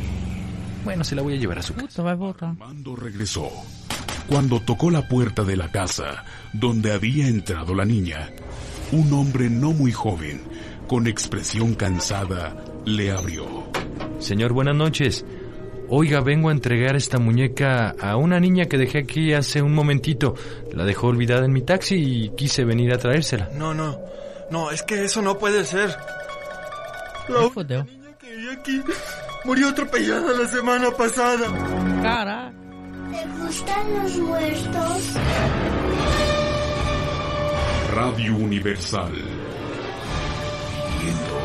Bueno, 0.85 1.05
se 1.05 1.15
la 1.15 1.23
voy 1.23 1.35
a 1.35 1.37
llevar 1.37 1.59
a 1.59 1.63
su 1.63 1.75
casa. 1.75 2.03
Armando 2.11 2.97
regresó. 2.97 3.51
Cuando 4.29 4.61
tocó 4.61 4.91
la 4.91 5.09
puerta 5.09 5.43
de 5.43 5.57
la 5.57 5.71
casa 5.71 6.23
donde 6.53 6.93
había 6.93 7.27
entrado 7.29 7.75
la 7.75 7.87
niña, 7.87 8.31
un 8.93 9.11
hombre 9.15 9.49
no 9.49 9.73
muy 9.73 9.91
joven, 9.91 10.43
con 10.87 11.07
expresión 11.07 11.75
cansada, 11.75 12.55
le 12.85 13.11
abrió. 13.11 13.47
Señor, 14.19 14.53
buenas 14.53 14.77
noches. 14.77 15.25
Oiga, 15.89 16.21
vengo 16.21 16.51
a 16.51 16.53
entregar 16.53 16.95
esta 16.95 17.19
muñeca 17.19 17.95
a 17.99 18.17
una 18.17 18.39
niña 18.39 18.67
que 18.67 18.77
dejé 18.77 18.99
aquí 18.99 19.33
hace 19.33 19.63
un 19.63 19.75
momentito. 19.75 20.35
La 20.75 20.85
dejó 20.85 21.07
olvidada 21.07 21.47
en 21.47 21.53
mi 21.53 21.63
taxi 21.63 21.95
y 21.97 22.29
quise 22.37 22.65
venir 22.65 22.93
a 22.93 22.99
traérsela. 22.99 23.49
No, 23.55 23.73
no. 23.73 23.99
No, 24.51 24.71
es 24.71 24.83
que 24.83 25.05
eso 25.05 25.23
no 25.23 25.39
puede 25.39 25.65
ser. 25.65 25.97
La 27.29 27.41
niña 27.85 28.19
que 28.19 28.37
vi 28.37 28.49
aquí 28.51 28.83
murió 29.47 29.69
atropellada 29.69 30.39
la 30.39 30.47
semana 30.47 30.91
pasada. 30.91 31.47
Caraca. 32.03 32.68
¿Te 33.29 33.35
gustan 33.45 33.95
los 33.95 34.17
muertos? 34.19 35.15
Radio 37.95 38.37
Universal. 38.37 39.13
Viviendo 40.89 41.39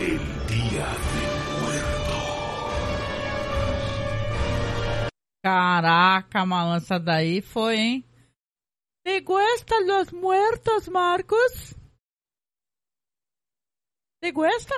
el 0.00 0.18
Día 0.48 0.88
del 1.12 1.32
Muerto. 1.62 2.16
Caraca, 5.44 6.44
malandro, 6.44 6.84
essa 6.84 6.98
daí 6.98 7.40
foi, 7.40 7.76
hein? 7.78 8.04
¿Te 9.04 9.20
gustan 9.20 9.86
los 9.86 10.12
muertos, 10.12 10.88
Marcos? 10.88 11.76
¿Te 14.20 14.32
gusta? 14.32 14.74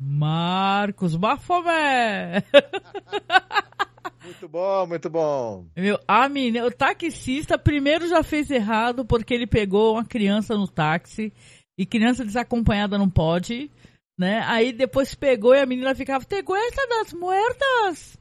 Marcos 0.00 1.14
Bafomé! 1.14 2.42
Muito 4.24 4.48
bom, 4.48 4.86
muito 4.86 5.10
bom. 5.10 5.66
Meu, 5.74 5.98
a 6.06 6.28
menina, 6.28 6.66
o 6.66 6.70
taxista 6.70 7.58
primeiro 7.58 8.06
já 8.06 8.22
fez 8.22 8.50
errado 8.50 9.04
porque 9.04 9.34
ele 9.34 9.46
pegou 9.46 9.94
uma 9.94 10.04
criança 10.04 10.54
no 10.54 10.68
táxi 10.68 11.32
e 11.76 11.86
criança 11.86 12.24
desacompanhada 12.24 12.98
não 12.98 13.08
pode, 13.08 13.70
né? 14.18 14.42
Aí 14.46 14.72
depois 14.72 15.14
pegou 15.14 15.54
e 15.54 15.60
a 15.60 15.66
menina 15.66 15.94
ficava, 15.94 16.24
te 16.24 16.42
gusta 16.42 16.86
das 16.86 17.12
muertas? 17.12 18.18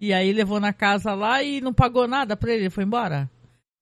E 0.00 0.12
aí 0.12 0.32
levou 0.32 0.60
na 0.60 0.72
casa 0.72 1.14
lá 1.14 1.42
e 1.42 1.60
não 1.60 1.72
pagou 1.72 2.06
nada 2.06 2.36
pra 2.36 2.52
ele, 2.52 2.70
foi 2.70 2.84
embora. 2.84 3.30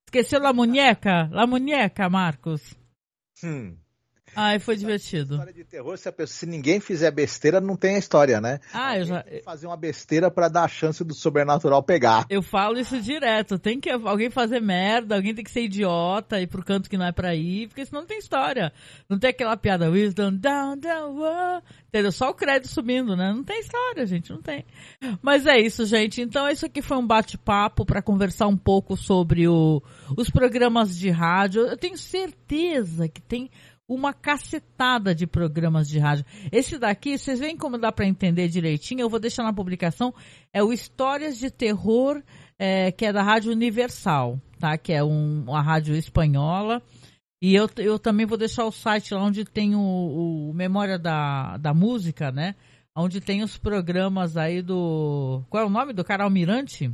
Esqueceu 0.08 0.40
la 0.40 0.52
muñeca? 0.52 1.28
La 1.32 1.46
muñeca, 1.46 2.08
Marcos. 2.08 2.74
Hum. 3.42 3.76
Ai, 4.36 4.58
foi 4.58 4.76
divertido. 4.76 5.34
História 5.34 5.52
de 5.52 5.64
terror, 5.64 5.96
se, 5.96 6.10
pessoa- 6.12 6.26
se 6.38 6.46
ninguém 6.46 6.80
fizer 6.80 7.10
besteira, 7.10 7.60
não 7.60 7.76
tem 7.76 7.96
a 7.96 7.98
história, 7.98 8.40
né? 8.40 8.60
Ah, 8.72 8.98
eu 8.98 9.04
já. 9.04 9.22
Tem 9.22 9.38
que 9.38 9.44
fazer 9.44 9.66
uma 9.66 9.76
besteira 9.76 10.30
pra 10.30 10.48
dar 10.48 10.64
a 10.64 10.68
chance 10.68 11.02
do 11.04 11.14
sobrenatural 11.14 11.82
pegar. 11.82 12.26
Eu 12.28 12.42
falo 12.42 12.78
isso 12.78 13.00
direto. 13.00 13.58
Tem 13.58 13.80
que 13.80 13.90
alguém 13.90 14.30
fazer 14.30 14.60
merda, 14.60 15.16
alguém 15.16 15.34
tem 15.34 15.44
que 15.44 15.50
ser 15.50 15.62
idiota 15.64 16.40
e 16.40 16.46
pro 16.46 16.64
canto 16.64 16.88
que 16.90 16.96
não 16.96 17.06
é 17.06 17.12
pra 17.12 17.34
ir, 17.34 17.68
porque 17.68 17.84
senão 17.86 18.00
não 18.02 18.08
tem 18.08 18.18
história. 18.18 18.72
Não 19.08 19.18
tem 19.18 19.30
aquela 19.30 19.56
piada 19.56 19.90
wisdom 19.90 20.32
down 20.34 20.78
the 20.78 20.94
wall. 21.04 21.62
Entendeu? 21.88 22.10
Só 22.10 22.30
o 22.30 22.34
crédito 22.34 22.68
subindo, 22.68 23.14
né? 23.16 23.32
Não 23.32 23.44
tem 23.44 23.60
história, 23.60 24.04
gente, 24.04 24.30
não 24.30 24.42
tem. 24.42 24.64
Mas 25.22 25.46
é 25.46 25.58
isso, 25.60 25.84
gente. 25.86 26.20
Então 26.20 26.48
isso 26.48 26.66
aqui 26.66 26.82
foi 26.82 26.96
um 26.96 27.06
bate-papo 27.06 27.84
pra 27.86 28.02
conversar 28.02 28.48
um 28.48 28.56
pouco 28.56 28.96
sobre 28.96 29.46
o, 29.46 29.80
os 30.16 30.28
programas 30.28 30.96
de 30.98 31.08
rádio. 31.10 31.62
Eu 31.62 31.76
tenho 31.76 31.96
certeza 31.96 33.08
que 33.08 33.20
tem 33.20 33.48
uma 33.88 34.12
cacetada 34.12 35.14
de 35.14 35.26
programas 35.26 35.88
de 35.88 35.98
rádio. 35.98 36.24
Esse 36.50 36.78
daqui, 36.78 37.18
vocês 37.18 37.38
veem 37.38 37.56
como 37.56 37.78
dá 37.78 37.92
pra 37.92 38.06
entender 38.06 38.48
direitinho. 38.48 39.02
Eu 39.02 39.10
vou 39.10 39.20
deixar 39.20 39.42
na 39.42 39.52
publicação. 39.52 40.14
É 40.52 40.62
o 40.62 40.72
Histórias 40.72 41.38
de 41.38 41.50
Terror, 41.50 42.22
é, 42.58 42.90
que 42.90 43.04
é 43.04 43.12
da 43.12 43.22
Rádio 43.22 43.52
Universal, 43.52 44.40
tá? 44.58 44.76
Que 44.78 44.92
é 44.92 45.04
um, 45.04 45.44
uma 45.46 45.62
rádio 45.62 45.94
espanhola. 45.94 46.82
E 47.42 47.54
eu, 47.54 47.68
eu 47.76 47.98
também 47.98 48.24
vou 48.24 48.38
deixar 48.38 48.64
o 48.64 48.72
site 48.72 49.12
lá 49.12 49.22
onde 49.22 49.44
tem 49.44 49.74
o, 49.74 50.48
o 50.48 50.54
Memória 50.54 50.98
da, 50.98 51.58
da 51.58 51.74
Música, 51.74 52.32
né? 52.32 52.54
Onde 52.96 53.20
tem 53.20 53.42
os 53.42 53.58
programas 53.58 54.36
aí 54.36 54.62
do. 54.62 55.44
Qual 55.50 55.62
é 55.62 55.66
o 55.66 55.70
nome 55.70 55.92
do 55.92 56.04
cara 56.04 56.24
Almirante? 56.24 56.90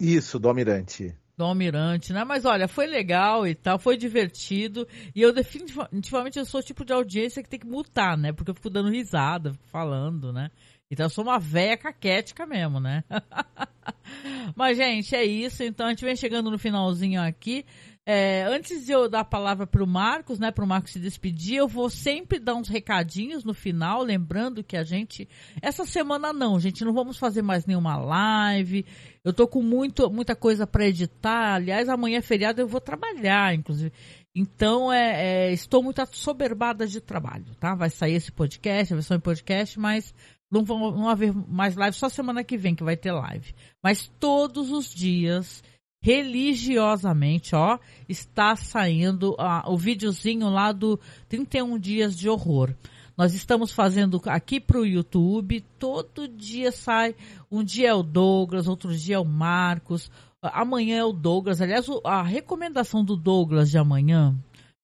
Isso, 0.00 0.38
do 0.38 0.48
Almirante. 0.48 1.16
Do 1.38 1.44
Almirante, 1.44 2.12
né? 2.12 2.24
Mas 2.24 2.44
olha, 2.44 2.66
foi 2.66 2.86
legal 2.86 3.46
e 3.46 3.54
tal, 3.54 3.78
foi 3.78 3.96
divertido. 3.96 4.86
E 5.14 5.22
eu 5.22 5.32
definitivamente 5.32 6.36
eu 6.36 6.44
sou 6.44 6.60
o 6.60 6.64
tipo 6.64 6.84
de 6.84 6.92
audiência 6.92 7.42
que 7.42 7.48
tem 7.48 7.60
que 7.60 7.66
mutar, 7.66 8.18
né? 8.18 8.32
Porque 8.32 8.50
eu 8.50 8.54
fico 8.54 8.68
dando 8.68 8.90
risada, 8.90 9.52
fico 9.52 9.68
falando, 9.68 10.32
né? 10.32 10.50
Então 10.90 11.06
eu 11.06 11.10
sou 11.10 11.22
uma 11.22 11.38
véia 11.38 11.76
caquética 11.76 12.44
mesmo, 12.44 12.80
né? 12.80 13.04
Mas, 14.56 14.76
gente, 14.76 15.14
é 15.14 15.24
isso. 15.24 15.62
Então 15.62 15.86
a 15.86 15.90
gente 15.90 16.04
vem 16.04 16.16
chegando 16.16 16.50
no 16.50 16.58
finalzinho 16.58 17.22
aqui. 17.22 17.64
É, 18.10 18.44
antes 18.44 18.86
de 18.86 18.92
eu 18.92 19.06
dar 19.06 19.20
a 19.20 19.24
palavra 19.24 19.66
para 19.66 19.84
o 19.84 19.86
Marcos, 19.86 20.38
né, 20.38 20.50
para 20.50 20.64
o 20.64 20.66
Marcos 20.66 20.92
se 20.92 20.98
despedir, 20.98 21.56
eu 21.56 21.68
vou 21.68 21.90
sempre 21.90 22.38
dar 22.38 22.54
uns 22.54 22.66
recadinhos 22.66 23.44
no 23.44 23.52
final, 23.52 24.02
lembrando 24.02 24.64
que 24.64 24.78
a 24.78 24.82
gente, 24.82 25.28
essa 25.60 25.84
semana 25.84 26.32
não, 26.32 26.58
gente, 26.58 26.86
não 26.86 26.94
vamos 26.94 27.18
fazer 27.18 27.42
mais 27.42 27.66
nenhuma 27.66 27.98
live. 27.98 28.86
Eu 29.22 29.34
tô 29.34 29.46
com 29.46 29.60
muito, 29.60 30.08
muita 30.10 30.34
coisa 30.34 30.66
para 30.66 30.86
editar. 30.86 31.56
Aliás, 31.56 31.86
amanhã 31.86 32.16
é 32.16 32.22
feriado, 32.22 32.62
eu 32.62 32.66
vou 32.66 32.80
trabalhar, 32.80 33.54
inclusive. 33.54 33.92
Então, 34.34 34.90
é, 34.90 35.50
é, 35.50 35.52
estou 35.52 35.82
muito 35.82 36.00
assoberbada 36.00 36.86
de 36.86 37.02
trabalho, 37.02 37.54
tá? 37.60 37.74
Vai 37.74 37.90
sair 37.90 38.14
esse 38.14 38.32
podcast, 38.32 38.94
a 38.94 38.96
versão 38.96 39.18
em 39.18 39.20
podcast, 39.20 39.78
mas 39.78 40.14
não 40.50 40.64
vão 40.64 40.92
não 40.92 41.10
haver 41.10 41.34
mais 41.34 41.76
live, 41.76 41.94
só 41.94 42.08
semana 42.08 42.42
que 42.42 42.56
vem 42.56 42.74
que 42.74 42.82
vai 42.82 42.96
ter 42.96 43.12
live. 43.12 43.54
Mas 43.82 44.10
todos 44.18 44.70
os 44.70 44.94
dias 44.94 45.62
religiosamente, 46.08 47.54
ó, 47.54 47.78
está 48.08 48.56
saindo 48.56 49.36
ah, 49.38 49.70
o 49.70 49.76
videozinho 49.76 50.48
lá 50.48 50.72
do 50.72 50.98
31 51.28 51.78
dias 51.78 52.16
de 52.16 52.30
horror. 52.30 52.72
Nós 53.14 53.34
estamos 53.34 53.72
fazendo 53.72 54.18
aqui 54.24 54.58
para 54.58 54.80
o 54.80 54.86
YouTube, 54.86 55.62
todo 55.78 56.26
dia 56.26 56.72
sai, 56.72 57.14
um 57.52 57.62
dia 57.62 57.90
é 57.90 57.94
o 57.94 58.02
Douglas, 58.02 58.66
outro 58.66 58.96
dia 58.96 59.16
é 59.16 59.18
o 59.18 59.24
Marcos, 59.24 60.10
amanhã 60.40 60.96
é 60.96 61.04
o 61.04 61.12
Douglas. 61.12 61.60
Aliás, 61.60 61.84
a 62.02 62.22
recomendação 62.22 63.04
do 63.04 63.14
Douglas 63.14 63.70
de 63.70 63.76
amanhã, 63.76 64.34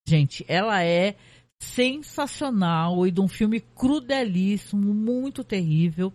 gente, 0.07 0.45
ela 0.47 0.83
é 0.83 1.15
sensacional 1.59 3.07
e 3.07 3.09
de 3.09 3.19
um 3.19 3.27
filme 3.27 3.61
crudelíssimo, 3.61 4.93
muito 4.93 5.43
terrível 5.43 6.13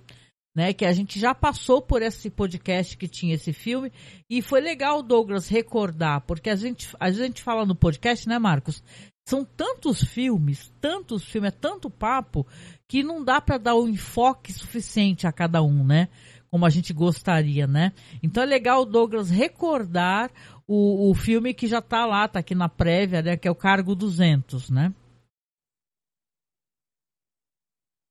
né? 0.55 0.73
Que 0.73 0.85
a 0.85 0.93
gente 0.93 1.19
já 1.19 1.35
passou 1.35 1.81
por 1.81 2.03
esse 2.03 2.31
podcast 2.31 2.97
que 2.97 3.09
tinha 3.09 3.35
esse 3.35 3.53
filme 3.53 3.93
e 4.29 4.43
foi 4.43 4.61
legal, 4.61 5.03
Douglas, 5.03 5.49
recordar, 5.49 6.23
porque 6.23 6.51
a 6.51 6.57
gente, 6.57 6.89
a 6.99 7.11
gente 7.11 7.43
fala 7.43 7.65
no 7.65 7.75
podcast, 7.75 8.29
né, 8.29 8.39
Marcos? 8.39 8.83
São 9.29 9.45
tantos 9.45 10.03
filmes, 10.03 10.73
tantos 10.81 11.25
filmes, 11.25 11.53
é 11.53 11.57
tanto 11.57 11.89
papo 11.89 12.47
que 12.89 13.03
não 13.03 13.23
dá 13.23 13.41
para 13.41 13.59
dar 13.59 13.77
o 13.77 13.89
enfoque 13.89 14.53
suficiente 14.53 15.27
a 15.27 15.33
cada 15.33 15.63
um, 15.63 15.85
né? 15.85 16.09
Como 16.51 16.67
a 16.67 16.71
gente 16.71 16.93
gostaria, 16.93 17.65
né? 17.65 17.93
Então 18.21 18.43
é 18.43 18.47
legal 18.47 18.85
Douglas 18.85 19.31
recordar 19.31 20.33
o, 20.67 21.11
o 21.11 21.15
filme 21.15 21.55
que 21.55 21.69
já 21.69 21.81
tá 21.81 22.05
lá, 22.05 22.27
tá 22.27 22.41
aqui 22.41 22.57
na 22.57 22.69
prévia, 22.69 23.23
né? 23.23 23.37
Que 23.37 23.47
é 23.47 23.51
o 23.51 23.55
Cargo 23.55 23.95
200, 23.95 24.69
né? 24.71 24.93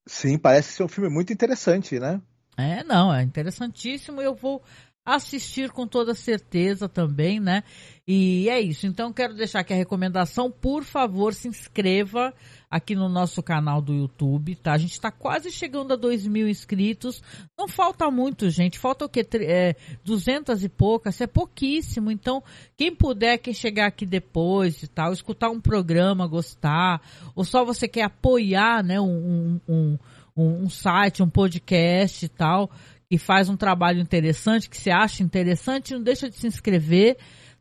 Sim, 0.07 0.39
parece 0.39 0.71
ser 0.73 0.83
um 0.83 0.87
filme 0.87 1.09
muito 1.09 1.33
interessante, 1.33 1.99
né? 1.99 2.21
É, 2.59 2.83
não, 2.83 3.13
é 3.13 3.23
interessantíssimo. 3.23 4.21
Eu 4.21 4.35
vou 4.35 4.61
assistir 5.05 5.71
com 5.71 5.87
toda 5.87 6.13
certeza 6.13 6.87
também, 6.87 7.39
né? 7.39 7.63
E 8.07 8.49
é 8.49 8.59
isso. 8.59 8.85
Então 8.85 9.13
quero 9.13 9.35
deixar 9.35 9.59
aqui 9.59 9.73
a 9.73 9.75
recomendação, 9.75 10.51
por 10.51 10.83
favor, 10.83 11.33
se 11.33 11.47
inscreva 11.47 12.33
aqui 12.69 12.95
no 12.95 13.09
nosso 13.09 13.41
canal 13.41 13.81
do 13.81 13.93
YouTube, 13.93 14.55
tá? 14.55 14.73
A 14.73 14.77
gente 14.77 14.91
está 14.91 15.11
quase 15.11 15.51
chegando 15.51 15.93
a 15.93 15.95
2 15.95 16.27
mil 16.27 16.47
inscritos. 16.47 17.23
Não 17.57 17.67
falta 17.67 18.09
muito, 18.11 18.49
gente. 18.49 18.77
Falta 18.77 19.05
o 19.05 19.09
quê? 19.09 19.25
É, 19.35 19.75
200 20.03 20.63
e 20.63 20.69
poucas. 20.69 21.19
É 21.21 21.27
pouquíssimo. 21.27 22.11
Então, 22.11 22.43
quem 22.77 22.95
puder, 22.95 23.37
quem 23.39 23.53
chegar 23.53 23.87
aqui 23.87 24.05
depois 24.05 24.83
e 24.83 24.87
tal, 24.87 25.11
escutar 25.11 25.49
um 25.49 25.61
programa, 25.61 26.27
gostar, 26.27 27.01
ou 27.35 27.43
só 27.43 27.65
você 27.65 27.87
quer 27.87 28.03
apoiar, 28.03 28.83
né, 28.83 28.99
um, 28.99 29.05
um, 29.07 29.61
um, 29.67 29.99
um 30.35 30.69
site, 30.69 31.23
um 31.23 31.29
podcast 31.29 32.25
e 32.25 32.29
tal, 32.29 32.71
que 33.09 33.17
faz 33.17 33.49
um 33.49 33.57
trabalho 33.57 33.99
interessante, 33.99 34.69
que 34.69 34.77
você 34.77 34.91
acha 34.91 35.23
interessante, 35.23 35.93
não 35.93 36.03
deixa 36.03 36.29
de 36.29 36.35
se 36.35 36.47
inscrever, 36.47 37.17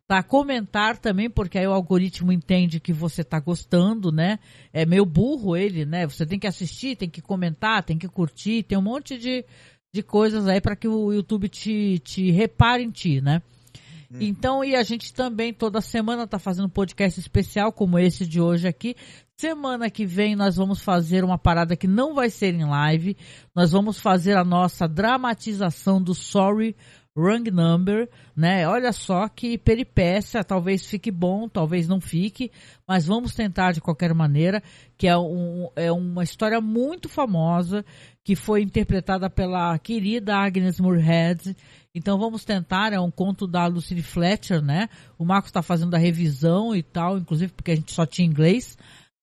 tá? 0.07 0.23
Comentar 0.23 0.97
também, 0.97 1.29
porque 1.29 1.59
aí 1.59 1.67
o 1.67 1.73
algoritmo 1.73 2.33
entende 2.33 2.81
que 2.81 2.93
você 2.93 3.23
tá 3.23 3.39
gostando, 3.39 4.11
né? 4.11 4.39
É 4.73 4.87
meio 4.87 5.05
burro 5.05 5.57
ele, 5.57 5.85
né? 5.85 6.07
Você 6.07 6.25
tem 6.25 6.39
que 6.39 6.47
assistir, 6.47 6.97
tem 6.97 7.11
que 7.11 7.21
comentar, 7.21 7.83
tem 7.83 7.99
que 7.99 8.09
curtir, 8.09 8.63
tem 8.63 8.77
um 8.77 8.83
monte 8.83 9.19
de, 9.19 9.45
de 9.93 10.03
coisas 10.03 10.47
aí 10.47 10.61
para 10.61 10.77
que 10.77 10.89
o 10.89 11.13
YouTube 11.13 11.49
te, 11.49 11.99
te 11.99 12.31
repare 12.31 12.83
em 12.83 12.91
ti, 12.91 13.21
né? 13.21 13.43
Hum. 14.11 14.19
Então, 14.21 14.65
e 14.65 14.75
a 14.75 14.83
gente 14.83 15.13
também 15.13 15.53
toda 15.53 15.81
semana 15.81 16.27
tá 16.27 16.39
fazendo 16.39 16.67
um 16.67 16.71
podcast 16.71 17.21
especial 17.21 17.71
como 17.71 17.99
esse 17.99 18.27
de 18.27 18.41
hoje 18.41 18.67
aqui. 18.67 18.97
Semana 19.41 19.89
que 19.89 20.05
vem 20.05 20.35
nós 20.35 20.57
vamos 20.57 20.83
fazer 20.83 21.23
uma 21.23 21.39
parada 21.39 21.77
que 21.77 21.87
não 21.87 22.13
vai 22.13 22.29
ser 22.29 22.53
em 22.55 22.65
live. 22.65 23.17
Nós 23.55 23.71
vamos 23.71 24.01
fazer 24.01 24.37
a 24.37 24.43
nossa 24.43 24.89
dramatização 24.89 26.03
do 26.03 26.13
Sorry 26.13 26.75
Wrong 27.17 27.49
Number, 27.49 28.11
né? 28.37 28.67
Olha 28.67 28.93
só 28.93 29.29
que 29.29 29.57
peripécia, 29.57 30.43
talvez 30.43 30.85
fique 30.85 31.13
bom, 31.13 31.49
talvez 31.49 31.87
não 31.87 32.01
fique, 32.01 32.51
mas 32.87 33.07
vamos 33.07 33.33
tentar 33.33 33.71
de 33.71 33.81
qualquer 33.81 34.13
maneira, 34.13 34.61
que 34.97 35.07
é, 35.07 35.17
um, 35.17 35.69
é 35.77 35.93
uma 35.93 36.25
história 36.25 36.61
muito 36.61 37.09
famosa, 37.09 37.85
que 38.25 38.35
foi 38.35 38.61
interpretada 38.63 39.31
pela 39.31 39.79
querida 39.79 40.37
Agnes 40.37 40.81
Moorehead. 40.81 41.57
Então 41.95 42.19
vamos 42.19 42.45
tentar, 42.45 42.93
é 42.93 42.99
um 42.99 43.11
conto 43.11 43.47
da 43.47 43.67
Lucille 43.67 44.03
Fletcher, 44.03 44.61
né? 44.61 44.89
O 45.17 45.25
Marcos 45.25 45.51
está 45.51 45.63
fazendo 45.63 45.95
a 45.95 45.99
revisão 45.99 46.75
e 46.75 46.83
tal, 46.83 47.19
inclusive 47.19 47.53
porque 47.53 47.71
a 47.71 47.77
gente 47.77 47.93
só 47.93 48.05
tinha 48.05 48.27
inglês. 48.27 48.77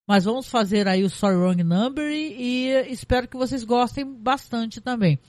Mas 0.08 0.26
vamos 0.26 0.48
fazer 0.48 0.88
aí 0.88 1.04
o 1.04 1.10
Sorry 1.10 1.36
Wrong 1.36 1.64
Number 1.64 2.12
e, 2.12 2.36
e 2.38 2.92
espero 2.92 3.28
que 3.28 3.38
vocês 3.38 3.64
gostem 3.64 4.06
bastante 4.06 4.80
também. 4.80 5.20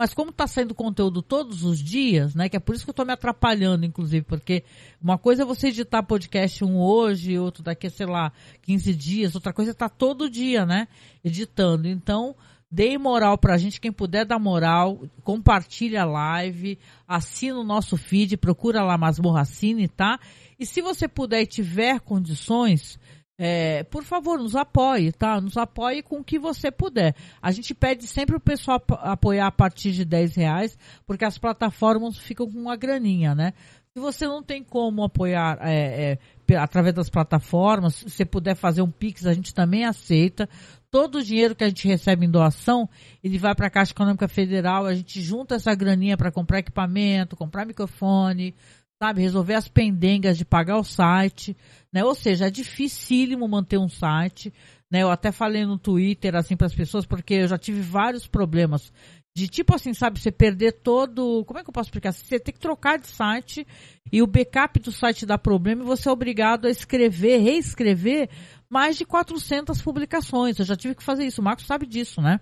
Mas 0.00 0.14
como 0.14 0.30
está 0.30 0.46
saindo 0.46 0.74
conteúdo 0.74 1.20
todos 1.20 1.62
os 1.62 1.78
dias, 1.78 2.34
né? 2.34 2.48
Que 2.48 2.56
é 2.56 2.60
por 2.60 2.74
isso 2.74 2.84
que 2.84 2.88
eu 2.88 2.92
estou 2.92 3.04
me 3.04 3.12
atrapalhando, 3.12 3.84
inclusive, 3.84 4.24
porque 4.24 4.64
uma 4.98 5.18
coisa 5.18 5.42
é 5.42 5.44
você 5.44 5.68
editar 5.68 6.02
podcast 6.02 6.64
um 6.64 6.78
hoje, 6.78 7.38
outro 7.38 7.62
daqui, 7.62 7.90
sei 7.90 8.06
lá, 8.06 8.32
15 8.62 8.94
dias, 8.94 9.34
outra 9.34 9.52
coisa 9.52 9.72
é 9.72 9.74
tá 9.74 9.90
todo 9.90 10.30
dia, 10.30 10.64
né? 10.64 10.88
Editando. 11.22 11.86
Então, 11.86 12.34
deem 12.70 12.96
moral 12.96 13.36
pra 13.36 13.58
gente, 13.58 13.78
quem 13.78 13.92
puder 13.92 14.24
dar 14.24 14.38
moral, 14.38 15.02
compartilha 15.22 16.00
a 16.00 16.06
live, 16.06 16.78
assina 17.06 17.58
o 17.58 17.64
nosso 17.64 17.98
feed, 17.98 18.38
procura 18.38 18.82
lá 18.82 18.96
Masmorra 18.96 19.44
Cine, 19.44 19.86
tá? 19.86 20.18
E 20.58 20.64
se 20.64 20.80
você 20.80 21.08
puder 21.08 21.42
e 21.42 21.46
tiver 21.46 22.00
condições, 22.00 22.98
é, 23.42 23.84
por 23.84 24.04
favor, 24.04 24.38
nos 24.38 24.54
apoie, 24.54 25.12
tá? 25.12 25.40
Nos 25.40 25.56
apoie 25.56 26.02
com 26.02 26.18
o 26.18 26.24
que 26.24 26.38
você 26.38 26.70
puder. 26.70 27.16
A 27.40 27.50
gente 27.50 27.74
pede 27.74 28.06
sempre 28.06 28.36
o 28.36 28.40
pessoal 28.40 28.82
apoiar 28.98 29.46
a 29.46 29.50
partir 29.50 29.92
de 29.92 30.04
10 30.04 30.34
reais, 30.34 30.78
porque 31.06 31.24
as 31.24 31.38
plataformas 31.38 32.18
ficam 32.18 32.46
com 32.46 32.58
uma 32.58 32.76
graninha, 32.76 33.34
né? 33.34 33.54
Se 33.94 33.98
você 33.98 34.26
não 34.26 34.42
tem 34.42 34.62
como 34.62 35.02
apoiar 35.02 35.58
é, 35.62 36.18
é, 36.50 36.56
através 36.56 36.94
das 36.94 37.08
plataformas, 37.08 37.94
se 37.94 38.10
você 38.10 38.26
puder 38.26 38.54
fazer 38.54 38.82
um 38.82 38.90
Pix, 38.90 39.26
a 39.26 39.32
gente 39.32 39.54
também 39.54 39.86
aceita. 39.86 40.46
Todo 40.90 41.16
o 41.16 41.24
dinheiro 41.24 41.54
que 41.56 41.64
a 41.64 41.68
gente 41.68 41.88
recebe 41.88 42.26
em 42.26 42.30
doação, 42.30 42.86
ele 43.24 43.38
vai 43.38 43.54
para 43.54 43.68
a 43.68 43.70
Caixa 43.70 43.92
Econômica 43.92 44.28
Federal, 44.28 44.84
a 44.84 44.92
gente 44.92 45.22
junta 45.22 45.54
essa 45.54 45.74
graninha 45.74 46.16
para 46.16 46.30
comprar 46.30 46.58
equipamento, 46.58 47.36
comprar 47.36 47.64
microfone, 47.64 48.54
sabe, 49.02 49.22
resolver 49.22 49.54
as 49.54 49.66
pendengas 49.66 50.36
de 50.36 50.44
pagar 50.44 50.76
o 50.76 50.84
site, 50.84 51.56
né? 51.90 52.04
Ou 52.04 52.14
seja, 52.14 52.48
é 52.48 52.50
dificílimo 52.50 53.48
manter 53.48 53.78
um 53.78 53.88
site, 53.88 54.52
né? 54.90 55.02
Eu 55.02 55.10
até 55.10 55.32
falei 55.32 55.64
no 55.64 55.78
Twitter 55.78 56.36
assim 56.36 56.54
para 56.54 56.66
as 56.66 56.74
pessoas 56.74 57.06
porque 57.06 57.32
eu 57.32 57.48
já 57.48 57.56
tive 57.56 57.80
vários 57.80 58.26
problemas 58.26 58.92
de 59.34 59.48
tipo 59.48 59.74
assim, 59.74 59.94
sabe, 59.94 60.20
você 60.20 60.30
perder 60.30 60.72
todo, 60.72 61.44
como 61.46 61.58
é 61.58 61.62
que 61.62 61.70
eu 61.70 61.72
posso 61.72 61.86
explicar? 61.86 62.12
Você 62.12 62.38
tem 62.38 62.52
que 62.52 62.60
trocar 62.60 62.98
de 62.98 63.06
site 63.06 63.66
e 64.12 64.20
o 64.20 64.26
backup 64.26 64.78
do 64.80 64.92
site 64.92 65.24
dá 65.24 65.38
problema 65.38 65.82
e 65.82 65.86
você 65.86 66.06
é 66.06 66.12
obrigado 66.12 66.66
a 66.66 66.70
escrever, 66.70 67.38
reescrever 67.38 68.28
mais 68.68 68.98
de 68.98 69.06
400 69.06 69.80
publicações. 69.80 70.58
Eu 70.58 70.66
já 70.66 70.76
tive 70.76 70.94
que 70.94 71.02
fazer 71.02 71.24
isso, 71.24 71.40
o 71.40 71.44
Marcos 71.44 71.64
sabe 71.64 71.86
disso, 71.86 72.20
né? 72.20 72.38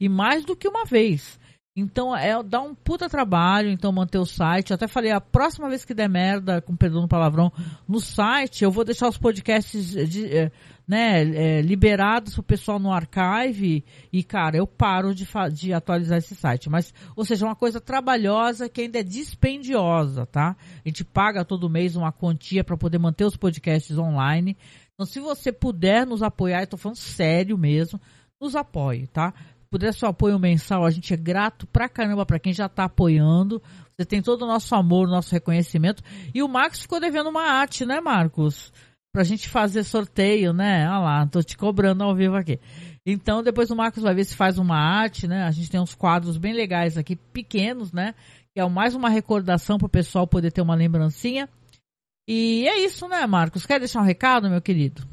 E 0.00 0.08
mais 0.08 0.44
do 0.44 0.56
que 0.56 0.66
uma 0.66 0.84
vez. 0.84 1.38
Então, 1.76 2.14
é, 2.16 2.42
dá 2.42 2.60
um 2.60 2.74
puta 2.74 3.08
trabalho, 3.08 3.70
então, 3.70 3.92
manter 3.92 4.18
o 4.18 4.26
site. 4.26 4.70
Eu 4.70 4.74
até 4.74 4.88
falei, 4.88 5.12
a 5.12 5.20
próxima 5.20 5.68
vez 5.68 5.84
que 5.84 5.94
der 5.94 6.08
merda, 6.08 6.60
com 6.60 6.74
perdão 6.74 7.02
no 7.02 7.08
palavrão, 7.08 7.52
no 7.88 8.00
site, 8.00 8.64
eu 8.64 8.70
vou 8.70 8.84
deixar 8.84 9.08
os 9.08 9.16
podcasts 9.16 9.92
de, 10.08 10.26
é, 10.36 10.50
né, 10.86 11.22
é, 11.22 11.62
liberados 11.62 12.34
pro 12.34 12.42
pessoal 12.42 12.80
no 12.80 12.92
archive 12.92 13.84
e, 14.12 14.24
cara, 14.24 14.56
eu 14.56 14.66
paro 14.66 15.14
de, 15.14 15.24
de 15.52 15.72
atualizar 15.72 16.18
esse 16.18 16.34
site. 16.34 16.68
Mas, 16.68 16.92
ou 17.14 17.24
seja, 17.24 17.46
uma 17.46 17.54
coisa 17.54 17.80
trabalhosa 17.80 18.68
que 18.68 18.80
ainda 18.80 18.98
é 18.98 19.04
dispendiosa, 19.04 20.26
tá? 20.26 20.56
A 20.84 20.88
gente 20.88 21.04
paga 21.04 21.44
todo 21.44 21.70
mês 21.70 21.94
uma 21.94 22.10
quantia 22.10 22.64
para 22.64 22.76
poder 22.76 22.98
manter 22.98 23.24
os 23.24 23.36
podcasts 23.36 23.96
online. 23.96 24.56
Então, 24.94 25.06
se 25.06 25.20
você 25.20 25.52
puder 25.52 26.04
nos 26.04 26.24
apoiar, 26.24 26.62
eu 26.62 26.66
tô 26.66 26.76
falando 26.76 26.98
sério 26.98 27.56
mesmo, 27.56 28.00
nos 28.40 28.56
apoie, 28.56 29.06
tá? 29.06 29.32
Puder 29.70 29.94
seu 29.94 30.08
apoio 30.08 30.38
mensal, 30.38 30.84
a 30.84 30.90
gente 30.90 31.14
é 31.14 31.16
grato 31.16 31.66
pra 31.68 31.88
caramba 31.88 32.26
pra 32.26 32.40
quem 32.40 32.52
já 32.52 32.68
tá 32.68 32.84
apoiando. 32.84 33.62
Você 33.96 34.04
tem 34.04 34.20
todo 34.20 34.42
o 34.42 34.46
nosso 34.46 34.74
amor, 34.74 35.08
nosso 35.08 35.32
reconhecimento. 35.32 36.02
E 36.34 36.42
o 36.42 36.48
Marcos 36.48 36.80
ficou 36.80 36.98
devendo 36.98 37.30
uma 37.30 37.44
arte, 37.44 37.86
né, 37.86 38.00
Marcos? 38.00 38.72
Pra 39.12 39.24
gente 39.24 39.48
fazer 39.48 39.84
sorteio, 39.84 40.52
né? 40.52 40.88
Olha 40.88 40.98
lá, 40.98 41.26
tô 41.26 41.42
te 41.42 41.56
cobrando 41.56 42.02
ao 42.02 42.14
vivo 42.14 42.36
aqui. 42.36 42.58
Então, 43.06 43.42
depois 43.42 43.70
o 43.70 43.76
Marcos 43.76 44.02
vai 44.02 44.14
ver 44.14 44.24
se 44.24 44.36
faz 44.36 44.58
uma 44.58 44.76
arte, 44.76 45.26
né? 45.26 45.44
A 45.44 45.50
gente 45.50 45.70
tem 45.70 45.80
uns 45.80 45.94
quadros 45.94 46.36
bem 46.36 46.52
legais 46.52 46.98
aqui, 46.98 47.16
pequenos, 47.16 47.92
né? 47.92 48.14
Que 48.54 48.60
é 48.60 48.68
mais 48.68 48.94
uma 48.94 49.08
recordação 49.08 49.78
pro 49.78 49.88
pessoal 49.88 50.26
poder 50.26 50.50
ter 50.50 50.60
uma 50.60 50.74
lembrancinha. 50.74 51.48
E 52.28 52.66
é 52.68 52.84
isso, 52.84 53.08
né, 53.08 53.26
Marcos? 53.26 53.66
Quer 53.66 53.78
deixar 53.78 54.00
um 54.00 54.04
recado, 54.04 54.48
meu 54.48 54.60
querido? 54.60 55.09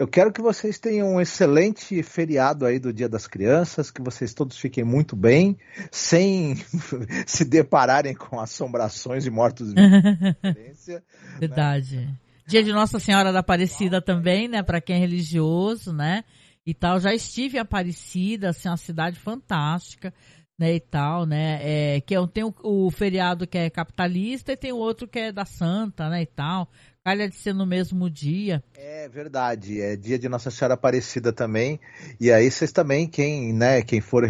Eu 0.00 0.08
quero 0.08 0.32
que 0.32 0.40
vocês 0.40 0.78
tenham 0.78 1.16
um 1.16 1.20
excelente 1.20 2.02
feriado 2.02 2.64
aí 2.64 2.78
do 2.78 2.90
Dia 2.90 3.06
das 3.06 3.26
Crianças, 3.26 3.90
que 3.90 4.00
vocês 4.00 4.32
todos 4.32 4.56
fiquem 4.56 4.82
muito 4.82 5.14
bem, 5.14 5.58
sem 5.90 6.56
se 7.26 7.44
depararem 7.44 8.14
com 8.14 8.40
assombrações 8.40 9.26
e 9.26 9.30
mortos 9.30 9.74
né? 9.74 10.34
Verdade. 11.38 11.96
Né? 11.96 12.14
Dia 12.46 12.64
de 12.64 12.72
Nossa 12.72 12.98
Senhora 12.98 13.30
da 13.30 13.40
Aparecida 13.40 14.00
também, 14.00 14.48
né? 14.48 14.62
Para 14.62 14.80
quem 14.80 14.96
é 14.96 14.98
religioso, 14.98 15.92
né? 15.92 16.24
E 16.64 16.72
tal. 16.72 16.98
Já 16.98 17.12
estive 17.12 17.58
em 17.58 17.60
Aparecida, 17.60 18.48
assim, 18.48 18.70
uma 18.70 18.78
cidade 18.78 19.18
fantástica, 19.18 20.14
né? 20.58 20.76
E 20.76 20.80
tal, 20.80 21.26
né? 21.26 21.58
É, 21.60 22.00
que 22.00 22.14
é, 22.14 22.26
tem 22.26 22.44
o, 22.44 22.54
o 22.62 22.90
feriado 22.90 23.46
que 23.46 23.58
é 23.58 23.68
capitalista 23.68 24.50
e 24.50 24.56
tem 24.56 24.72
o 24.72 24.78
outro 24.78 25.06
que 25.06 25.18
é 25.18 25.30
da 25.30 25.44
Santa, 25.44 26.08
né? 26.08 26.22
E 26.22 26.26
tal 26.26 26.70
calha 27.04 27.28
de 27.28 27.34
ser 27.34 27.54
no 27.54 27.66
mesmo 27.66 28.10
dia. 28.10 28.62
É 28.76 29.08
verdade, 29.08 29.80
é 29.80 29.96
dia 29.96 30.18
de 30.18 30.28
Nossa 30.28 30.50
Senhora 30.50 30.74
Aparecida 30.74 31.32
também. 31.32 31.80
E 32.20 32.30
aí 32.30 32.50
vocês 32.50 32.72
também, 32.72 33.06
quem, 33.08 33.52
né, 33.52 33.82
quem 33.82 34.00
for 34.00 34.24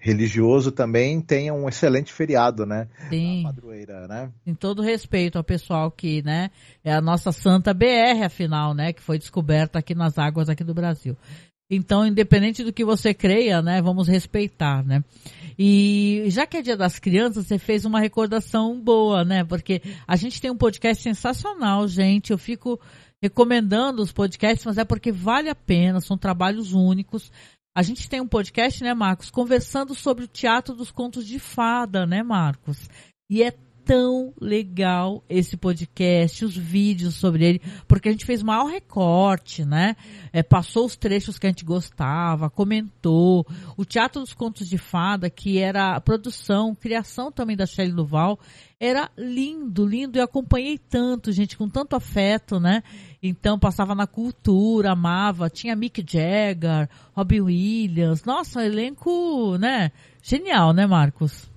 religioso 0.00 0.70
também 0.70 1.20
tenha 1.20 1.52
um 1.52 1.68
excelente 1.68 2.12
feriado, 2.12 2.64
né? 2.64 2.88
Sim. 3.08 3.42
padroeira, 3.42 4.06
né? 4.06 4.30
Em 4.46 4.54
todo 4.54 4.82
respeito 4.82 5.36
ao 5.36 5.44
pessoal 5.44 5.90
que, 5.90 6.22
né, 6.22 6.50
é 6.84 6.92
a 6.92 7.00
nossa 7.00 7.32
santa 7.32 7.74
BR, 7.74 8.24
afinal, 8.24 8.74
né, 8.74 8.92
que 8.92 9.02
foi 9.02 9.18
descoberta 9.18 9.78
aqui 9.78 9.94
nas 9.94 10.18
águas 10.18 10.48
aqui 10.48 10.62
do 10.62 10.74
Brasil. 10.74 11.16
Então, 11.68 12.06
independente 12.06 12.62
do 12.62 12.72
que 12.72 12.84
você 12.84 13.14
creia, 13.14 13.62
né, 13.62 13.80
vamos 13.80 14.06
respeitar, 14.06 14.84
né? 14.84 15.02
E 15.58 16.24
já 16.28 16.46
que 16.46 16.56
é 16.56 16.62
dia 16.62 16.76
das 16.76 16.98
crianças, 16.98 17.46
você 17.46 17.58
fez 17.58 17.84
uma 17.84 18.00
recordação 18.00 18.80
boa, 18.80 19.24
né? 19.24 19.44
Porque 19.44 19.82
a 20.06 20.16
gente 20.16 20.40
tem 20.40 20.50
um 20.50 20.56
podcast 20.56 21.02
sensacional, 21.02 21.86
gente. 21.86 22.30
Eu 22.30 22.38
fico 22.38 22.80
recomendando 23.22 24.02
os 24.02 24.12
podcasts, 24.12 24.66
mas 24.66 24.78
é 24.78 24.84
porque 24.84 25.12
vale 25.12 25.48
a 25.48 25.54
pena, 25.54 26.00
são 26.00 26.18
trabalhos 26.18 26.72
únicos. 26.72 27.30
A 27.74 27.82
gente 27.82 28.08
tem 28.08 28.20
um 28.20 28.28
podcast, 28.28 28.82
né, 28.82 28.92
Marcos, 28.92 29.30
conversando 29.30 29.94
sobre 29.94 30.24
o 30.24 30.28
teatro 30.28 30.74
dos 30.74 30.90
contos 30.90 31.26
de 31.26 31.38
fada, 31.38 32.04
né, 32.04 32.22
Marcos? 32.22 32.90
E 33.30 33.42
é 33.42 33.54
tão 33.84 34.32
legal 34.40 35.22
esse 35.28 35.56
podcast, 35.56 36.44
os 36.44 36.56
vídeos 36.56 37.14
sobre 37.14 37.44
ele, 37.44 37.62
porque 37.86 38.08
a 38.08 38.12
gente 38.12 38.24
fez 38.24 38.42
maior 38.42 38.66
recorte, 38.66 39.64
né? 39.64 39.96
É, 40.32 40.42
passou 40.42 40.86
os 40.86 40.96
trechos 40.96 41.38
que 41.38 41.46
a 41.46 41.50
gente 41.50 41.64
gostava, 41.64 42.48
comentou. 42.48 43.46
O 43.76 43.84
Teatro 43.84 44.20
dos 44.20 44.32
Contos 44.32 44.68
de 44.68 44.78
Fada, 44.78 45.28
que 45.28 45.58
era 45.58 45.96
a 45.96 46.00
produção, 46.00 46.74
criação 46.74 47.30
também 47.30 47.56
da 47.56 47.66
Shelley 47.66 47.92
Duval, 47.92 48.38
era 48.80 49.10
lindo, 49.16 49.86
lindo. 49.86 50.18
Eu 50.18 50.24
acompanhei 50.24 50.78
tanto, 50.78 51.30
gente, 51.30 51.56
com 51.56 51.68
tanto 51.68 51.94
afeto, 51.94 52.58
né? 52.58 52.82
Então 53.22 53.58
passava 53.58 53.94
na 53.94 54.06
cultura, 54.06 54.92
amava. 54.92 55.50
Tinha 55.50 55.76
Mick 55.76 56.04
Jagger, 56.06 56.88
Robbie 57.14 57.40
Williams. 57.40 58.24
Nossa, 58.24 58.64
elenco, 58.64 59.56
né? 59.58 59.92
Genial, 60.22 60.72
né, 60.72 60.86
Marcos? 60.86 61.51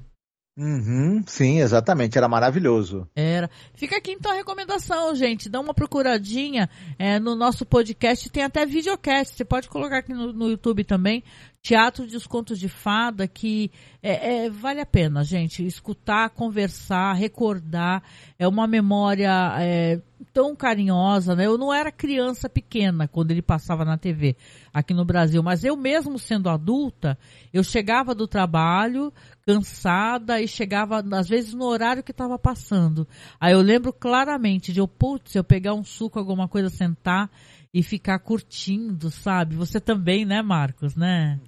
Uhum, 0.58 1.22
sim, 1.28 1.60
exatamente, 1.60 2.18
era 2.18 2.30
maravilhoso. 2.30 3.06
Era. 3.14 3.50
Fica 3.74 3.98
aqui 3.98 4.12
então 4.12 4.32
a 4.32 4.36
recomendação, 4.36 5.14
gente. 5.14 5.50
Dá 5.50 5.60
uma 5.60 5.74
procuradinha 5.74 6.70
é, 6.98 7.20
no 7.20 7.36
nosso 7.36 7.66
podcast, 7.66 8.30
tem 8.30 8.42
até 8.42 8.66
videocast. 8.66 9.36
Você 9.36 9.44
pode 9.44 9.68
colocar 9.68 9.98
aqui 9.98 10.14
no, 10.14 10.32
no 10.32 10.50
YouTube 10.50 10.86
também. 10.86 11.24
Teatro 11.62 12.08
de 12.08 12.16
os 12.16 12.26
Contos 12.26 12.58
de 12.58 12.70
Fada, 12.70 13.28
que 13.28 13.70
é, 14.02 14.46
é, 14.46 14.50
vale 14.50 14.80
a 14.80 14.86
pena, 14.86 15.24
gente, 15.24 15.66
escutar, 15.66 16.30
conversar, 16.30 17.14
recordar. 17.14 18.02
É 18.40 18.48
uma 18.48 18.66
memória 18.66 19.58
é, 19.60 20.00
tão 20.36 20.54
carinhosa, 20.54 21.34
né? 21.34 21.46
Eu 21.46 21.58
não 21.58 21.74
era 21.74 21.90
criança 21.90 22.50
pequena 22.50 23.08
quando 23.08 23.32
ele 23.32 23.42
passava 23.42 23.86
na 23.86 23.98
TV 23.98 24.36
aqui 24.74 24.94
no 24.94 25.06
Brasil, 25.06 25.42
mas 25.42 25.64
eu 25.64 25.78
mesmo 25.78 26.20
sendo 26.20 26.50
adulta, 26.50 27.18
eu 27.54 27.64
chegava 27.64 28.14
do 28.14 28.28
trabalho 28.28 29.14
cansada 29.48 30.42
e 30.42 30.48
chegava 30.48 31.02
às 31.14 31.30
vezes 31.30 31.54
no 31.54 31.64
horário 31.64 32.04
que 32.04 32.12
estava 32.12 32.38
passando. 32.38 33.08
Aí 33.40 33.54
eu 33.54 33.62
lembro 33.62 33.94
claramente 33.94 34.74
de 34.74 34.82
eu, 34.82 34.90
putz, 34.90 35.34
eu 35.36 35.44
pegar 35.44 35.74
um 35.74 35.86
suco, 35.86 36.20
alguma 36.20 36.50
coisa, 36.50 36.70
sentar 36.70 37.32
e 37.74 37.82
ficar 37.82 38.20
curtindo, 38.20 39.10
sabe? 39.10 39.56
Você 39.56 39.80
também, 39.80 40.26
né, 40.26 40.42
Marcos, 40.42 40.98
né? 40.98 41.40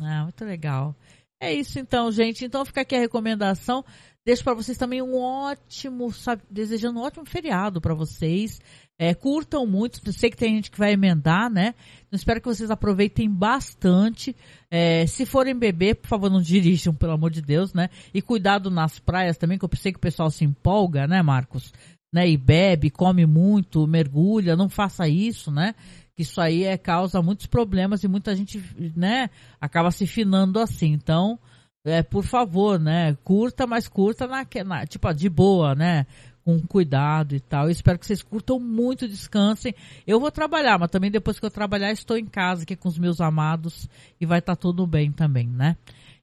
Ah, 0.00 0.22
muito 0.22 0.46
legal. 0.46 0.96
É 1.40 1.52
isso 1.52 1.78
então, 1.78 2.10
gente. 2.10 2.42
Então 2.42 2.64
fica 2.64 2.80
aqui 2.80 2.96
a 2.96 3.00
recomendação. 3.00 3.84
Deixo 4.28 4.44
para 4.44 4.52
vocês 4.52 4.76
também 4.76 5.00
um 5.00 5.16
ótimo, 5.18 6.12
sabe, 6.12 6.42
desejando 6.50 6.98
um 6.98 7.02
ótimo 7.02 7.24
feriado 7.24 7.80
para 7.80 7.94
vocês. 7.94 8.60
É, 8.98 9.14
curtam 9.14 9.66
muito, 9.66 10.12
sei 10.12 10.28
que 10.28 10.36
tem 10.36 10.56
gente 10.56 10.70
que 10.70 10.76
vai 10.76 10.92
emendar, 10.92 11.48
né? 11.48 11.74
Então, 12.06 12.14
espero 12.14 12.38
que 12.38 12.46
vocês 12.46 12.70
aproveitem 12.70 13.26
bastante. 13.30 14.36
É, 14.70 15.06
se 15.06 15.24
forem 15.24 15.58
beber, 15.58 15.94
por 15.94 16.08
favor, 16.08 16.28
não 16.28 16.42
dirijam, 16.42 16.94
pelo 16.94 17.12
amor 17.12 17.30
de 17.30 17.40
Deus, 17.40 17.72
né? 17.72 17.88
E 18.12 18.20
cuidado 18.20 18.70
nas 18.70 18.98
praias 18.98 19.38
também, 19.38 19.56
que 19.56 19.64
eu 19.64 19.70
sei 19.78 19.92
que 19.92 19.98
o 19.98 20.02
pessoal 20.02 20.30
se 20.30 20.44
empolga, 20.44 21.06
né, 21.06 21.22
Marcos? 21.22 21.72
Né? 22.12 22.28
E 22.28 22.36
bebe, 22.36 22.90
come 22.90 23.24
muito, 23.24 23.86
mergulha, 23.86 24.54
não 24.54 24.68
faça 24.68 25.08
isso, 25.08 25.50
né? 25.50 25.74
que 26.14 26.20
isso 26.22 26.38
aí 26.38 26.64
é, 26.64 26.76
causa 26.76 27.22
muitos 27.22 27.46
problemas 27.46 28.02
e 28.02 28.08
muita 28.08 28.34
gente, 28.34 28.60
né, 28.96 29.30
acaba 29.60 29.90
se 29.92 30.04
finando 30.04 30.58
assim. 30.58 30.92
Então, 30.92 31.38
é, 31.84 32.02
por 32.02 32.24
favor, 32.24 32.78
né, 32.78 33.16
curta, 33.24 33.66
mas 33.66 33.88
curta 33.88 34.26
na, 34.26 34.46
na 34.64 34.86
tipo, 34.86 35.12
de 35.12 35.28
boa, 35.28 35.74
né, 35.74 36.06
com 36.44 36.58
cuidado 36.66 37.34
e 37.34 37.40
tal. 37.40 37.64
Eu 37.66 37.70
espero 37.70 37.98
que 37.98 38.06
vocês 38.06 38.22
curtam 38.22 38.58
muito, 38.58 39.06
descansem. 39.06 39.74
Eu 40.06 40.18
vou 40.18 40.30
trabalhar, 40.30 40.78
mas 40.78 40.90
também 40.90 41.10
depois 41.10 41.38
que 41.38 41.44
eu 41.44 41.50
trabalhar, 41.50 41.92
estou 41.92 42.16
em 42.16 42.24
casa 42.24 42.62
aqui 42.62 42.74
com 42.74 42.88
os 42.88 42.98
meus 42.98 43.20
amados 43.20 43.88
e 44.20 44.24
vai 44.24 44.38
estar 44.38 44.56
tá 44.56 44.60
tudo 44.60 44.86
bem 44.86 45.12
também, 45.12 45.46
né? 45.46 45.76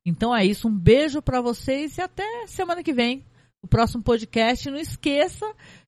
Então 0.05 0.35
é 0.35 0.45
isso, 0.45 0.67
um 0.67 0.77
beijo 0.77 1.21
para 1.21 1.41
vocês 1.41 1.97
e 1.97 2.01
até 2.01 2.47
semana 2.47 2.83
que 2.83 2.93
vem. 2.93 3.23
O 3.61 3.67
próximo 3.67 4.03
podcast, 4.03 4.69
não 4.69 4.77
esqueça 4.77 5.45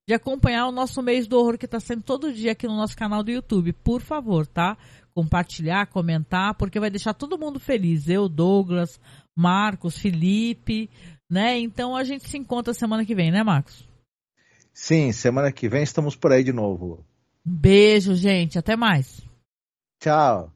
de 0.07 0.13
acompanhar 0.13 0.67
o 0.67 0.71
nosso 0.71 1.01
mês 1.03 1.27
do 1.27 1.37
horror 1.37 1.57
que 1.57 1.65
está 1.65 1.79
sendo 1.79 2.01
todo 2.01 2.33
dia 2.33 2.53
aqui 2.53 2.67
no 2.67 2.75
nosso 2.75 2.95
canal 2.97 3.23
do 3.23 3.29
YouTube. 3.29 3.73
Por 3.73 4.01
favor, 4.01 4.47
tá? 4.47 4.77
Compartilhar, 5.13 5.85
comentar, 5.87 6.55
porque 6.55 6.79
vai 6.79 6.89
deixar 6.89 7.13
todo 7.13 7.37
mundo 7.37 7.59
feliz. 7.59 8.07
Eu, 8.07 8.29
Douglas, 8.29 8.99
Marcos, 9.37 9.99
Felipe, 9.99 10.89
né? 11.29 11.59
Então 11.59 11.95
a 11.95 12.03
gente 12.03 12.27
se 12.27 12.37
encontra 12.37 12.73
semana 12.73 13.05
que 13.05 13.13
vem, 13.13 13.31
né, 13.31 13.43
Marcos? 13.43 13.87
Sim, 14.73 15.11
semana 15.11 15.51
que 15.51 15.69
vem 15.69 15.83
estamos 15.83 16.15
por 16.15 16.31
aí 16.31 16.43
de 16.43 16.51
novo. 16.51 17.05
Beijo, 17.45 18.15
gente. 18.15 18.57
Até 18.57 18.75
mais. 18.75 19.21
Tchau. 19.99 20.51